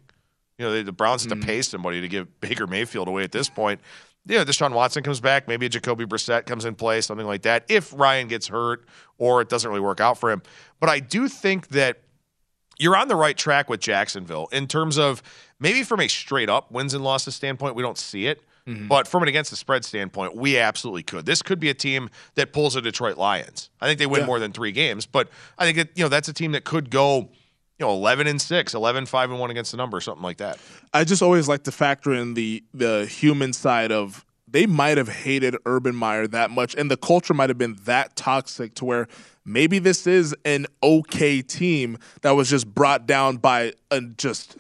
You 0.57 0.65
know, 0.65 0.71
they, 0.71 0.83
the 0.83 0.91
Browns 0.91 1.23
have 1.23 1.31
to 1.31 1.37
mm. 1.37 1.45
pay 1.45 1.61
somebody 1.61 2.01
to 2.01 2.07
give 2.07 2.39
Baker 2.39 2.67
Mayfield 2.67 3.07
away 3.07 3.23
at 3.23 3.31
this 3.31 3.49
point. 3.49 3.81
You 4.27 4.37
know, 4.37 4.45
Deshaun 4.45 4.73
Watson 4.73 5.03
comes 5.03 5.19
back, 5.19 5.47
maybe 5.47 5.65
a 5.67 5.69
Jacoby 5.69 6.05
Brissett 6.05 6.45
comes 6.45 6.65
in 6.65 6.75
play, 6.75 7.01
something 7.01 7.27
like 7.27 7.43
that, 7.43 7.65
if 7.69 7.93
Ryan 7.93 8.27
gets 8.27 8.47
hurt 8.47 8.85
or 9.17 9.41
it 9.41 9.49
doesn't 9.49 9.69
really 9.69 9.81
work 9.81 9.99
out 9.99 10.17
for 10.17 10.31
him. 10.31 10.41
But 10.79 10.89
I 10.89 10.99
do 10.99 11.27
think 11.27 11.67
that 11.69 11.99
you're 12.79 12.95
on 12.97 13.07
the 13.07 13.15
right 13.15 13.37
track 13.37 13.69
with 13.69 13.79
Jacksonville 13.79 14.47
in 14.51 14.67
terms 14.67 14.97
of 14.97 15.21
maybe 15.59 15.83
from 15.83 15.99
a 15.99 16.07
straight 16.07 16.49
up 16.49 16.71
wins 16.71 16.93
and 16.93 17.03
losses 17.03 17.35
standpoint, 17.35 17.75
we 17.75 17.83
don't 17.83 17.97
see 17.97 18.27
it. 18.27 18.41
Mm-hmm. 18.67 18.87
But 18.87 19.07
from 19.07 19.21
an 19.21 19.29
against 19.29 19.51
the 19.51 19.57
spread 19.57 19.85
standpoint, 19.85 20.35
we 20.35 20.57
absolutely 20.57 21.03
could. 21.03 21.27
This 21.27 21.43
could 21.43 21.59
be 21.59 21.69
a 21.69 21.75
team 21.75 22.09
that 22.33 22.51
pulls 22.51 22.73
the 22.73 22.81
Detroit 22.81 23.15
Lions. 23.15 23.69
I 23.79 23.85
think 23.85 23.99
they 23.99 24.07
win 24.07 24.21
Yeah. 24.21 24.25
more 24.25 24.39
than 24.39 24.53
three 24.53 24.71
games, 24.71 25.05
but 25.05 25.29
I 25.59 25.65
think 25.65 25.77
that, 25.77 25.89
you 25.95 26.03
know, 26.03 26.09
that's 26.09 26.27
a 26.29 26.33
team 26.33 26.53
that 26.53 26.63
could 26.63 26.89
go, 26.89 27.29
you 27.79 27.85
know, 27.85 27.91
11 27.93 28.27
and 28.27 28.41
6, 28.41 28.73
11 28.73 29.05
5 29.05 29.31
and 29.31 29.39
1 29.39 29.49
against 29.51 29.71
the 29.71 29.77
number, 29.77 29.99
something 29.99 30.23
like 30.23 30.37
that. 30.37 30.57
I 30.93 31.03
just 31.03 31.21
always 31.21 31.47
like 31.47 31.63
to 31.63 31.71
factor 31.71 32.13
in 32.13 32.33
the 32.33 32.63
the 32.73 33.05
human 33.05 33.53
side 33.53 33.91
of 33.91 34.25
they 34.47 34.65
might 34.65 34.97
have 34.97 35.09
hated 35.09 35.55
Urban 35.65 35.95
Meyer 35.95 36.27
that 36.27 36.51
much, 36.51 36.75
and 36.75 36.89
the 36.89 36.97
culture 36.97 37.33
might 37.33 37.49
have 37.49 37.57
been 37.57 37.77
that 37.83 38.15
toxic 38.15 38.75
to 38.75 38.85
where 38.85 39.07
maybe 39.43 39.79
this 39.79 40.07
is 40.07 40.33
an 40.45 40.67
okay 40.81 41.41
team 41.41 41.97
that 42.21 42.31
was 42.31 42.49
just 42.49 42.73
brought 42.73 43.05
down 43.05 43.37
by 43.37 43.73
a 43.91 44.01
just 44.01 44.57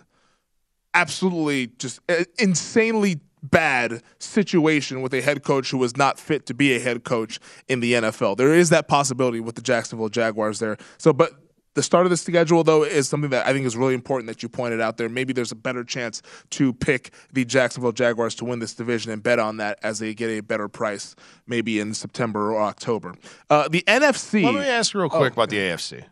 absolutely 0.93 1.67
just 1.77 1.99
uh, 2.09 2.23
insanely 2.37 3.19
bad 3.41 4.01
situation 4.19 5.01
with 5.01 5.13
a 5.13 5.21
head 5.21 5.43
coach 5.43 5.69
who 5.69 5.77
was 5.77 5.95
not 5.95 6.19
fit 6.19 6.45
to 6.47 6.53
be 6.53 6.75
a 6.75 6.79
head 6.79 7.03
coach 7.03 7.39
in 7.67 7.79
the 7.79 7.93
NFL. 7.93 8.37
There 8.37 8.53
is 8.53 8.69
that 8.71 8.87
possibility 8.87 9.39
with 9.39 9.55
the 9.55 9.61
Jacksonville 9.61 10.09
Jaguars 10.09 10.59
there. 10.59 10.77
So, 10.97 11.13
but 11.13 11.31
the 11.75 11.83
start 11.83 12.05
of 12.05 12.09
the 12.09 12.17
schedule, 12.17 12.63
though, 12.63 12.83
is 12.83 13.07
something 13.07 13.29
that 13.29 13.45
I 13.45 13.53
think 13.53 13.65
is 13.65 13.77
really 13.77 13.93
important 13.93 14.27
that 14.27 14.41
you 14.41 14.49
pointed 14.49 14.81
out 14.81 14.97
there. 14.97 15.09
Maybe 15.09 15.33
there's 15.33 15.51
a 15.51 15.55
better 15.55 15.83
chance 15.83 16.21
to 16.51 16.73
pick 16.73 17.13
the 17.31 17.45
Jacksonville 17.45 17.91
Jaguars 17.91 18.33
to 18.35 18.45
win 18.45 18.59
this 18.59 18.73
division 18.73 19.11
and 19.11 19.21
bet 19.21 19.39
on 19.39 19.57
that 19.57 19.77
as 19.83 19.99
they 19.99 20.13
get 20.13 20.29
a 20.29 20.41
better 20.41 20.67
price, 20.67 21.15
maybe 21.45 21.79
in 21.79 21.93
September 21.93 22.53
or 22.53 22.61
October. 22.61 23.13
Uh, 23.49 23.67
the 23.67 23.83
NFC. 23.87 24.43
Let 24.43 24.55
me 24.55 24.61
ask 24.61 24.95
real 24.95 25.09
quick 25.09 25.33
about 25.33 25.49
the 25.49 25.57
AFC. 25.57 26.05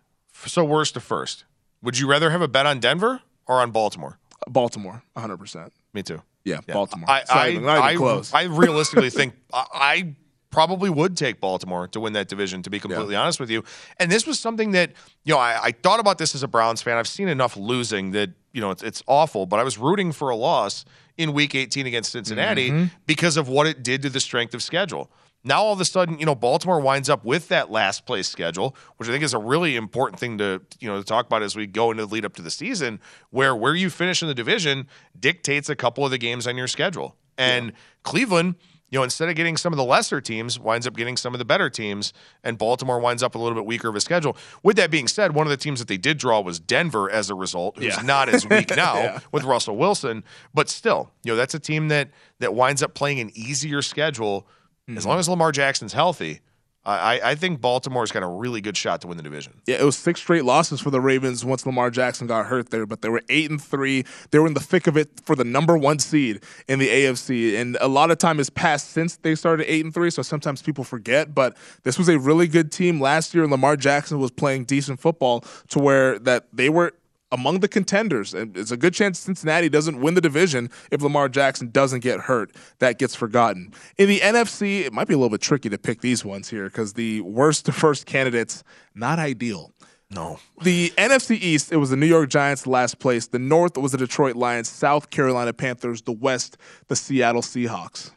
So, 0.46 0.64
worst 0.66 0.96
to 0.96 1.00
first, 1.00 1.46
would 1.82 1.98
you 1.98 2.08
rather 2.08 2.30
have 2.30 2.42
a 2.42 2.48
bet 2.48 2.66
on 2.66 2.80
Denver 2.80 3.22
or 3.48 3.62
on 3.62 3.72
Baltimore? 3.72 4.20
Baltimore, 4.48 5.04
100%. 5.16 5.70
Me 5.94 6.04
too. 6.04 6.22
Yeah, 6.44 6.60
Baltimore. 6.68 7.10
I, 7.10 7.24
I, 7.30 7.52
not 7.54 7.56
even 7.56 7.70
I, 7.70 7.96
close. 7.96 8.34
I 8.34 8.44
realistically 8.44 9.10
think 9.10 9.34
I, 9.54 9.66
I 9.74 10.16
probably 10.54 10.88
would 10.88 11.18
take 11.18 11.42
Baltimore 11.42 11.88
to 11.88 12.00
win 12.00 12.14
that 12.14 12.28
division, 12.28 12.62
to 12.62 12.70
be 12.70 12.80
completely 12.80 13.16
honest 13.16 13.40
with 13.40 13.50
you. 13.50 13.64
And 13.98 14.12
this 14.12 14.28
was 14.28 14.40
something 14.40 14.72
that, 14.72 14.92
you 15.24 15.34
know, 15.34 15.40
I, 15.40 15.60
I, 15.64 15.72
thought 15.72 16.00
about 16.00 16.20
this 16.20 16.36
as 16.36 16.44
a 16.44 16.48
Browns 16.48 16.80
fan. 16.80 16.96
I've 16.96 17.08
seen 17.08 17.28
enough 17.28 17.58
losing 17.58 18.12
that, 18.12 18.30
you 18.52 18.62
know, 18.62 18.70
it's, 18.70 18.84
it's 18.84 19.02
awful, 19.08 19.48
but 19.48 19.60
I 19.60 19.64
was 19.64 19.80
rooting 19.80 20.12
for 20.12 20.30
a 20.30 20.36
loss 20.36 20.86
in 21.18 21.34
week 21.34 21.56
18 21.56 21.88
against 21.88 22.12
Cincinnati 22.12 22.70
mm-hmm. 22.70 22.86
because 23.08 23.36
of 23.36 23.50
what 23.50 23.66
it 23.66 23.82
did 23.82 24.04
to 24.04 24.12
the 24.12 24.20
strength 24.20 24.54
of 24.54 24.62
schedule. 24.62 25.12
Now 25.44 25.64
all 25.64 25.74
of 25.74 25.82
a 25.82 25.86
sudden, 25.86 26.20
you 26.20 26.26
know, 26.28 26.36
Baltimore 26.36 26.80
winds 26.80 27.10
up 27.10 27.26
with 27.26 27.48
that 27.48 27.72
last 27.72 28.06
place 28.06 28.28
schedule, 28.30 28.76
which 28.98 29.10
I 29.10 29.12
think 29.12 29.24
is 29.24 29.34
a 29.34 29.40
really 29.40 29.76
important 29.76 30.20
thing 30.20 30.38
to, 30.38 30.62
you 30.80 30.88
know, 30.88 31.00
to 31.00 31.04
talk 31.04 31.26
about 31.26 31.42
as 31.42 31.56
we 31.56 31.66
go 31.66 31.90
into 31.90 32.06
the 32.06 32.14
lead 32.14 32.26
up 32.26 32.36
to 32.36 32.44
the 32.44 32.52
season, 32.52 33.00
where 33.32 33.56
where 33.56 33.74
you 33.74 33.90
finish 33.90 34.22
in 34.22 34.28
the 34.28 34.36
division 34.36 34.88
dictates 35.20 35.68
a 35.68 35.76
couple 35.76 36.06
of 36.06 36.12
the 36.12 36.20
games 36.20 36.46
on 36.46 36.56
your 36.56 36.68
schedule. 36.68 37.16
And 37.40 37.70
yeah. 37.70 37.76
Cleveland– 38.04 38.56
you 38.94 39.00
know, 39.00 39.04
instead 39.04 39.28
of 39.28 39.34
getting 39.34 39.58
some 39.58 39.74
of 39.74 39.78
the 39.78 39.84
lesser 39.84 40.22
teams, 40.22 40.60
winds 40.60 40.86
up 40.86 40.96
getting 40.96 41.18
some 41.18 41.34
of 41.34 41.40
the 41.40 41.46
better 41.46 41.68
teams, 41.68 42.14
and 42.44 42.60
Baltimore 42.60 43.00
winds 43.00 43.24
up 43.24 43.34
a 43.34 43.40
little 43.40 43.56
bit 43.56 43.66
weaker 43.66 43.88
of 43.90 43.96
a 43.96 44.00
schedule. 44.00 44.38
With 44.62 44.76
that 44.76 44.92
being 44.92 45.08
said, 45.08 45.34
one 45.34 45.48
of 45.48 45.50
the 45.50 45.58
teams 45.58 45.80
that 45.80 45.88
they 45.88 45.98
did 45.98 46.20
draw 46.20 46.42
was 46.42 46.60
Denver 46.60 47.10
as 47.10 47.32
a 47.32 47.34
result, 47.34 47.80
who's 47.80 47.98
yeah. 47.98 48.04
not 48.04 48.30
as 48.30 48.48
weak 48.48 48.70
now 48.76 48.94
yeah. 48.98 49.20
with 49.32 49.46
Russell 49.46 49.78
Wilson, 49.78 50.24
but 50.54 50.70
still, 50.70 51.10
you 51.24 51.32
know, 51.32 51.36
that's 51.36 51.56
a 51.56 51.60
team 51.60 51.88
that 51.88 52.12
that 52.38 52.54
winds 52.54 52.84
up 52.84 52.94
playing 52.94 53.20
an 53.20 53.32
easier 53.34 53.82
schedule 53.82 54.42
mm-hmm. 54.88 54.96
as 54.96 55.08
long 55.08 55.18
as 55.18 55.28
Lamar 55.28 55.52
Jackson's 55.52 55.94
healthy. 55.94 56.42
I, 56.86 57.22
I 57.24 57.36
think 57.36 57.62
Baltimore's 57.62 58.12
got 58.12 58.24
a 58.24 58.28
really 58.28 58.60
good 58.60 58.76
shot 58.76 59.00
to 59.02 59.08
win 59.08 59.16
the 59.16 59.24
division. 59.24 59.54
Yeah, 59.66 59.78
it 59.80 59.86
was 59.86 59.98
six 59.98 60.20
straight 60.20 60.44
losses 60.44 60.82
for 60.82 60.92
the 60.92 61.00
Ravens 61.00 61.46
once 61.46 61.66
Lamar 61.66 61.90
Jackson 61.90 62.28
got 62.28 62.48
hurt 62.48 62.72
there, 62.72 62.86
but 62.86 63.02
they 63.02 63.08
were 63.08 63.22
eight 63.30 63.50
and 63.50 63.62
three. 63.62 64.04
They 64.32 64.40
were 64.40 64.48
in 64.48 64.54
the 64.54 64.60
thick 64.60 64.86
of 64.88 64.98
it 64.98 65.22
for 65.24 65.36
the 65.36 65.46
number 65.46 65.78
one 65.78 66.00
seed 66.00 66.44
in 66.68 66.80
the 66.80 66.90
AFC, 66.90 67.58
and 67.58 67.78
a 67.80 67.88
lot 67.88 68.12
of 68.12 68.18
time 68.18 68.38
has 68.38 68.50
passed 68.50 68.90
since 68.90 69.16
they 69.16 69.34
started 69.36 69.72
eight 69.72 69.86
and 69.86 69.94
three. 69.94 70.10
So 70.10 70.22
sometimes 70.22 70.62
people 70.62 70.84
forget, 70.84 71.34
but 71.34 71.56
this 71.84 71.98
was 71.98 72.10
a 72.10 72.20
really 72.20 72.48
good 72.48 72.70
team 72.70 73.00
last 73.00 73.34
year, 73.34 73.44
and 73.44 73.52
Lamar 73.52 73.78
Jackson 73.78 74.20
was 74.20 74.32
playing 74.32 74.66
decent 74.66 75.00
football 75.00 75.46
to 75.70 75.80
where 75.80 76.20
that 76.20 76.48
they 76.52 76.68
were 76.68 76.94
among 77.34 77.60
the 77.60 77.68
contenders. 77.68 78.34
And 78.34 78.56
it's 78.56 78.72
a 78.72 78.78
good 78.78 78.94
chance 78.94 79.20
Cincinnati 79.20 79.68
doesn't 79.68 80.00
win 80.00 80.14
the 80.14 80.22
division 80.22 80.70
if 80.92 81.02
Lamar 81.02 81.28
Jackson 81.28 81.72
doesn't 81.72 82.02
get 82.02 82.22
hurt. 82.22 82.56
That 82.80 83.00
gets 83.00 83.16
forgotten. 83.16 83.74
In 83.98 84.08
the 84.08 84.20
NFC, 84.20 84.82
it 84.86 84.94
might 84.94 85.08
be 85.08 85.16
a 85.16 85.18
little 85.18 85.32
bit 85.32 85.42
tricky 85.42 85.70
to 85.70 85.78
pick 85.78 86.02
these 86.02 86.24
ones 86.24 86.50
here 86.50 86.66
because 86.66 86.94
the 86.94 87.22
worst 87.22 87.66
to 87.66 87.72
first 87.72 88.06
candidates, 88.06 88.64
not 88.94 89.20
ideal. 89.20 89.72
No. 90.12 90.40
The 90.62 90.92
NFC 90.92 91.42
East, 91.42 91.72
it 91.72 91.78
was 91.78 91.90
the 91.90 91.96
New 91.96 92.06
York 92.06 92.30
Giants 92.30 92.68
last 92.68 93.00
place. 93.00 93.28
The 93.28 93.40
North 93.40 93.78
was 93.78 93.94
the 93.94 93.98
Detroit 93.98 94.36
Lions, 94.36 94.70
South 94.70 95.10
Carolina 95.10 95.54
Panthers, 95.54 96.04
the 96.04 96.12
West, 96.12 96.58
the 96.88 96.96
Seattle 96.96 97.42
Seahawks. 97.42 98.12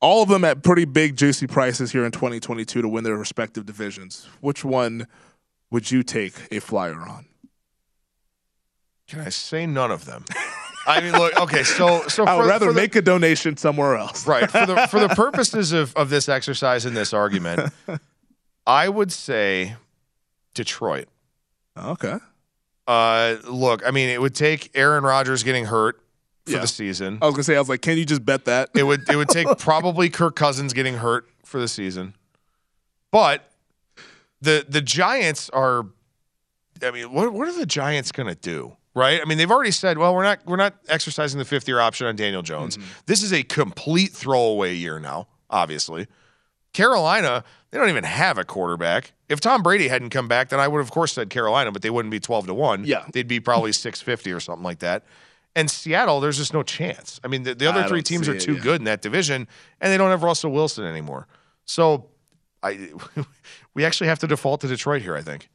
All 0.00 0.22
of 0.22 0.28
them 0.28 0.44
at 0.44 0.64
pretty 0.64 0.86
big, 0.86 1.14
juicy 1.14 1.46
prices 1.46 1.92
here 1.92 2.04
in 2.04 2.10
2022 2.10 2.82
to 2.82 2.88
win 2.88 3.04
their 3.04 3.16
respective 3.16 3.66
divisions. 3.66 4.26
Which 4.40 4.64
one 4.64 5.06
would 5.70 5.92
you 5.92 6.02
take 6.02 6.34
a 6.50 6.58
flyer 6.58 6.98
on? 7.02 7.26
Can 9.10 9.20
I 9.20 9.28
say 9.28 9.66
none 9.66 9.90
of 9.90 10.04
them? 10.04 10.24
I 10.86 11.00
mean, 11.00 11.12
look. 11.12 11.36
Okay, 11.36 11.64
so 11.64 12.06
so 12.06 12.24
I 12.26 12.36
would 12.36 12.46
rather 12.46 12.68
the, 12.68 12.74
make 12.74 12.94
a 12.94 13.02
donation 13.02 13.56
somewhere 13.56 13.96
else. 13.96 14.24
right 14.24 14.48
for 14.48 14.64
the 14.64 14.86
for 14.86 15.00
the 15.00 15.08
purposes 15.16 15.72
of 15.72 15.94
of 15.96 16.10
this 16.10 16.28
exercise 16.28 16.86
in 16.86 16.94
this 16.94 17.12
argument, 17.12 17.72
I 18.68 18.88
would 18.88 19.10
say 19.10 19.74
Detroit. 20.54 21.08
Okay. 21.76 22.18
Uh, 22.86 23.36
look, 23.48 23.84
I 23.84 23.90
mean, 23.90 24.10
it 24.10 24.20
would 24.20 24.34
take 24.34 24.70
Aaron 24.74 25.02
Rodgers 25.02 25.42
getting 25.42 25.64
hurt 25.64 26.00
for 26.46 26.52
yeah. 26.52 26.60
the 26.60 26.68
season. 26.68 27.18
I 27.20 27.26
was 27.26 27.34
gonna 27.34 27.44
say, 27.44 27.56
I 27.56 27.58
was 27.58 27.68
like, 27.68 27.82
can 27.82 27.98
you 27.98 28.04
just 28.04 28.24
bet 28.24 28.44
that? 28.44 28.70
It 28.76 28.84
would. 28.84 29.08
It 29.10 29.16
would 29.16 29.28
take 29.28 29.58
probably 29.58 30.08
Kirk 30.08 30.36
Cousins 30.36 30.72
getting 30.72 30.94
hurt 30.94 31.28
for 31.44 31.58
the 31.58 31.68
season, 31.68 32.14
but 33.10 33.50
the 34.40 34.64
the 34.68 34.80
Giants 34.80 35.50
are. 35.50 35.86
I 36.80 36.92
mean, 36.92 37.12
what 37.12 37.32
what 37.32 37.48
are 37.48 37.58
the 37.58 37.66
Giants 37.66 38.12
gonna 38.12 38.36
do? 38.36 38.76
Right? 38.94 39.20
I 39.20 39.24
mean, 39.24 39.38
they've 39.38 39.50
already 39.50 39.70
said, 39.70 39.98
well, 39.98 40.14
we're 40.14 40.22
not 40.22 40.40
we're 40.46 40.56
not 40.56 40.74
exercising 40.88 41.38
the 41.38 41.44
fifth 41.44 41.68
year 41.68 41.80
option 41.80 42.06
on 42.06 42.16
Daniel 42.16 42.42
Jones. 42.42 42.76
Mm-hmm. 42.76 42.88
This 43.06 43.22
is 43.22 43.32
a 43.32 43.42
complete 43.42 44.12
throwaway 44.12 44.74
year 44.74 44.98
now, 44.98 45.28
obviously. 45.48 46.06
Carolina, 46.72 47.44
they 47.70 47.78
don't 47.78 47.88
even 47.88 48.04
have 48.04 48.38
a 48.38 48.44
quarterback. 48.44 49.12
If 49.28 49.40
Tom 49.40 49.62
Brady 49.62 49.88
hadn't 49.88 50.10
come 50.10 50.28
back, 50.28 50.50
then 50.50 50.60
I 50.60 50.68
would 50.68 50.78
have, 50.78 50.86
of 50.86 50.92
course 50.92 51.12
said 51.12 51.28
Carolina, 51.30 51.72
but 51.72 51.82
they 51.82 51.90
wouldn't 51.90 52.12
be 52.12 52.20
twelve 52.20 52.46
to 52.46 52.54
one. 52.54 52.84
Yeah, 52.84 53.06
they'd 53.12 53.28
be 53.28 53.40
probably 53.40 53.72
six 53.72 54.00
fifty 54.00 54.32
or 54.32 54.40
something 54.40 54.64
like 54.64 54.80
that. 54.80 55.04
And 55.56 55.68
Seattle, 55.68 56.20
there's 56.20 56.36
just 56.36 56.54
no 56.54 56.62
chance. 56.62 57.20
I 57.24 57.28
mean, 57.28 57.42
the, 57.42 57.56
the 57.56 57.66
other 57.66 57.80
I 57.80 57.88
three 57.88 58.02
teams 58.02 58.28
are 58.28 58.38
too 58.38 58.56
good 58.56 58.80
in 58.80 58.84
that 58.84 59.02
division, 59.02 59.48
and 59.80 59.92
they 59.92 59.96
don't 59.96 60.10
have 60.10 60.22
Russell 60.22 60.52
Wilson 60.52 60.84
anymore. 60.84 61.26
So, 61.64 62.10
I 62.62 62.90
we 63.74 63.84
actually 63.84 64.08
have 64.08 64.20
to 64.20 64.28
default 64.28 64.60
to 64.60 64.68
Detroit 64.68 65.02
here. 65.02 65.16
I 65.16 65.22
think. 65.22 65.48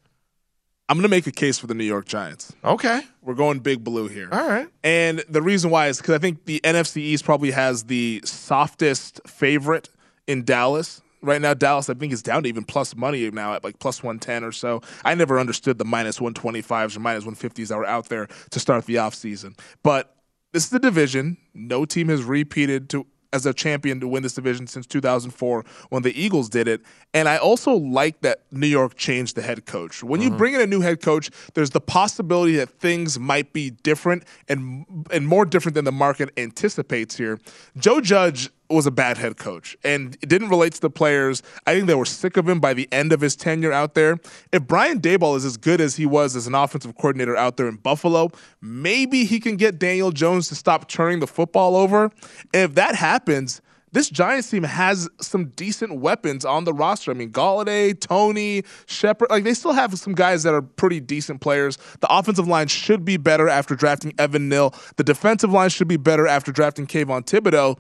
I'm 0.88 0.98
going 0.98 1.04
to 1.04 1.10
make 1.10 1.26
a 1.26 1.32
case 1.32 1.58
for 1.58 1.66
the 1.66 1.74
New 1.74 1.84
York 1.84 2.06
Giants. 2.06 2.54
Okay. 2.64 3.02
We're 3.24 3.34
going 3.34 3.60
big 3.60 3.84
blue 3.84 4.08
here. 4.08 4.30
All 4.32 4.48
right. 4.48 4.68
And 4.84 5.24
the 5.28 5.42
reason 5.42 5.72
why 5.72 5.88
is 5.88 5.98
because 5.98 6.14
I 6.14 6.20
think 6.20 6.46
the 6.46 6.62
NFC 6.64 6.98
East 6.98 7.26
probably 7.26 7.52
has 7.52 7.86
the 7.86 8.22
softest 8.24 9.20
favorite 9.26 9.90
in 10.28 10.44
Dallas. 10.44 11.02
Right 11.24 11.42
now, 11.42 11.56
Dallas, 11.56 11.90
I 11.90 11.96
think, 11.96 12.14
is 12.14 12.22
down 12.22 12.44
to 12.44 12.50
even 12.50 12.64
plus 12.64 12.96
money 12.96 13.28
now 13.32 13.56
at 13.56 13.64
like 13.64 13.80
plus 13.80 14.04
110 14.04 14.44
or 14.44 14.52
so. 14.52 14.84
I 15.04 15.16
never 15.16 15.40
understood 15.40 15.80
the 15.80 15.86
minus 15.86 16.20
125s 16.20 16.96
or 16.96 17.00
minus 17.00 17.24
150s 17.24 17.70
that 17.70 17.78
were 17.78 17.86
out 17.86 18.10
there 18.10 18.28
to 18.52 18.60
start 18.60 18.86
the 18.86 18.96
offseason. 18.96 19.58
But 19.82 20.16
this 20.54 20.66
is 20.66 20.70
the 20.70 20.80
division. 20.80 21.38
No 21.56 21.86
team 21.86 22.10
has 22.10 22.24
repeated 22.24 22.90
to 22.92 23.08
as 23.36 23.46
a 23.46 23.54
champion 23.54 24.00
to 24.00 24.08
win 24.08 24.24
this 24.24 24.34
division 24.34 24.66
since 24.66 24.88
2004 24.88 25.66
when 25.90 26.04
the 26.04 26.20
Eagles 26.20 26.50
did 26.50 26.68
it. 26.68 26.82
And 27.14 27.28
I 27.28 27.38
also 27.38 27.74
like 27.74 28.22
that 28.22 28.42
New 28.52 28.68
York 28.68 28.96
changed 28.96 29.36
the 29.36 29.42
head 29.42 29.66
coach. 29.66 30.02
When 30.02 30.22
mm-hmm. 30.22 30.32
you 30.32 30.38
bring 30.38 30.56
in 30.56 30.62
a 30.62 30.68
new 30.68 30.82
head 30.82 31.02
coach, 31.02 31.30
there's 31.54 31.72
the 31.72 31.82
possibility 31.82 32.56
that 32.56 32.70
things 32.70 33.20
might 33.20 33.52
be 33.52 33.72
different 33.72 34.24
and 34.48 34.86
and 35.12 35.28
more 35.28 35.46
different 35.46 35.76
than 35.76 35.86
the 35.86 35.92
market 35.92 36.32
anticipates 36.38 37.18
here. 37.18 37.40
Joe 37.78 38.00
Judge 38.00 38.50
was 38.70 38.86
a 38.86 38.92
bad 38.92 39.18
head 39.18 39.38
coach 39.38 39.78
and 39.84 40.16
it 40.22 40.30
didn't 40.30 40.50
relate 40.50 40.74
to 40.74 40.82
the 40.82 40.90
players. 40.90 41.44
I 41.68 41.76
think 41.76 41.88
they 41.88 41.96
were 41.96 42.06
sick 42.06 42.38
of 42.38 42.48
him 42.48 42.60
by 42.60 42.74
the 42.74 42.88
end 42.92 43.14
of 43.14 43.22
his 43.22 43.36
tenure 43.36 43.72
out 43.72 43.94
there. 43.94 44.18
If 44.52 44.64
Brian 44.68 45.00
Daboll 45.00 45.38
is 45.38 45.46
as 45.46 45.58
good 45.58 45.82
as 45.82 45.96
he 45.96 46.06
was 46.06 46.36
as 46.36 46.48
an 46.48 46.56
offensive 46.56 46.96
coordinator 46.96 47.36
out 47.36 47.58
there 47.58 47.68
in 47.68 47.76
Buffalo, 47.76 48.32
maybe 48.62 49.26
he 49.26 49.40
can 49.40 49.56
get 49.58 49.80
Daniel 49.80 50.12
Jones 50.12 50.48
to 50.50 50.56
stop 50.56 50.88
turning 50.88 51.20
the 51.20 51.28
football 51.28 51.76
over. 51.76 52.06
And 52.54 52.64
if 52.64 52.76
that 52.76 52.96
happens, 52.96 53.62
this 53.96 54.10
Giants 54.10 54.50
team 54.50 54.64
has 54.64 55.08
some 55.22 55.46
decent 55.56 56.02
weapons 56.02 56.44
on 56.44 56.66
the 56.66 56.74
roster. 56.74 57.12
I 57.12 57.14
mean, 57.14 57.32
Golladay, 57.32 57.98
Toney, 57.98 58.64
Shepard, 58.88 59.30
like 59.30 59.46
they 59.46 59.54
still 59.54 59.72
have 59.72 59.98
some 59.98 60.14
guys 60.14 60.44
that 60.44 60.54
are 60.54 60.62
pretty 60.62 61.00
decent 61.00 61.40
players. 61.40 61.78
The 62.02 62.14
offensive 62.14 62.46
line 62.46 62.68
should 62.68 63.06
be 63.06 63.16
better 63.16 63.48
after 63.48 63.74
drafting 63.74 64.14
Evan 64.20 64.50
Neal. 64.50 64.74
The 64.98 65.06
defensive 65.06 65.54
line 65.54 65.70
should 65.70 65.88
be 65.88 65.96
better 65.96 66.28
after 66.28 66.52
drafting 66.52 66.88
Kayvon 66.88 67.26
Thibodeaux 67.26 67.80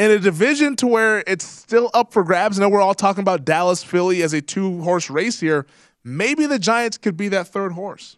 in 0.00 0.10
a 0.10 0.18
division 0.18 0.76
to 0.76 0.86
where 0.86 1.22
it's 1.26 1.44
still 1.44 1.90
up 1.92 2.10
for 2.10 2.24
grabs. 2.24 2.58
I 2.58 2.62
know 2.62 2.70
we're 2.70 2.80
all 2.80 2.94
talking 2.94 3.20
about 3.20 3.44
Dallas, 3.44 3.84
Philly 3.84 4.22
as 4.22 4.32
a 4.32 4.40
two 4.40 4.80
horse 4.82 5.10
race 5.10 5.38
here. 5.38 5.66
Maybe 6.02 6.46
the 6.46 6.58
Giants 6.58 6.96
could 6.96 7.18
be 7.18 7.28
that 7.28 7.48
third 7.48 7.72
horse. 7.72 8.16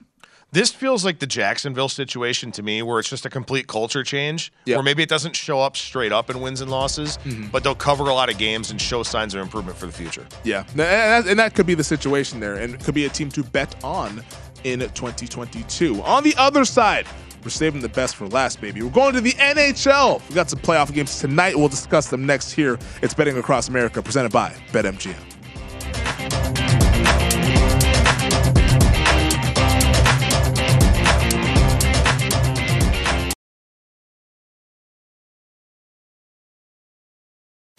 This 0.53 0.71
feels 0.71 1.05
like 1.05 1.19
the 1.19 1.27
Jacksonville 1.27 1.89
situation 1.89 2.53
to 2.53 2.63
me, 2.63 2.83
where 2.83 3.01
it's 3.01 3.09
just 3.09 3.27
a 3.27 3.31
complete 3.31 3.67
culture 3.67 4.05
change. 4.05 4.53
Yep. 4.67 4.77
Where 4.77 4.83
maybe 4.85 5.03
it 5.03 5.09
doesn't 5.09 5.35
show 5.35 5.61
up 5.61 5.77
straight 5.77 6.13
up 6.13 6.31
in 6.31 6.41
wins 6.41 6.61
and 6.61 6.71
losses, 6.71 7.17
mm-hmm. 7.25 7.49
but 7.49 7.65
they'll 7.65 7.75
cover 7.75 8.05
a 8.05 8.15
lot 8.15 8.31
of 8.31 8.39
games 8.39 8.71
and 8.71 8.81
show 8.81 9.03
signs 9.03 9.35
of 9.35 9.41
improvement 9.41 9.77
for 9.77 9.87
the 9.87 9.93
future. 9.93 10.27
Yeah, 10.45 10.65
and 10.77 11.39
that 11.39 11.55
could 11.55 11.67
be 11.67 11.75
the 11.75 11.83
situation 11.83 12.39
there, 12.39 12.57
and 12.57 12.75
it 12.75 12.85
could 12.85 12.95
be 12.95 13.07
a 13.07 13.09
team 13.09 13.31
to 13.31 13.43
bet 13.43 13.83
on 13.83 14.23
in 14.63 14.81
2022. 14.81 16.01
On 16.03 16.23
the 16.23 16.35
other 16.37 16.65
side, 16.65 17.07
we're 17.45 17.51
saving 17.51 17.81
the 17.81 17.89
best 17.89 18.17
for 18.17 18.27
last, 18.29 18.61
baby. 18.61 18.83
We're 18.83 18.91
going 18.91 19.15
to 19.15 19.21
the 19.21 19.33
NHL. 19.33 20.27
We 20.29 20.35
got 20.35 20.51
some 20.51 20.61
playoff 20.61 20.93
games 20.93 21.19
tonight. 21.19 21.57
We'll 21.57 21.69
discuss 21.69 22.09
them 22.09 22.25
next 22.27 22.53
here. 22.53 22.79
It's 23.03 23.15
Betting 23.15 23.37
Across 23.37 23.69
America, 23.69 24.03
presented 24.03 24.33
by 24.33 24.51
BetMGM. 24.73 26.62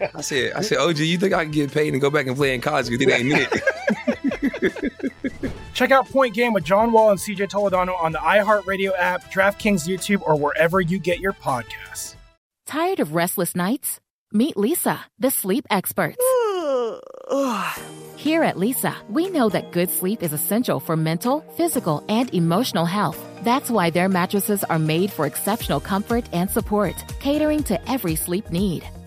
I 0.00 0.20
said, 0.20 0.52
I 0.54 0.62
said, 0.62 0.78
OG, 0.78 0.98
you 0.98 1.18
think 1.18 1.32
I 1.32 1.44
can 1.44 1.52
get 1.52 1.72
paid 1.72 1.92
and 1.92 2.00
go 2.00 2.10
back 2.10 2.26
and 2.26 2.36
play 2.36 2.52
in 2.54 2.60
college 2.60 2.88
because 2.88 3.06
it 3.06 3.12
ain't 3.12 3.32
it? 3.32 3.62
Check 5.74 5.90
out 5.90 6.08
Point 6.08 6.34
Game 6.34 6.52
with 6.52 6.62
John 6.64 6.92
Wall 6.92 7.10
and 7.10 7.18
CJ 7.18 7.50
Toledano 7.50 8.00
on 8.00 8.12
the 8.12 8.18
iHeartRadio 8.18 8.92
app, 8.98 9.30
DraftKings 9.30 9.86
YouTube, 9.86 10.22
or 10.22 10.36
wherever 10.36 10.80
you 10.80 10.98
get 10.98 11.20
your 11.20 11.34
podcasts. 11.34 12.14
Tired 12.66 12.98
of 12.98 13.14
restless 13.14 13.54
nights? 13.54 14.00
Meet 14.32 14.56
Leesa, 14.56 15.00
the 15.18 15.30
sleep 15.30 15.66
experts. 15.70 16.16
Here 18.16 18.42
at 18.42 18.56
Leesa, 18.56 18.94
we 19.08 19.30
know 19.30 19.48
that 19.50 19.70
good 19.70 19.90
sleep 19.90 20.22
is 20.22 20.32
essential 20.32 20.80
for 20.80 20.96
mental, 20.96 21.44
physical, 21.56 22.04
and 22.08 22.32
emotional 22.34 22.86
health. 22.86 23.22
That's 23.42 23.70
why 23.70 23.90
their 23.90 24.08
mattresses 24.08 24.64
are 24.64 24.78
made 24.78 25.12
for 25.12 25.26
exceptional 25.26 25.78
comfort 25.78 26.24
and 26.32 26.50
support, 26.50 26.96
catering 27.20 27.62
to 27.64 27.90
every 27.90 28.16
sleep 28.16 28.50
need. 28.50 28.88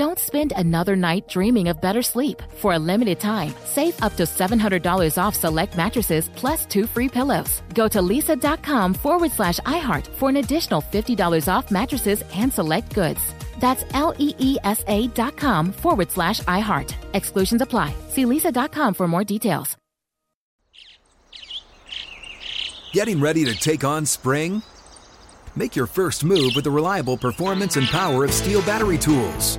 Don't 0.00 0.18
spend 0.18 0.54
another 0.56 0.96
night 0.96 1.28
dreaming 1.28 1.68
of 1.68 1.82
better 1.82 2.00
sleep. 2.00 2.42
For 2.56 2.72
a 2.72 2.78
limited 2.78 3.20
time, 3.20 3.52
save 3.66 4.02
up 4.02 4.16
to 4.16 4.22
$700 4.22 5.18
off 5.22 5.34
select 5.34 5.76
mattresses 5.76 6.30
plus 6.36 6.64
two 6.64 6.86
free 6.86 7.06
pillows. 7.06 7.60
Go 7.74 7.86
to 7.88 7.98
leesa.com 8.00 8.94
forward 8.94 9.30
slash 9.30 9.60
iHeart 9.66 10.06
for 10.06 10.30
an 10.30 10.38
additional 10.38 10.80
$50 10.80 11.48
off 11.52 11.70
mattresses 11.70 12.24
and 12.34 12.50
select 12.50 12.94
goods. 12.94 13.20
That's 13.60 13.84
L 13.92 14.14
E 14.16 14.34
E 14.38 14.56
S 14.64 14.82
A 14.86 15.08
dot 15.08 15.36
com 15.36 15.70
forward 15.70 16.10
slash 16.10 16.40
iHeart. 16.48 16.94
Exclusions 17.12 17.60
apply. 17.60 17.94
See 18.08 18.24
leesa.com 18.24 18.94
for 18.94 19.06
more 19.06 19.24
details. 19.24 19.76
Getting 22.94 23.20
ready 23.20 23.44
to 23.44 23.54
take 23.54 23.84
on 23.84 24.06
spring? 24.06 24.62
Make 25.56 25.76
your 25.76 25.86
first 25.86 26.24
move 26.24 26.52
with 26.54 26.64
the 26.64 26.70
reliable 26.70 27.18
performance 27.18 27.76
and 27.76 27.86
power 27.88 28.24
of 28.24 28.30
Stihl 28.30 28.64
battery 28.64 28.96
tools. 28.96 29.58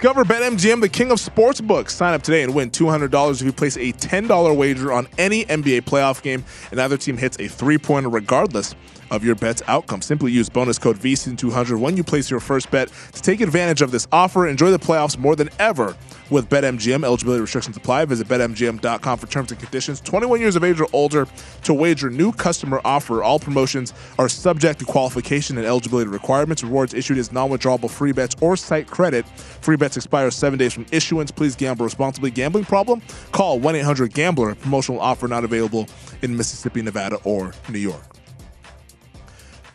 Discover 0.00 0.26
BetMGM, 0.26 0.80
the 0.80 0.88
king 0.88 1.10
of 1.10 1.18
sportsbooks. 1.18 1.90
Sign 1.90 2.14
up 2.14 2.22
today 2.22 2.44
and 2.44 2.54
win 2.54 2.70
$200 2.70 3.40
if 3.40 3.42
you 3.42 3.52
place 3.52 3.76
a 3.76 3.92
$10 3.94 4.56
wager 4.56 4.92
on 4.92 5.08
any 5.18 5.44
NBA 5.46 5.80
playoff 5.80 6.22
game 6.22 6.44
and 6.70 6.80
either 6.80 6.96
team 6.96 7.16
hits 7.16 7.36
a 7.40 7.48
three 7.48 7.78
pointer 7.78 8.08
regardless 8.08 8.76
of 9.10 9.24
your 9.24 9.34
bet's 9.34 9.62
outcome. 9.66 10.02
Simply 10.02 10.32
use 10.32 10.48
bonus 10.48 10.78
code 10.78 10.98
VSIN200 10.98 11.78
when 11.80 11.96
you 11.96 12.04
place 12.04 12.30
your 12.30 12.40
first 12.40 12.70
bet 12.70 12.90
to 13.12 13.22
take 13.22 13.40
advantage 13.40 13.82
of 13.82 13.90
this 13.90 14.06
offer. 14.12 14.46
Enjoy 14.46 14.70
the 14.70 14.78
playoffs 14.78 15.18
more 15.18 15.36
than 15.36 15.48
ever 15.58 15.96
with 16.30 16.48
BetMGM. 16.50 17.04
Eligibility 17.04 17.40
restrictions 17.40 17.76
apply. 17.76 18.04
Visit 18.04 18.28
BetMGM.com 18.28 19.18
for 19.18 19.26
terms 19.26 19.50
and 19.50 19.60
conditions. 19.60 20.00
21 20.00 20.40
years 20.40 20.56
of 20.56 20.64
age 20.64 20.80
or 20.80 20.88
older 20.92 21.26
to 21.64 21.74
wager 21.74 22.10
new 22.10 22.32
customer 22.32 22.80
offer. 22.84 23.22
All 23.22 23.38
promotions 23.38 23.92
are 24.18 24.28
subject 24.28 24.80
to 24.80 24.84
qualification 24.84 25.58
and 25.58 25.66
eligibility 25.66 26.10
requirements. 26.10 26.62
Rewards 26.62 26.94
issued 26.94 27.18
as 27.18 27.32
non-withdrawable 27.32 27.90
free 27.90 28.12
bets 28.12 28.36
or 28.40 28.56
site 28.56 28.86
credit. 28.86 29.26
Free 29.28 29.76
bets 29.76 29.96
expire 29.96 30.30
seven 30.30 30.58
days 30.58 30.72
from 30.72 30.86
issuance. 30.92 31.30
Please 31.30 31.56
gamble 31.56 31.84
responsibly. 31.84 32.30
Gambling 32.30 32.64
problem? 32.64 33.02
Call 33.32 33.60
1-800-GAMBLER. 33.60 34.54
Promotional 34.56 35.00
offer 35.00 35.28
not 35.28 35.44
available 35.44 35.88
in 36.22 36.36
Mississippi, 36.36 36.82
Nevada, 36.82 37.16
or 37.24 37.52
New 37.68 37.78
York. 37.78 38.17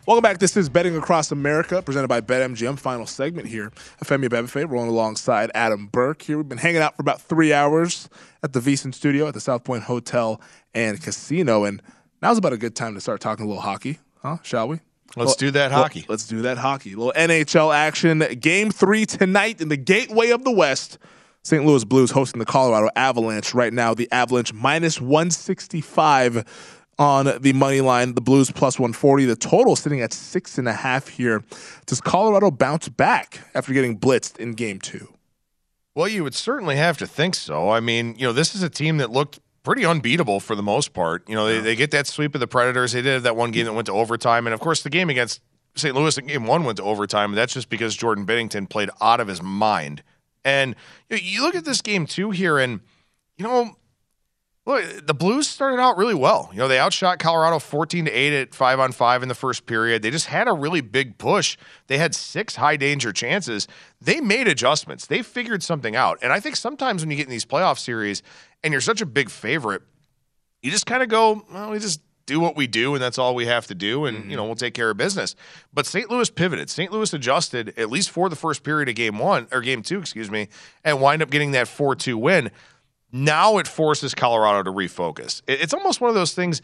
Welcome 0.06 0.22
back. 0.22 0.40
This 0.40 0.58
is 0.58 0.68
Betting 0.68 0.98
Across 0.98 1.32
America, 1.32 1.82
presented 1.82 2.10
by 2.10 2.20
BetMGM. 2.20 2.78
Final 2.78 3.06
segment 3.06 3.48
here. 3.48 3.70
Femi 4.04 4.28
Abebefe 4.28 4.70
rolling 4.70 4.90
alongside 4.90 5.50
Adam 5.56 5.88
Burke 5.88 6.24
here. 6.24 6.36
We've 6.36 6.50
been 6.50 6.58
hanging 6.58 6.82
out 6.82 6.98
for 6.98 7.02
about 7.02 7.22
three 7.22 7.54
hours 7.54 8.10
at 8.44 8.52
the 8.52 8.60
VSiN 8.60 8.94
studio 8.94 9.30
at 9.30 9.34
the 9.34 9.40
South 9.40 9.64
Point 9.64 9.84
Hotel 9.84 10.42
and 10.74 11.02
Casino, 11.02 11.64
and 11.64 11.82
now's 12.22 12.38
about 12.38 12.52
a 12.52 12.58
good 12.58 12.76
time 12.76 12.96
to 12.96 13.00
start 13.00 13.22
talking 13.22 13.46
a 13.46 13.48
little 13.48 13.62
hockey, 13.62 14.00
huh? 14.22 14.40
Shall 14.44 14.68
we? 14.68 14.82
Let's 15.16 15.38
do 15.38 15.52
that 15.52 15.72
hockey. 15.72 16.06
Let's 16.10 16.28
do 16.28 16.42
that 16.42 16.58
hockey. 16.58 16.92
A 16.92 16.98
little 16.98 17.14
NHL 17.16 17.74
action. 17.74 18.20
Game 18.42 18.72
three 18.72 19.06
tonight 19.06 19.62
in 19.62 19.70
the 19.70 19.78
Gateway 19.78 20.32
of 20.32 20.44
the 20.44 20.52
West. 20.52 20.98
St. 21.44 21.66
Louis 21.66 21.86
Blues 21.86 22.12
hosting 22.12 22.40
the 22.40 22.46
Colorado 22.46 22.90
Avalanche 22.98 23.54
right 23.54 23.72
now. 23.72 23.94
The 23.94 24.12
Avalanche 24.12 24.52
minus 24.54 25.00
165 25.00 26.83
on 27.00 27.42
the 27.42 27.54
money 27.54 27.82
line. 27.82 28.14
The 28.14 28.22
Blues 28.22 28.52
plus 28.52 28.80
140. 28.80 29.26
The 29.26 29.36
total 29.36 29.76
sitting 29.76 30.02
at 30.02 30.14
six 30.14 30.58
and 30.58 30.68
a 30.68 30.74
half 30.74 31.08
here. 31.08 31.44
Does 31.86 32.02
Colorado 32.02 32.52
bounce 32.52 32.90
back 32.90 33.40
after 33.56 33.74
getting 33.74 33.98
blitzed 34.00 34.38
in 34.38 34.54
game 34.54 34.80
two? 34.80 35.14
Well, 35.96 36.08
you 36.08 36.24
would 36.24 36.34
certainly 36.34 36.76
have 36.76 36.98
to 37.00 37.08
think 37.08 37.36
so. 37.36 37.70
I 37.70 37.80
mean, 37.80 38.16
you 38.18 38.26
know, 38.26 38.34
this 38.34 38.56
is 38.56 38.64
a 38.64 38.70
team 38.70 38.98
that 38.98 39.12
looked 39.12 39.40
pretty 39.64 39.86
unbeatable 39.86 40.40
for 40.40 40.56
the 40.56 40.64
most 40.64 40.94
part. 40.94 41.28
You 41.30 41.36
know, 41.36 41.46
they, 41.46 41.60
they 41.60 41.76
get 41.76 41.92
that 41.92 42.08
sweep 42.08 42.34
of 42.36 42.42
the 42.42 42.48
Predators. 42.48 42.94
They 42.94 43.02
did 43.02 43.14
have 43.14 43.24
that 43.24 43.36
one 43.36 43.52
game 43.52 43.66
that 43.66 43.74
went 43.74 43.86
to 43.88 43.94
overtime. 43.94 44.48
And 44.48 44.54
of 44.54 44.60
course, 44.60 44.82
the 44.82 44.90
game 44.90 45.10
against 45.10 45.42
St. 45.76 45.96
Louis 45.96 46.18
in 46.18 46.28
game 46.28 46.46
one 46.46 46.64
went 46.64 46.78
to 46.78 46.84
overtime. 46.84 47.32
And 47.32 47.38
that's 47.38 47.54
just 47.54 47.70
because 47.70 47.96
Jordan 47.96 48.26
Binnington 48.26 48.70
played 48.70 48.90
out 49.02 49.20
of 49.20 49.28
his 49.28 49.42
mind. 49.42 50.04
And 50.44 50.76
you, 51.10 51.16
know, 51.16 51.22
you 51.24 51.42
look 51.44 51.56
at 51.56 51.64
this 51.64 51.82
game 51.82 52.06
too 52.06 52.32
here, 52.32 52.58
and, 52.58 52.82
you 53.38 53.46
know, 53.46 53.78
Look, 54.66 55.06
the 55.06 55.14
Blues 55.14 55.50
started 55.50 55.82
out 55.82 55.98
really 55.98 56.14
well. 56.16 56.50
You 56.54 56.60
know, 56.60 56.70
they 56.70 56.80
outshot 56.80 57.20
Colorado 57.20 57.60
14 57.60 58.06
to 58.06 58.12
8 58.12 58.34
at 58.34 58.56
5 58.56 58.80
on 58.80 58.92
5 58.94 59.24
in 59.24 59.28
the 59.28 59.36
first 59.36 59.66
period. 59.66 60.02
They 60.02 60.10
just 60.10 60.28
had 60.28 60.48
a 60.48 60.54
really 60.54 60.80
big 60.80 61.18
push. 61.18 61.58
They 61.88 61.98
had 61.98 62.16
six 62.16 62.56
high 62.56 62.78
danger 62.78 63.12
chances. 63.12 63.68
They 64.00 64.22
made 64.22 64.48
adjustments. 64.48 65.06
They 65.06 65.22
figured 65.22 65.64
something 65.64 65.98
out. 65.98 66.20
And 66.22 66.32
I 66.32 66.40
think 66.40 66.56
sometimes 66.56 67.02
when 67.02 67.12
you 67.12 67.18
get 67.18 67.26
in 67.26 67.32
these 67.32 67.46
playoff 67.46 67.78
series 67.78 68.24
and 68.64 68.72
you're 68.72 68.80
such 68.80 69.02
a 69.02 69.06
big 69.06 69.30
favorite, 69.30 69.82
you 70.62 70.72
just 70.72 70.86
kind 70.86 71.04
of 71.04 71.10
go, 71.10 71.46
well, 71.52 71.72
we 71.72 71.80
just 71.80 72.00
do 72.26 72.40
what 72.40 72.56
we 72.56 72.68
do 72.68 72.94
and 72.94 73.04
that's 73.04 73.18
all 73.18 73.36
we 73.36 73.46
have 73.48 73.68
to 73.68 73.76
do 73.76 74.06
and 74.06 74.18
mm-hmm. 74.18 74.30
you 74.30 74.38
know 74.38 74.46
we'll 74.46 74.56
take 74.56 74.74
care 74.74 74.90
of 74.90 74.96
business 74.96 75.36
but 75.74 75.86
st 75.86 76.10
louis 76.10 76.30
pivoted 76.30 76.70
st 76.70 76.90
louis 76.90 77.12
adjusted 77.14 77.74
at 77.78 77.90
least 77.90 78.10
for 78.10 78.30
the 78.30 78.36
first 78.36 78.64
period 78.64 78.88
of 78.88 78.96
game 78.96 79.20
one 79.20 79.46
or 79.52 79.60
game 79.60 79.82
two 79.82 80.00
excuse 80.00 80.32
me 80.32 80.48
and 80.86 81.02
wind 81.02 81.22
up 81.22 81.30
getting 81.30 81.52
that 81.52 81.68
4-2 81.68 82.16
win 82.16 82.50
now 83.14 83.58
it 83.60 83.68
forces 83.68 84.14
Colorado 84.14 84.64
to 84.64 84.72
refocus. 84.72 85.42
It's 85.48 85.74
almost 85.74 86.02
one 86.02 86.10
of 86.10 86.16
those 86.16 86.34
things. 86.34 86.62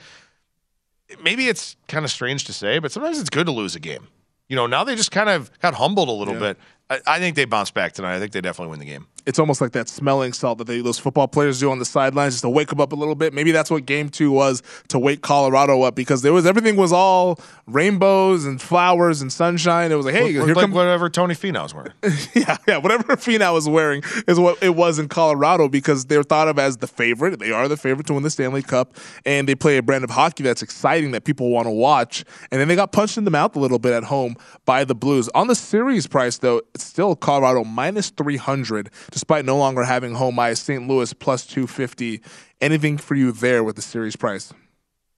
maybe 1.23 1.47
it's 1.47 1.75
kind 1.87 2.03
of 2.05 2.11
strange 2.11 2.43
to 2.45 2.53
say, 2.53 2.79
but 2.79 2.91
sometimes 2.91 3.19
it's 3.19 3.29
good 3.29 3.45
to 3.45 3.51
lose 3.51 3.75
a 3.75 3.79
game. 3.79 4.07
You 4.47 4.55
know, 4.55 4.67
now 4.67 4.83
they 4.83 4.95
just 4.95 5.11
kind 5.11 5.29
of 5.29 5.51
got 5.59 5.75
humbled 5.75 6.09
a 6.09 6.11
little 6.11 6.33
Yeah. 6.35 6.39
bit. 6.39 6.57
I, 6.89 6.99
I 7.15 7.19
think 7.19 7.35
they 7.35 7.45
bounce 7.45 7.71
back 7.71 7.93
tonight. 7.93 8.15
I 8.15 8.19
think 8.19 8.31
they 8.31 8.41
definitely 8.41 8.71
win 8.71 8.79
the 8.79 8.85
game. 8.85 9.07
It's 9.29 9.37
almost 9.37 9.61
like 9.61 9.73
that 9.73 9.87
smelling 9.87 10.33
salt 10.33 10.57
that 10.57 10.65
they, 10.65 10.81
those 10.81 10.97
football 10.97 11.27
players 11.27 11.59
do 11.59 11.69
on 11.69 11.77
the 11.77 11.85
sidelines 11.85 12.33
just 12.33 12.41
to 12.41 12.49
wake 12.49 12.69
them 12.69 12.81
up 12.81 12.93
a 12.93 12.95
little 12.95 13.13
bit. 13.13 13.31
Maybe 13.31 13.51
that's 13.51 13.69
what 13.69 13.85
game 13.85 14.09
two 14.09 14.31
was 14.31 14.63
to 14.87 14.97
wake 14.97 15.21
Colorado 15.21 15.83
up 15.83 15.93
because 15.93 16.23
there 16.23 16.33
was 16.33 16.47
everything 16.47 16.75
was 16.75 16.91
all 16.91 17.39
rainbows 17.67 18.45
and 18.45 18.59
flowers 18.59 19.21
and 19.21 19.31
sunshine. 19.31 19.91
It 19.91 19.95
was 19.95 20.07
like, 20.07 20.15
hey, 20.15 20.31
here 20.31 20.41
like 20.41 20.55
comes 20.55 20.73
whatever 20.73 21.11
Tony 21.11 21.35
Finau's 21.35 21.75
wearing. 21.75 21.93
yeah, 22.33 22.57
yeah, 22.67 22.77
whatever 22.77 23.15
Finau 23.15 23.53
was 23.53 23.69
wearing 23.69 24.01
is 24.27 24.39
what 24.39 24.61
it 24.63 24.75
was 24.75 24.97
in 24.97 25.07
Colorado 25.07 25.69
because 25.69 26.05
they're 26.05 26.23
thought 26.23 26.47
of 26.47 26.57
as 26.57 26.77
the 26.77 26.87
favorite. 26.87 27.37
They 27.37 27.51
are 27.51 27.67
the 27.67 27.77
favorite 27.77 28.07
to 28.07 28.13
win 28.13 28.23
the 28.23 28.31
Stanley 28.31 28.63
Cup, 28.63 28.97
and 29.27 29.47
they 29.47 29.53
play 29.53 29.77
a 29.77 29.83
brand 29.83 30.03
of 30.03 30.09
hockey 30.09 30.41
that's 30.41 30.63
exciting 30.63 31.11
that 31.11 31.23
people 31.23 31.51
want 31.51 31.67
to 31.67 31.71
watch. 31.71 32.25
And 32.51 32.59
then 32.59 32.67
they 32.67 32.75
got 32.75 32.91
punched 32.91 33.15
in 33.19 33.25
the 33.25 33.31
mouth 33.31 33.55
a 33.55 33.59
little 33.59 33.77
bit 33.77 33.93
at 33.93 34.05
home 34.05 34.37
by 34.65 34.85
the 34.85 34.95
Blues. 34.95 35.29
On 35.35 35.45
the 35.45 35.55
series 35.55 36.07
price, 36.07 36.39
though, 36.39 36.63
it's 36.73 36.83
still 36.83 37.15
Colorado 37.15 37.63
minus 37.63 38.09
300, 38.09 38.89
despite 39.19 39.43
no 39.43 39.57
longer 39.57 39.83
having 39.83 40.13
home 40.13 40.39
ice. 40.39 40.61
St. 40.61 40.87
Louis 40.87 41.11
plus 41.11 41.45
250. 41.45 42.21
Anything 42.61 42.97
for 42.97 43.15
you 43.15 43.33
there 43.33 43.65
with 43.65 43.75
the 43.75 43.81
series 43.81 44.15
price? 44.15 44.53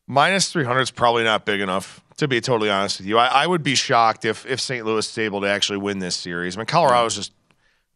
Minus 0.08 0.52
300 0.52 0.82
is 0.82 0.90
probably 0.90 1.24
not 1.24 1.46
big 1.46 1.62
enough, 1.62 2.04
to 2.18 2.28
be 2.28 2.42
totally 2.42 2.72
honest 2.72 3.00
with 3.00 3.08
you. 3.08 3.20
I, 3.20 3.28
I 3.28 3.48
would 3.48 3.62
be 3.62 3.76
shocked 3.76 4.26
if, 4.26 4.44
if 4.48 4.60
St. 4.60 4.84
Louis 4.88 5.08
is 5.08 5.18
able 5.20 5.42
to 5.42 5.48
actually 5.48 5.78
win 5.78 6.00
this 6.00 6.16
series. 6.16 6.58
I 6.58 6.62
mean, 6.62 6.66
Colorado's 6.66 7.16
just 7.16 7.32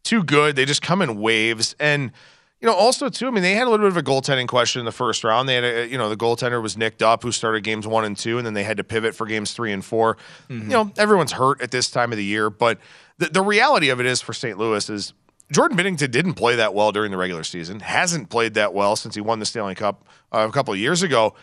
too 0.04 0.22
good. 0.22 0.54
They 0.54 0.64
just 0.64 0.80
come 0.80 1.02
in 1.02 1.20
waves. 1.20 1.74
And, 1.80 2.12
you 2.60 2.66
know, 2.66 2.74
also, 2.74 3.08
too, 3.08 3.26
I 3.26 3.30
mean, 3.32 3.42
they 3.42 3.54
had 3.54 3.66
a 3.66 3.70
little 3.70 3.84
bit 3.84 3.90
of 3.90 3.96
a 3.96 4.08
goaltending 4.08 4.46
question 4.46 4.78
in 4.78 4.86
the 4.86 4.92
first 4.92 5.24
round. 5.24 5.48
They 5.48 5.56
had, 5.56 5.64
a, 5.64 5.88
you 5.88 5.98
know, 5.98 6.08
the 6.08 6.16
goaltender 6.16 6.62
was 6.62 6.76
nicked 6.76 7.02
up 7.02 7.24
who 7.24 7.32
started 7.32 7.64
games 7.64 7.84
one 7.84 8.04
and 8.04 8.16
two, 8.16 8.38
and 8.38 8.46
then 8.46 8.54
they 8.54 8.62
had 8.62 8.76
to 8.76 8.84
pivot 8.84 9.16
for 9.16 9.26
games 9.26 9.52
three 9.52 9.72
and 9.72 9.84
4 9.84 10.14
mm-hmm. 10.14 10.62
You 10.62 10.68
know, 10.68 10.92
everyone's 10.96 11.32
hurt 11.32 11.60
at 11.60 11.72
this 11.72 11.90
time 11.90 12.12
of 12.12 12.16
the 12.16 12.24
year. 12.24 12.48
But 12.48 12.78
the, 13.18 13.26
the 13.26 13.42
reality 13.42 13.88
of 13.88 13.98
it 13.98 14.06
is 14.06 14.22
for 14.22 14.32
St. 14.32 14.56
Louis 14.56 14.88
is 14.88 15.12
Jordan 15.52 15.78
Binnington 15.78 16.10
didn't 16.10 16.34
play 16.34 16.56
that 16.56 16.74
well 16.74 16.92
during 16.92 17.10
the 17.10 17.16
regular 17.16 17.44
season, 17.44 17.80
hasn't 17.80 18.30
played 18.30 18.54
that 18.54 18.74
well 18.74 18.96
since 18.96 19.14
he 19.14 19.20
won 19.20 19.38
the 19.38 19.46
Stanley 19.46 19.74
Cup 19.74 20.06
uh, 20.32 20.46
a 20.48 20.52
couple 20.52 20.74
of 20.74 20.80
years 20.80 21.02
ago 21.02 21.34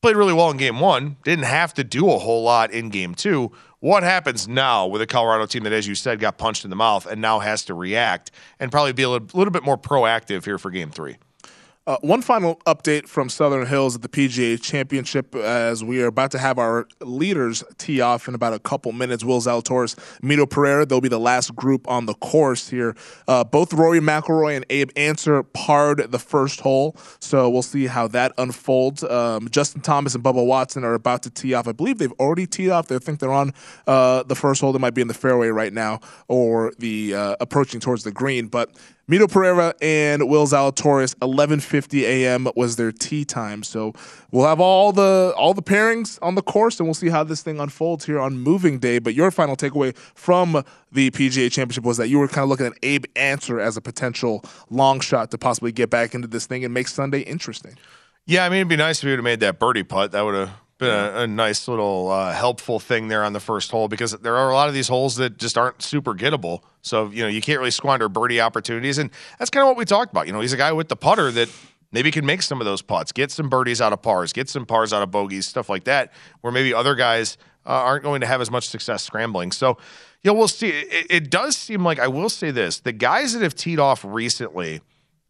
played 0.00 0.16
really 0.16 0.32
well 0.32 0.50
in 0.50 0.56
game 0.56 0.80
one, 0.80 1.16
didn't 1.24 1.44
have 1.44 1.74
to 1.74 1.84
do 1.84 2.10
a 2.10 2.18
whole 2.18 2.42
lot 2.42 2.70
in 2.70 2.88
game 2.88 3.14
two. 3.14 3.50
What 3.80 4.02
happens 4.02 4.48
now 4.48 4.86
with 4.86 5.02
a 5.02 5.06
Colorado 5.06 5.46
team 5.46 5.64
that, 5.64 5.72
as 5.72 5.86
you 5.86 5.94
said, 5.94 6.20
got 6.20 6.38
punched 6.38 6.64
in 6.64 6.70
the 6.70 6.76
mouth 6.76 7.06
and 7.06 7.20
now 7.20 7.38
has 7.38 7.64
to 7.66 7.74
react 7.74 8.30
and 8.58 8.72
probably 8.72 8.92
be 8.92 9.04
a 9.04 9.08
little, 9.08 9.28
little 9.34 9.52
bit 9.52 9.62
more 9.62 9.78
proactive 9.78 10.44
here 10.44 10.58
for 10.58 10.70
game 10.70 10.90
three? 10.90 11.16
Uh, 11.88 11.96
one 12.02 12.20
final 12.20 12.56
update 12.66 13.08
from 13.08 13.30
Southern 13.30 13.66
Hills 13.66 13.94
at 13.96 14.02
the 14.02 14.10
PGA 14.10 14.60
Championship 14.60 15.34
as 15.34 15.82
we 15.82 16.02
are 16.02 16.08
about 16.08 16.30
to 16.32 16.38
have 16.38 16.58
our 16.58 16.86
leaders 17.00 17.64
tee 17.78 18.02
off 18.02 18.28
in 18.28 18.34
about 18.34 18.52
a 18.52 18.58
couple 18.58 18.92
minutes. 18.92 19.24
Will 19.24 19.40
Zalatoris, 19.40 19.94
Mito 20.20 20.48
Pereira, 20.48 20.84
they'll 20.84 21.00
be 21.00 21.08
the 21.08 21.18
last 21.18 21.56
group 21.56 21.88
on 21.88 22.04
the 22.04 22.12
course 22.12 22.68
here. 22.68 22.94
Uh, 23.26 23.42
both 23.42 23.72
Rory 23.72 24.00
McIlroy 24.00 24.54
and 24.54 24.66
Abe 24.68 24.90
Ancer 24.96 25.42
parred 25.42 26.12
the 26.12 26.18
first 26.18 26.60
hole, 26.60 26.94
so 27.20 27.48
we'll 27.48 27.62
see 27.62 27.86
how 27.86 28.06
that 28.08 28.34
unfolds. 28.36 29.02
Um, 29.02 29.48
Justin 29.48 29.80
Thomas 29.80 30.14
and 30.14 30.22
Bubba 30.22 30.44
Watson 30.44 30.84
are 30.84 30.92
about 30.92 31.22
to 31.22 31.30
tee 31.30 31.54
off. 31.54 31.66
I 31.66 31.72
believe 31.72 31.96
they've 31.96 32.12
already 32.20 32.46
teed 32.46 32.68
off. 32.68 32.88
They 32.88 32.98
think 32.98 33.18
they're 33.18 33.32
on 33.32 33.54
uh, 33.86 34.24
the 34.24 34.34
first 34.34 34.60
hole. 34.60 34.74
They 34.74 34.78
might 34.78 34.92
be 34.92 35.00
in 35.00 35.08
the 35.08 35.14
fairway 35.14 35.48
right 35.48 35.72
now 35.72 36.00
or 36.28 36.74
the 36.78 37.14
uh, 37.14 37.36
approaching 37.40 37.80
towards 37.80 38.04
the 38.04 38.12
green, 38.12 38.48
but 38.48 38.76
Mito 39.08 39.30
Pereira 39.30 39.74
and 39.80 40.28
Will 40.28 40.46
Zalatoris, 40.46 41.14
11:50 41.16 42.02
a.m. 42.02 42.48
was 42.54 42.76
their 42.76 42.92
tee 42.92 43.24
time. 43.24 43.62
So 43.62 43.94
we'll 44.30 44.46
have 44.46 44.60
all 44.60 44.92
the 44.92 45.32
all 45.34 45.54
the 45.54 45.62
pairings 45.62 46.18
on 46.20 46.34
the 46.34 46.42
course, 46.42 46.78
and 46.78 46.86
we'll 46.86 46.94
see 46.94 47.08
how 47.08 47.24
this 47.24 47.42
thing 47.42 47.58
unfolds 47.58 48.04
here 48.04 48.20
on 48.20 48.38
Moving 48.38 48.78
Day. 48.78 48.98
But 48.98 49.14
your 49.14 49.30
final 49.30 49.56
takeaway 49.56 49.96
from 49.96 50.62
the 50.92 51.10
PGA 51.10 51.50
Championship 51.50 51.84
was 51.84 51.96
that 51.96 52.08
you 52.08 52.18
were 52.18 52.28
kind 52.28 52.42
of 52.42 52.50
looking 52.50 52.66
at 52.66 52.74
Abe 52.82 53.06
Ancer 53.16 53.58
as 53.58 53.78
a 53.78 53.80
potential 53.80 54.44
long 54.68 55.00
shot 55.00 55.30
to 55.30 55.38
possibly 55.38 55.72
get 55.72 55.88
back 55.88 56.14
into 56.14 56.28
this 56.28 56.46
thing 56.46 56.62
and 56.62 56.74
make 56.74 56.88
Sunday 56.88 57.20
interesting. 57.20 57.76
Yeah, 58.26 58.44
I 58.44 58.50
mean, 58.50 58.58
it'd 58.58 58.68
be 58.68 58.76
nice 58.76 58.98
if 58.98 59.04
he 59.04 59.08
would 59.08 59.20
have 59.20 59.24
made 59.24 59.40
that 59.40 59.58
birdie 59.58 59.84
putt. 59.84 60.12
That 60.12 60.20
would 60.20 60.34
have 60.34 60.50
been 60.78 60.90
a, 60.90 61.20
a 61.20 61.26
nice 61.26 61.68
little 61.68 62.10
uh, 62.10 62.32
helpful 62.32 62.78
thing 62.80 63.08
there 63.08 63.24
on 63.24 63.32
the 63.32 63.40
first 63.40 63.70
hole 63.70 63.88
because 63.88 64.12
there 64.12 64.36
are 64.36 64.50
a 64.50 64.54
lot 64.54 64.68
of 64.68 64.74
these 64.74 64.88
holes 64.88 65.16
that 65.16 65.36
just 65.36 65.58
aren't 65.58 65.82
super 65.82 66.14
gettable. 66.14 66.60
So, 66.82 67.10
you 67.10 67.22
know, 67.22 67.28
you 67.28 67.40
can't 67.40 67.58
really 67.58 67.72
squander 67.72 68.08
birdie 68.08 68.40
opportunities. 68.40 68.98
And 68.98 69.10
that's 69.38 69.50
kind 69.50 69.62
of 69.62 69.68
what 69.68 69.76
we 69.76 69.84
talked 69.84 70.12
about. 70.12 70.26
You 70.26 70.32
know, 70.32 70.40
he's 70.40 70.52
a 70.52 70.56
guy 70.56 70.72
with 70.72 70.88
the 70.88 70.96
putter 70.96 71.30
that 71.32 71.48
maybe 71.92 72.10
can 72.10 72.24
make 72.24 72.42
some 72.42 72.60
of 72.60 72.64
those 72.64 72.82
putts, 72.82 73.12
get 73.12 73.30
some 73.30 73.48
birdies 73.48 73.80
out 73.80 73.92
of 73.92 74.02
pars, 74.02 74.32
get 74.32 74.48
some 74.48 74.66
pars 74.66 74.92
out 74.92 75.02
of 75.02 75.10
bogeys, 75.10 75.46
stuff 75.46 75.68
like 75.68 75.84
that, 75.84 76.12
where 76.40 76.52
maybe 76.52 76.72
other 76.72 76.94
guys 76.94 77.36
uh, 77.66 77.70
aren't 77.70 78.04
going 78.04 78.20
to 78.20 78.26
have 78.26 78.40
as 78.40 78.50
much 78.50 78.68
success 78.68 79.02
scrambling. 79.02 79.52
So, 79.52 79.78
you 80.22 80.30
know, 80.30 80.34
we'll 80.38 80.48
see. 80.48 80.68
It, 80.70 81.06
it 81.10 81.30
does 81.30 81.56
seem 81.56 81.84
like, 81.84 81.98
I 81.98 82.08
will 82.08 82.28
say 82.28 82.50
this 82.50 82.80
the 82.80 82.92
guys 82.92 83.32
that 83.32 83.42
have 83.42 83.54
teed 83.54 83.78
off 83.78 84.04
recently, 84.04 84.80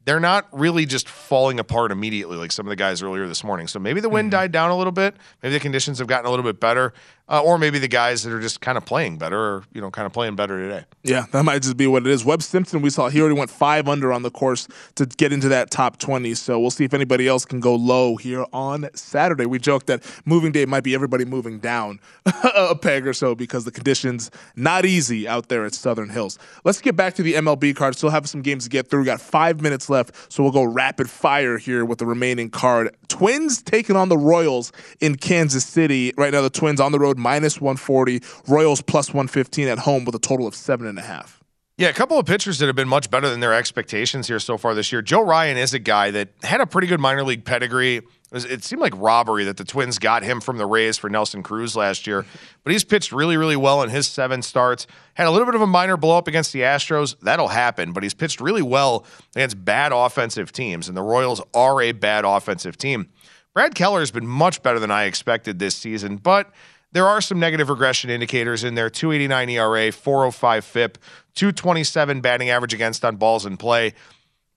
they're 0.09 0.18
not 0.18 0.48
really 0.52 0.86
just 0.86 1.06
falling 1.06 1.61
apart 1.61 1.92
immediately 1.92 2.38
like 2.38 2.50
some 2.50 2.64
of 2.64 2.70
the 2.70 2.76
guys 2.76 3.02
earlier 3.02 3.28
this 3.28 3.44
morning. 3.44 3.66
So 3.66 3.78
maybe 3.78 4.00
the 4.00 4.09
wind 4.09 4.32
mm-hmm. 4.32 4.40
died 4.40 4.52
down 4.52 4.70
a 4.70 4.76
little 4.76 4.90
bit. 4.90 5.14
Maybe 5.42 5.52
the 5.52 5.61
conditions 5.61 5.98
have 5.98 6.09
gotten 6.09 6.24
a 6.24 6.30
little 6.30 6.44
bit 6.44 6.59
better, 6.59 6.94
uh, 7.29 7.43
or 7.43 7.59
maybe 7.59 7.79
the 7.79 7.89
guys 7.89 8.22
that 8.22 8.33
are 8.33 8.41
just 8.41 8.61
kind 8.61 8.79
of 8.79 8.85
playing 8.85 9.18
better, 9.18 9.39
or 9.39 9.64
you 9.72 9.81
know, 9.81 9.91
kind 9.91 10.07
of 10.07 10.12
playing 10.12 10.37
better 10.37 10.59
today. 10.59 10.85
Yeah, 11.03 11.26
that 11.33 11.43
might 11.45 11.62
just 11.62 11.76
be 11.76 11.87
what 11.87 12.07
it 12.07 12.11
is. 12.11 12.24
Webb 12.24 12.43
Simpson, 12.43 12.81
we 12.81 12.91
saw 12.91 13.09
he 13.09 13.20
already 13.20 13.39
went 13.39 13.51
five 13.51 13.89
under 13.89 14.12
on 14.12 14.22
the 14.22 14.31
course 14.31 14.68
to 14.97 15.07
get 15.07 15.33
into 15.33 15.49
that 15.49 15.70
top 15.70 15.99
20. 15.99 16.35
So 16.35 16.59
we'll 16.59 16.70
see 16.70 16.85
if 16.85 16.95
anybody 16.95 17.29
else 17.29 17.45
can 17.45 17.61
go 17.61 17.74
low 17.74 18.16
here 18.16 18.45
on 18.53 18.89
Saturday. 18.95 19.47
We 19.47 19.59
joked 19.59 19.87
that 19.89 20.05
moving 20.24 20.53
day 20.53 20.64
might 20.66 20.85
be 20.85 20.95
everybody 20.95 21.24
moving 21.24 21.59
down 21.59 22.01
a 22.45 22.74
peg 22.74 23.07
or 23.07 23.12
so 23.12 23.35
because 23.35 23.64
the 23.64 23.70
conditions 23.70 24.31
not 24.57 24.85
easy 24.85 25.29
out 25.29 25.49
there 25.49 25.64
at 25.64 25.74
Southern 25.74 26.09
Hills. 26.09 26.39
Let's 26.64 26.81
get 26.81 26.97
back 26.97 27.14
to 27.14 27.22
the 27.22 27.35
MLB 27.35 27.76
card. 27.76 27.97
Still 27.97 28.11
have 28.11 28.29
some 28.29 28.43
games 28.43 28.64
to 28.64 28.70
get 28.70 28.89
through. 28.89 29.01
We 29.01 29.07
got 29.07 29.20
five 29.20 29.61
minutes 29.61 29.89
left, 29.91 30.33
so 30.33 30.43
we'll 30.43 30.53
go 30.53 30.64
rapid 30.64 31.09
fire 31.09 31.59
here 31.59 31.85
with 31.85 31.99
the 31.99 32.07
remaining 32.07 32.51
card. 32.51 32.95
Twins 33.09 33.62
taking 33.62 33.96
on 33.96 34.09
the 34.09 34.18
Royals 34.18 34.72
in 35.00 35.16
Kansas 35.16 35.64
City. 35.64 36.12
Right 36.16 36.32
now, 36.32 36.42
the 36.42 36.50
Twins 36.50 36.80
on 36.80 36.92
the 36.92 36.98
road 36.98 37.18
minus 37.18 37.61
140, 37.61 38.20
Royals 38.46 38.82
plus 38.82 39.09
115 39.09 39.68
at 39.68 39.80
home 39.80 40.04
with 40.04 40.14
a 40.14 40.18
total 40.18 40.46
of 40.46 40.54
seven 40.54 40.86
and 40.86 40.98
a 40.98 41.02
half. 41.02 41.42
Yeah, 41.78 41.88
a 41.88 41.92
couple 41.92 42.18
of 42.18 42.26
pitchers 42.26 42.59
that 42.59 42.66
have 42.66 42.74
been 42.74 42.88
much 42.88 43.09
better 43.09 43.30
than 43.30 43.38
their 43.38 43.54
expectations 43.54 44.26
here 44.26 44.40
so 44.40 44.59
far 44.59 44.74
this 44.74 44.90
year. 44.90 45.00
Joe 45.00 45.24
Ryan 45.24 45.56
is 45.56 45.74
a 45.74 45.78
guy 45.78 46.11
that 46.11 46.30
had 46.42 46.61
a 46.61 46.66
pretty 46.66 46.88
good 46.88 46.98
minor 46.98 47.22
league 47.22 47.44
pedigree. 47.44 48.02
It, 48.31 48.62
seemed 48.62 48.83
like 48.83 48.93
robbery 48.95 49.45
that 49.45 49.57
the 49.57 49.64
Twins 49.64 49.99
got 49.99 50.22
him 50.22 50.43
from 50.43 50.59
the 50.59 50.66
Rays 50.66 50.99
for 50.99 51.09
Nelson 51.09 51.43
Cruz 51.43 51.74
last 51.74 52.07
year, 52.07 52.26
but 52.62 52.72
he's 52.72 52.85
pitched 52.85 53.11
really, 53.11 53.39
really 53.39 53.57
well 53.57 53.83
in 53.83 53.89
his 53.89 54.07
seven 54.07 54.43
starts. 54.43 54.87
Had 55.14 55.26
a 55.26 55.31
little 55.31 55.47
bit 55.47 55.55
of 55.55 55.62
a 55.62 55.66
minor 55.66 55.97
blow 55.97 56.18
up 56.18 56.29
against 56.29 56.53
the 56.53 56.61
Astros. 56.61 57.18
That'll 57.20 57.49
happen, 57.49 57.93
but 57.93 58.03
he's 58.03 58.12
pitched 58.12 58.41
really 58.41 58.61
well 58.61 59.07
against 59.35 59.64
bad 59.64 59.93
offensive 59.93 60.53
teams, 60.53 60.89
and 60.89 60.97
the 60.97 61.03
Royals 61.03 61.41
are 61.55 61.81
a 61.81 61.93
bad 61.93 62.26
offensive 62.26 62.76
team. 62.76 63.09
Brad 63.55 63.74
Keller 63.74 64.01
has 64.01 64.11
been 64.11 64.26
much 64.26 64.62
better 64.62 64.79
than 64.79 64.91
I 64.91 65.05
expected 65.05 65.59
this 65.59 65.74
season, 65.74 66.16
but 66.16 66.53
there 66.93 67.07
are 67.07 67.20
some 67.20 67.41
negative 67.41 67.70
regression 67.70 68.11
indicators 68.11 68.62
in 68.62 68.74
there 68.74 68.91
289 68.91 69.49
ERA, 69.51 69.91
405 69.91 70.64
FIP, 70.64 70.99
227 71.35 72.20
batting 72.20 72.51
average 72.51 72.74
against 72.74 73.05
on 73.05 73.16
balls 73.16 73.47
in 73.47 73.57
play. 73.57 73.95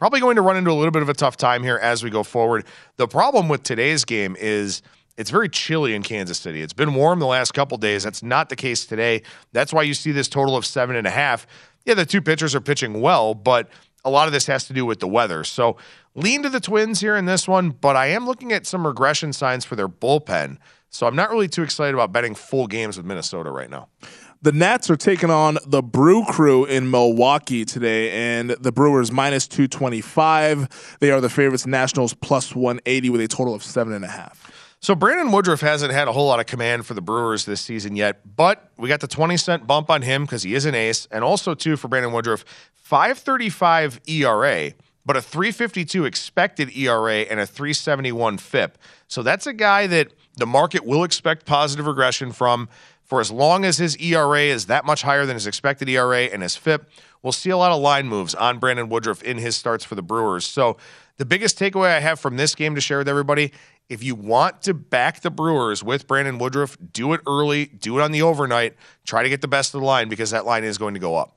Probably 0.01 0.19
going 0.19 0.35
to 0.37 0.41
run 0.41 0.57
into 0.57 0.71
a 0.71 0.73
little 0.73 0.89
bit 0.89 1.03
of 1.03 1.09
a 1.09 1.13
tough 1.13 1.37
time 1.37 1.61
here 1.61 1.77
as 1.77 2.03
we 2.03 2.09
go 2.09 2.23
forward. 2.23 2.65
The 2.97 3.07
problem 3.07 3.47
with 3.47 3.61
today's 3.61 4.03
game 4.03 4.35
is 4.39 4.81
it's 5.15 5.29
very 5.29 5.47
chilly 5.47 5.93
in 5.93 6.01
Kansas 6.01 6.39
City. 6.39 6.63
It's 6.63 6.73
been 6.73 6.95
warm 6.95 7.19
the 7.19 7.27
last 7.27 7.53
couple 7.53 7.77
days. 7.77 8.01
That's 8.01 8.23
not 8.23 8.49
the 8.49 8.55
case 8.55 8.87
today. 8.87 9.21
That's 9.51 9.71
why 9.71 9.83
you 9.83 9.93
see 9.93 10.11
this 10.11 10.27
total 10.27 10.57
of 10.57 10.65
seven 10.65 10.95
and 10.95 11.05
a 11.05 11.11
half. 11.11 11.45
Yeah, 11.85 11.93
the 11.93 12.07
two 12.07 12.19
pitchers 12.19 12.55
are 12.55 12.61
pitching 12.61 12.99
well, 12.99 13.35
but 13.35 13.69
a 14.03 14.09
lot 14.09 14.25
of 14.25 14.33
this 14.33 14.47
has 14.47 14.65
to 14.69 14.73
do 14.73 14.87
with 14.87 15.01
the 15.01 15.07
weather. 15.07 15.43
So 15.43 15.77
lean 16.15 16.41
to 16.41 16.49
the 16.49 16.59
Twins 16.59 16.99
here 16.99 17.15
in 17.15 17.25
this 17.25 17.47
one, 17.47 17.69
but 17.69 17.95
I 17.95 18.07
am 18.07 18.25
looking 18.25 18.51
at 18.51 18.65
some 18.65 18.87
regression 18.87 19.33
signs 19.33 19.65
for 19.65 19.75
their 19.75 19.87
bullpen. 19.87 20.57
So 20.89 21.05
I'm 21.05 21.15
not 21.15 21.29
really 21.29 21.47
too 21.47 21.61
excited 21.61 21.93
about 21.93 22.11
betting 22.11 22.33
full 22.33 22.65
games 22.65 22.97
with 22.97 23.05
Minnesota 23.05 23.51
right 23.51 23.69
now. 23.69 23.87
The 24.43 24.51
Nats 24.51 24.89
are 24.89 24.95
taking 24.95 25.29
on 25.29 25.59
the 25.67 25.83
Brew 25.83 26.25
Crew 26.25 26.65
in 26.65 26.89
Milwaukee 26.89 27.63
today, 27.63 28.09
and 28.09 28.49
the 28.49 28.71
Brewers 28.71 29.11
minus 29.11 29.47
225. 29.47 30.97
They 30.99 31.11
are 31.11 31.21
the 31.21 31.29
favorites, 31.29 31.67
Nationals 31.67 32.15
plus 32.15 32.55
180 32.55 33.11
with 33.11 33.21
a 33.21 33.27
total 33.27 33.53
of 33.53 33.61
seven 33.61 33.93
and 33.93 34.03
a 34.03 34.07
half. 34.07 34.51
So 34.79 34.95
Brandon 34.95 35.31
Woodruff 35.31 35.61
hasn't 35.61 35.93
had 35.93 36.07
a 36.07 36.11
whole 36.11 36.25
lot 36.25 36.39
of 36.39 36.47
command 36.47 36.87
for 36.87 36.95
the 36.95 37.03
Brewers 37.03 37.45
this 37.45 37.61
season 37.61 37.95
yet, 37.95 38.35
but 38.35 38.71
we 38.77 38.89
got 38.89 38.99
the 38.99 39.07
20 39.07 39.37
cent 39.37 39.67
bump 39.67 39.91
on 39.91 40.01
him 40.01 40.23
because 40.23 40.41
he 40.41 40.55
is 40.55 40.65
an 40.65 40.73
ace, 40.73 41.07
and 41.11 41.23
also 41.23 41.53
too 41.53 41.77
for 41.77 41.87
Brandon 41.87 42.11
Woodruff, 42.11 42.43
535 42.73 44.01
ERA, 44.07 44.71
but 45.05 45.15
a 45.15 45.21
352 45.21 46.05
expected 46.05 46.75
ERA 46.75 47.17
and 47.17 47.39
a 47.39 47.45
371 47.45 48.39
FIP. 48.39 48.79
So 49.07 49.21
that's 49.21 49.45
a 49.45 49.53
guy 49.53 49.85
that 49.85 50.13
the 50.37 50.47
market 50.47 50.83
will 50.83 51.03
expect 51.03 51.45
positive 51.45 51.85
regression 51.85 52.31
from 52.31 52.69
for 53.11 53.19
as 53.19 53.29
long 53.29 53.65
as 53.65 53.77
his 53.77 53.97
ERA 53.97 54.39
is 54.39 54.67
that 54.67 54.85
much 54.85 55.01
higher 55.01 55.25
than 55.25 55.33
his 55.33 55.45
expected 55.45 55.89
ERA 55.89 56.21
and 56.27 56.41
his 56.41 56.55
FIP. 56.55 56.89
We'll 57.21 57.33
see 57.33 57.49
a 57.49 57.57
lot 57.57 57.73
of 57.73 57.81
line 57.81 58.07
moves 58.07 58.33
on 58.33 58.57
Brandon 58.57 58.87
Woodruff 58.87 59.21
in 59.21 59.37
his 59.37 59.57
starts 59.57 59.83
for 59.83 59.95
the 59.95 60.01
Brewers. 60.01 60.45
So 60.45 60.77
the 61.17 61.25
biggest 61.25 61.59
takeaway 61.59 61.93
I 61.93 61.99
have 61.99 62.21
from 62.21 62.37
this 62.37 62.55
game 62.55 62.73
to 62.75 62.79
share 62.79 62.99
with 62.99 63.09
everybody 63.09 63.51
If 63.89 64.01
you 64.01 64.15
want 64.15 64.61
to 64.61 64.73
back 64.73 65.19
the 65.19 65.29
Brewers 65.29 65.83
with 65.83 66.07
Brandon 66.07 66.37
Woodruff, 66.37 66.77
do 66.93 67.11
it 67.11 67.19
early, 67.27 67.65
do 67.65 67.99
it 67.99 68.01
on 68.01 68.13
the 68.13 68.21
overnight, 68.21 68.77
try 69.05 69.23
to 69.23 69.27
get 69.27 69.41
the 69.41 69.49
best 69.49 69.73
of 69.75 69.81
the 69.81 69.85
line 69.85 70.07
because 70.07 70.31
that 70.31 70.45
line 70.45 70.63
is 70.63 70.77
going 70.77 70.93
to 70.93 70.99
go 71.01 71.17
up. 71.17 71.35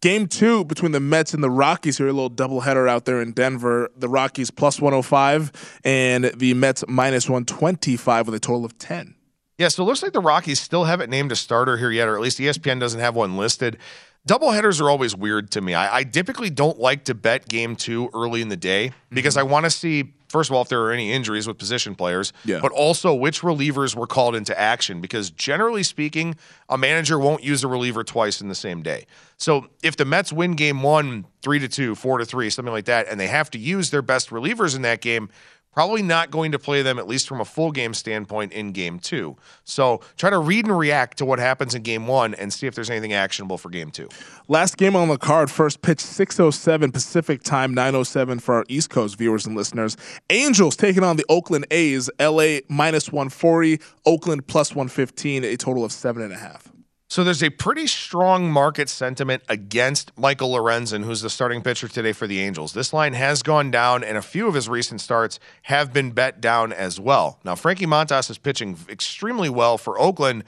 Game 0.00 0.28
two 0.28 0.64
between 0.64 0.92
the 0.92 1.00
Mets 1.00 1.34
and 1.34 1.42
the 1.42 1.50
Rockies 1.50 1.98
here, 1.98 2.06
a 2.06 2.12
little 2.12 2.30
doubleheader 2.30 2.88
out 2.88 3.04
there 3.04 3.20
in 3.20 3.32
Denver. 3.32 3.90
The 3.96 4.08
Rockies 4.08 4.52
plus 4.52 4.80
105 4.80 5.80
and 5.82 6.26
the 6.36 6.54
Mets 6.54 6.84
minus 6.86 7.28
125 7.28 8.26
with 8.28 8.36
a 8.36 8.38
total 8.38 8.64
of 8.64 8.78
10. 8.78 9.16
Yeah, 9.58 9.68
so 9.68 9.84
it 9.84 9.86
looks 9.86 10.02
like 10.02 10.12
the 10.12 10.20
Rockies 10.20 10.60
still 10.60 10.84
haven't 10.84 11.10
named 11.10 11.30
a 11.30 11.36
starter 11.36 11.76
here 11.76 11.90
yet, 11.90 12.08
or 12.08 12.16
at 12.16 12.20
least 12.20 12.38
ESPN 12.38 12.80
doesn't 12.80 13.00
have 13.00 13.14
one 13.14 13.36
listed. 13.36 13.78
Doubleheaders 14.26 14.80
are 14.80 14.88
always 14.88 15.14
weird 15.14 15.50
to 15.52 15.60
me. 15.60 15.74
I, 15.74 15.98
I 15.98 16.04
typically 16.04 16.50
don't 16.50 16.78
like 16.78 17.04
to 17.04 17.14
bet 17.14 17.46
game 17.46 17.76
two 17.76 18.08
early 18.14 18.40
in 18.40 18.48
the 18.48 18.56
day 18.56 18.92
because 19.10 19.36
mm-hmm. 19.36 19.48
I 19.48 19.52
want 19.52 19.64
to 19.64 19.70
see, 19.70 20.14
first 20.28 20.48
of 20.48 20.56
all, 20.56 20.62
if 20.62 20.68
there 20.68 20.80
are 20.80 20.92
any 20.92 21.12
injuries 21.12 21.46
with 21.46 21.58
position 21.58 21.94
players, 21.94 22.32
yeah. 22.44 22.58
but 22.60 22.72
also 22.72 23.14
which 23.14 23.42
relievers 23.42 23.94
were 23.94 24.06
called 24.06 24.34
into 24.34 24.58
action 24.58 25.02
because 25.02 25.30
generally 25.30 25.82
speaking, 25.82 26.36
a 26.70 26.78
manager 26.78 27.18
won't 27.18 27.44
use 27.44 27.62
a 27.62 27.68
reliever 27.68 28.02
twice 28.02 28.40
in 28.40 28.48
the 28.48 28.54
same 28.54 28.82
day. 28.82 29.06
So 29.36 29.68
if 29.82 29.96
the 29.96 30.06
Mets 30.06 30.32
win 30.32 30.52
game 30.52 30.82
one, 30.82 31.26
three 31.42 31.58
to 31.58 31.68
two, 31.68 31.94
four 31.94 32.16
to 32.16 32.24
three, 32.24 32.48
something 32.48 32.72
like 32.72 32.86
that, 32.86 33.06
and 33.08 33.20
they 33.20 33.28
have 33.28 33.50
to 33.50 33.58
use 33.58 33.90
their 33.90 34.02
best 34.02 34.30
relievers 34.30 34.74
in 34.74 34.82
that 34.82 35.02
game, 35.02 35.28
probably 35.74 36.02
not 36.02 36.30
going 36.30 36.52
to 36.52 36.58
play 36.58 36.82
them, 36.82 36.98
at 36.98 37.06
least 37.06 37.28
from 37.28 37.40
a 37.40 37.44
full 37.44 37.72
game 37.72 37.92
standpoint, 37.92 38.52
in 38.52 38.72
game 38.72 38.98
two. 38.98 39.36
So 39.64 40.00
try 40.16 40.30
to 40.30 40.38
read 40.38 40.66
and 40.66 40.78
react 40.78 41.18
to 41.18 41.24
what 41.24 41.38
happens 41.38 41.74
in 41.74 41.82
game 41.82 42.06
one 42.06 42.34
and 42.34 42.52
see 42.52 42.66
if 42.66 42.74
there's 42.74 42.90
anything 42.90 43.12
actionable 43.12 43.58
for 43.58 43.68
game 43.68 43.90
two. 43.90 44.08
Last 44.48 44.76
game 44.76 44.94
on 44.94 45.08
the 45.08 45.18
card, 45.18 45.50
first 45.50 45.82
pitch 45.82 46.00
607 46.00 46.92
Pacific 46.92 47.42
time, 47.42 47.74
907 47.74 48.38
for 48.38 48.54
our 48.54 48.64
East 48.68 48.90
Coast 48.90 49.18
viewers 49.18 49.46
and 49.46 49.56
listeners. 49.56 49.96
Angels 50.30 50.76
taking 50.76 51.02
on 51.02 51.16
the 51.16 51.24
Oakland 51.28 51.66
A's, 51.70 52.08
LA 52.20 52.58
minus 52.68 53.10
140, 53.10 53.80
Oakland 54.06 54.46
plus 54.46 54.70
115, 54.70 55.44
a 55.44 55.56
total 55.56 55.84
of 55.84 55.92
seven 55.92 56.22
and 56.22 56.32
a 56.32 56.38
half. 56.38 56.73
So 57.14 57.22
there's 57.22 57.44
a 57.44 57.50
pretty 57.50 57.86
strong 57.86 58.50
market 58.50 58.88
sentiment 58.88 59.44
against 59.48 60.10
Michael 60.18 60.50
Lorenzen, 60.50 61.04
who's 61.04 61.20
the 61.20 61.30
starting 61.30 61.62
pitcher 61.62 61.86
today 61.86 62.12
for 62.12 62.26
the 62.26 62.40
Angels. 62.40 62.72
This 62.72 62.92
line 62.92 63.12
has 63.12 63.44
gone 63.44 63.70
down, 63.70 64.02
and 64.02 64.18
a 64.18 64.20
few 64.20 64.48
of 64.48 64.54
his 64.54 64.68
recent 64.68 65.00
starts 65.00 65.38
have 65.62 65.92
been 65.92 66.10
bet 66.10 66.40
down 66.40 66.72
as 66.72 66.98
well. 66.98 67.38
Now, 67.44 67.54
Frankie 67.54 67.86
Montas 67.86 68.30
is 68.30 68.38
pitching 68.38 68.76
extremely 68.88 69.48
well 69.48 69.78
for 69.78 69.96
Oakland, 69.96 70.42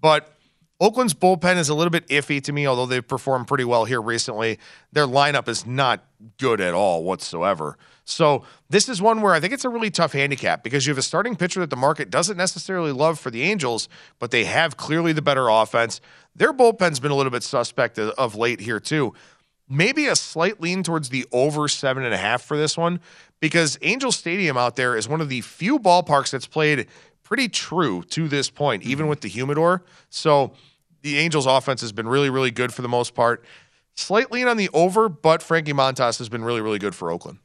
but 0.00 0.34
Oakland's 0.80 1.14
bullpen 1.14 1.56
is 1.56 1.68
a 1.68 1.74
little 1.74 1.92
bit 1.92 2.04
iffy 2.08 2.42
to 2.42 2.52
me, 2.52 2.66
although 2.66 2.86
they've 2.86 3.06
performed 3.06 3.46
pretty 3.46 3.62
well 3.62 3.84
here 3.84 4.02
recently. 4.02 4.58
Their 4.90 5.06
lineup 5.06 5.46
is 5.46 5.66
not 5.66 6.04
good 6.36 6.60
at 6.60 6.74
all 6.74 7.04
whatsoever. 7.04 7.78
So 8.08 8.44
this 8.70 8.88
is 8.88 9.02
one 9.02 9.20
where 9.20 9.34
I 9.34 9.40
think 9.40 9.52
it's 9.52 9.66
a 9.66 9.68
really 9.68 9.90
tough 9.90 10.14
handicap 10.14 10.64
because 10.64 10.86
you 10.86 10.90
have 10.90 10.98
a 10.98 11.02
starting 11.02 11.36
pitcher 11.36 11.60
that 11.60 11.68
the 11.68 11.76
market 11.76 12.08
doesn't 12.08 12.38
necessarily 12.38 12.90
love 12.90 13.18
for 13.18 13.30
the 13.30 13.42
Angels, 13.42 13.86
but 14.18 14.30
they 14.30 14.46
have 14.46 14.78
clearly 14.78 15.12
the 15.12 15.20
better 15.20 15.48
offense. 15.48 16.00
Their 16.34 16.54
bullpen's 16.54 17.00
been 17.00 17.10
a 17.10 17.14
little 17.14 17.30
bit 17.30 17.42
suspect 17.42 17.98
of 17.98 18.34
late 18.34 18.60
here 18.60 18.80
too. 18.80 19.12
Maybe 19.68 20.06
a 20.06 20.16
slight 20.16 20.58
lean 20.58 20.82
towards 20.82 21.10
the 21.10 21.26
over 21.32 21.68
seven 21.68 22.02
and 22.02 22.14
a 22.14 22.16
half 22.16 22.42
for 22.42 22.56
this 22.56 22.78
one 22.78 23.00
because 23.40 23.78
Angel 23.82 24.10
Stadium 24.10 24.56
out 24.56 24.76
there 24.76 24.96
is 24.96 25.06
one 25.06 25.20
of 25.20 25.28
the 25.28 25.42
few 25.42 25.78
ballparks 25.78 26.30
that's 26.30 26.46
played 26.46 26.86
pretty 27.22 27.50
true 27.50 28.02
to 28.04 28.26
this 28.26 28.48
point, 28.48 28.84
even 28.84 29.02
mm-hmm. 29.02 29.10
with 29.10 29.20
the 29.20 29.28
humidor. 29.28 29.84
So 30.08 30.54
the 31.02 31.18
Angels 31.18 31.44
offense 31.44 31.82
has 31.82 31.92
been 31.92 32.08
really, 32.08 32.30
really 32.30 32.52
good 32.52 32.72
for 32.72 32.80
the 32.80 32.88
most 32.88 33.14
part. 33.14 33.44
Slight 33.96 34.32
lean 34.32 34.48
on 34.48 34.56
the 34.56 34.70
over, 34.72 35.10
but 35.10 35.42
Frankie 35.42 35.74
Montas 35.74 36.18
has 36.18 36.30
been 36.30 36.42
really, 36.42 36.62
really 36.62 36.78
good 36.78 36.94
for 36.94 37.10
Oakland. 37.10 37.38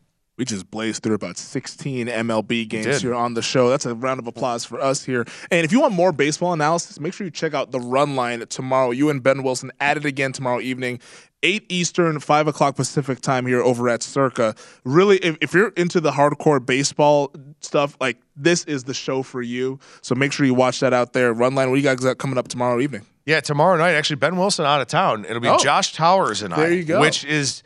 We 0.43 0.45
just 0.45 0.69
blazed 0.69 1.03
through 1.03 1.15
about 1.15 1.37
16 1.37 2.07
MLB 2.07 2.67
games 2.67 3.01
here 3.01 3.13
on 3.13 3.33
the 3.33 3.41
show. 3.41 3.69
That's 3.69 3.85
a 3.85 3.95
round 3.95 4.19
of 4.19 4.27
applause 4.27 4.65
for 4.65 4.77
us 4.81 5.05
here. 5.05 5.25
And 5.49 5.63
if 5.63 5.71
you 5.71 5.79
want 5.79 5.93
more 5.93 6.11
baseball 6.11 6.51
analysis, 6.51 6.99
make 6.99 7.13
sure 7.13 7.23
you 7.23 7.31
check 7.31 7.53
out 7.53 7.71
the 7.71 7.79
run 7.79 8.17
line 8.17 8.45
tomorrow. 8.47 8.91
You 8.91 9.09
and 9.09 9.23
Ben 9.23 9.43
Wilson 9.43 9.71
at 9.79 9.95
it 9.95 10.03
again 10.03 10.33
tomorrow 10.33 10.59
evening. 10.59 10.99
8 11.43 11.63
Eastern, 11.69 12.19
5 12.19 12.47
o'clock 12.47 12.75
Pacific 12.75 13.21
time 13.21 13.45
here 13.45 13.61
over 13.61 13.87
at 13.87 14.03
Circa. 14.03 14.53
Really, 14.83 15.15
if, 15.19 15.37
if, 15.39 15.53
you're 15.53 15.69
into 15.77 16.01
the 16.01 16.11
hardcore 16.11 16.65
baseball 16.65 17.31
stuff, 17.61 17.95
like 18.01 18.17
this 18.35 18.65
is 18.65 18.83
the 18.83 18.93
show 18.93 19.23
for 19.23 19.41
you. 19.41 19.79
So 20.01 20.13
make 20.13 20.33
sure 20.33 20.45
you 20.45 20.53
watch 20.53 20.81
that 20.81 20.91
out 20.91 21.13
there. 21.13 21.31
Run 21.33 21.55
line, 21.55 21.69
what 21.69 21.77
do 21.77 21.81
you 21.81 21.87
guys 21.87 22.01
got 22.01 22.17
coming 22.17 22.37
up 22.37 22.49
tomorrow 22.49 22.81
evening? 22.81 23.03
Yeah, 23.25 23.39
tomorrow 23.39 23.77
night, 23.77 23.93
actually, 23.93 24.17
Ben 24.17 24.35
Wilson 24.35 24.65
out 24.65 24.81
of 24.81 24.87
town. 24.87 25.23
It'll 25.23 25.39
be 25.39 25.47
oh, 25.47 25.57
Josh 25.57 25.93
Towers 25.93 26.41
and 26.41 26.53
there 26.53 26.65
I. 26.65 26.71
You 26.71 26.83
go. 26.83 26.99
Which 26.99 27.23
is 27.23 27.63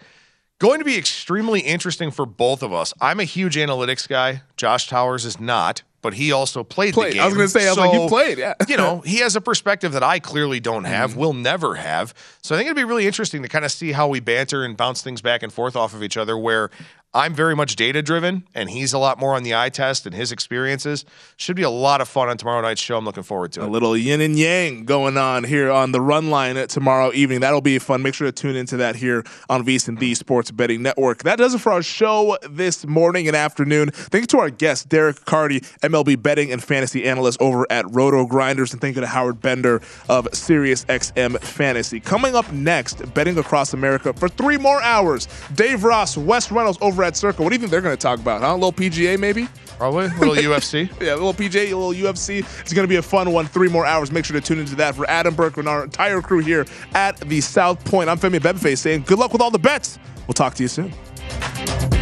going 0.60 0.80
to 0.80 0.86
be 0.86 0.97
extremely 0.97 1.60
interesting 1.60 2.10
for 2.10 2.26
both 2.26 2.64
of 2.64 2.74
us. 2.74 2.93
I'm 2.99 3.20
a 3.20 3.26
huge 3.26 3.55
analytics 3.55 4.08
guy. 4.08 4.41
Josh 4.55 4.88
Towers 4.88 5.26
is 5.26 5.39
not, 5.39 5.84
but 6.02 6.14
he 6.14 6.32
also 6.32 6.64
played, 6.64 6.93
played. 6.93 7.12
the 7.12 7.16
game. 7.16 7.24
I 7.24 7.26
was 7.26 7.36
going 7.36 7.48
to 7.48 7.52
say, 7.52 7.66
I 7.66 7.72
was 7.72 7.76
so, 7.76 7.82
like, 7.82 7.93
you 7.93 8.08
played, 8.08 8.38
yeah. 8.38 8.54
you 8.68 8.78
know, 8.78 9.02
he 9.02 9.18
has 9.18 9.36
a 9.36 9.41
perspective 9.41 9.93
that 9.93 10.04
I 10.04 10.20
clearly 10.20 10.60
don't 10.60 10.86
have, 10.86 11.12
mm 11.12 11.18
will 11.18 11.34
never 11.34 11.76
have. 11.76 12.14
So 12.43 12.54
I 12.54 12.60
think 12.60 12.68
it'd 12.68 12.78
be 12.78 12.84
really 12.84 13.08
interesting 13.08 13.41
to 13.41 13.48
kind 13.48 13.66
of 13.66 13.72
see 13.72 13.91
how 13.91 14.08
we 14.08 14.20
banter 14.20 14.64
and 14.64 14.78
bounce 14.78 15.02
things 15.02 15.20
back 15.20 15.41
and 15.41 15.52
forth 15.52 15.76
off 15.76 15.95
of 15.95 16.04
each 16.04 16.16
other. 16.16 16.38
Where 16.38 16.70
I'm 17.14 17.34
very 17.34 17.56
much 17.56 17.78
data 17.78 18.04
driven, 18.04 18.43
and 18.54 18.70
he's 18.70 18.93
a 18.93 19.00
lot 19.00 19.18
more 19.18 19.34
on 19.34 19.41
the 19.41 19.56
eye 19.56 19.70
test 19.70 20.06
and 20.06 20.14
his 20.14 20.32
experiences. 20.32 21.06
Should 21.38 21.56
be 21.56 21.64
a 21.64 21.70
lot 21.70 22.00
of 22.02 22.08
fun 22.08 22.30
on 22.30 22.38
tomorrow 22.38 22.62
night's 22.62 22.82
show. 22.82 22.98
I'm 22.98 23.06
looking 23.06 23.24
forward 23.24 23.54
to 23.54 23.62
it. 23.62 23.68
A 23.68 23.72
little 23.72 23.98
yin 23.98 24.22
and 24.22 24.38
yang 24.38 24.86
going 24.86 25.18
on 25.18 25.43
here 25.43 25.72
on 25.72 25.93
the 25.93 26.02
run 26.02 26.30
line 26.30 26.56
tomorrow 26.68 27.12
evening. 27.14 27.39
That'll 27.39 27.62
be 27.62 27.80
fun. 27.80 28.04
Make 28.04 28.14
sure 28.14 28.28
to 28.28 28.32
tune 28.32 28.56
into 28.56 28.78
that 28.78 28.98
here 28.98 29.24
on 29.50 29.66
VSiN 29.66 29.98
the 29.98 30.14
Sports 30.14 30.52
Betting 30.52 30.84
Network. 30.84 31.24
That 31.24 31.38
does 31.38 31.56
it 31.56 31.60
for 31.60 31.72
our 31.72 31.82
show 31.82 32.38
this 32.48 32.86
morning 32.86 33.28
and 33.28 33.36
afternoon. 33.36 33.89
Thank 33.89 34.24
you 34.24 34.28
to 34.28 34.39
our 34.39 34.50
guest, 34.52 34.89
Derek 34.89 35.26
Carty, 35.26 35.64
MLB 35.88 36.21
betting 36.21 36.51
and 36.51 36.63
fantasy 36.63 37.05
analyst 37.05 37.41
over 37.41 37.65
at 37.69 37.85
RotoGrinders, 37.85 38.71
and 38.71 38.81
thank 38.81 38.95
you 38.95 39.01
to 39.01 39.07
Howard 39.07 39.41
Bender 39.41 39.77
of 40.09 40.25
SiriusXM 40.31 41.39
Fantasy. 41.41 41.99
Coming 41.99 42.35
up 42.35 42.51
next, 42.51 43.13
betting 43.13 43.38
across 43.38 43.73
America 43.73 44.13
for 44.13 44.27
three 44.29 44.57
more 44.57 44.81
hours. 44.81 45.27
Dave 45.55 45.83
Ross, 45.83 46.17
Wes 46.17 46.51
Reynolds 46.51 46.77
over 46.81 47.03
at 47.03 47.15
Circa. 47.15 47.41
What 47.41 47.49
do 47.49 47.55
you 47.55 47.59
think 47.59 47.71
they're 47.71 47.81
going 47.81 47.95
to 47.95 48.01
talk 48.01 48.19
about? 48.19 48.41
Huh? 48.41 48.51
A 48.51 48.53
little 48.53 48.73
PGA, 48.73 49.19
maybe? 49.19 49.47
Probably 49.77 50.05
a 50.05 50.09
little 50.09 50.35
UFC. 50.35 50.89
Yeah, 51.07 51.13
a 51.13 51.15
little 51.15 51.33
PGA, 51.33 51.71
a 51.71 51.75
little 51.75 51.93
UFC. 51.93 52.39
It's 52.61 52.73
going 52.73 52.83
to 52.83 52.89
be 52.89 52.95
a 52.95 53.01
fun 53.01 53.31
one. 53.31 53.45
Three 53.45 53.69
more 53.69 53.85
hours. 53.85 54.11
Make 54.11 54.25
sure 54.25 54.39
to 54.39 54.45
tune 54.45 54.59
into 54.59 54.75
that 54.75 54.95
for 54.95 55.07
Adam 55.09 55.35
Burke 55.35 55.57
and 55.57 55.67
our 55.67 55.83
entire 55.83 56.21
crew 56.21 56.39
here 56.39 56.65
at 56.93 57.17
the 57.21 57.39
South 57.39 57.83
Point. 57.85 58.09
I'm 58.09 58.17
Femi 58.17 58.39
Abebefe 58.39 58.77
saying 58.77 59.03
good 59.03 59.19
luck 59.19 59.31
with 59.31 59.41
all 59.41 59.51
the 59.51 59.59
bets. 59.59 59.99
We'll 60.27 60.33
talk 60.33 60.55
to 60.55 60.63
you 60.63 60.69
soon. 60.69 61.97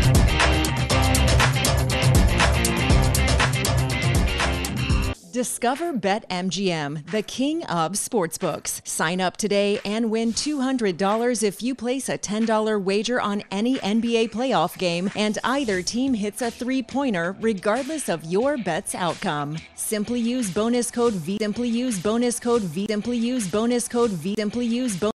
Discover 5.35 5.95
BetMGM, 5.95 7.11
the 7.11 7.21
king 7.21 7.65
of 7.65 7.91
sportsbooks. 7.91 8.79
Sign 8.87 9.19
up 9.19 9.35
today 9.35 9.81
and 9.83 10.09
win 10.09 10.31
$200 10.31 11.43
if 11.43 11.61
you 11.61 11.75
place 11.75 12.07
a 12.07 12.17
$10 12.17 12.81
wager 12.81 13.19
on 13.19 13.43
any 13.51 13.75
NBA 13.79 14.31
playoff 14.31 14.77
game 14.77 15.11
and 15.13 15.37
either 15.43 15.81
team 15.81 16.13
hits 16.13 16.41
a 16.41 16.49
three 16.49 16.81
pointer, 16.81 17.35
regardless 17.41 18.07
of 18.07 18.23
your 18.23 18.57
bet's 18.57 18.95
outcome. 18.95 19.57
Simply 19.75 20.21
use 20.21 20.49
bonus 20.49 20.89
code 20.89 21.15
V. 21.15 21.37
Simply 21.37 21.67
use 21.67 21.99
bonus 22.01 22.39
code 22.39 22.61
V. 22.61 22.87
Simply 22.87 23.17
use 23.17 23.45
bonus 23.45 23.89
code 23.89 24.11
V. 24.11 24.35
Simply 24.35 24.65
use 24.65 24.95
bonus. 24.95 25.14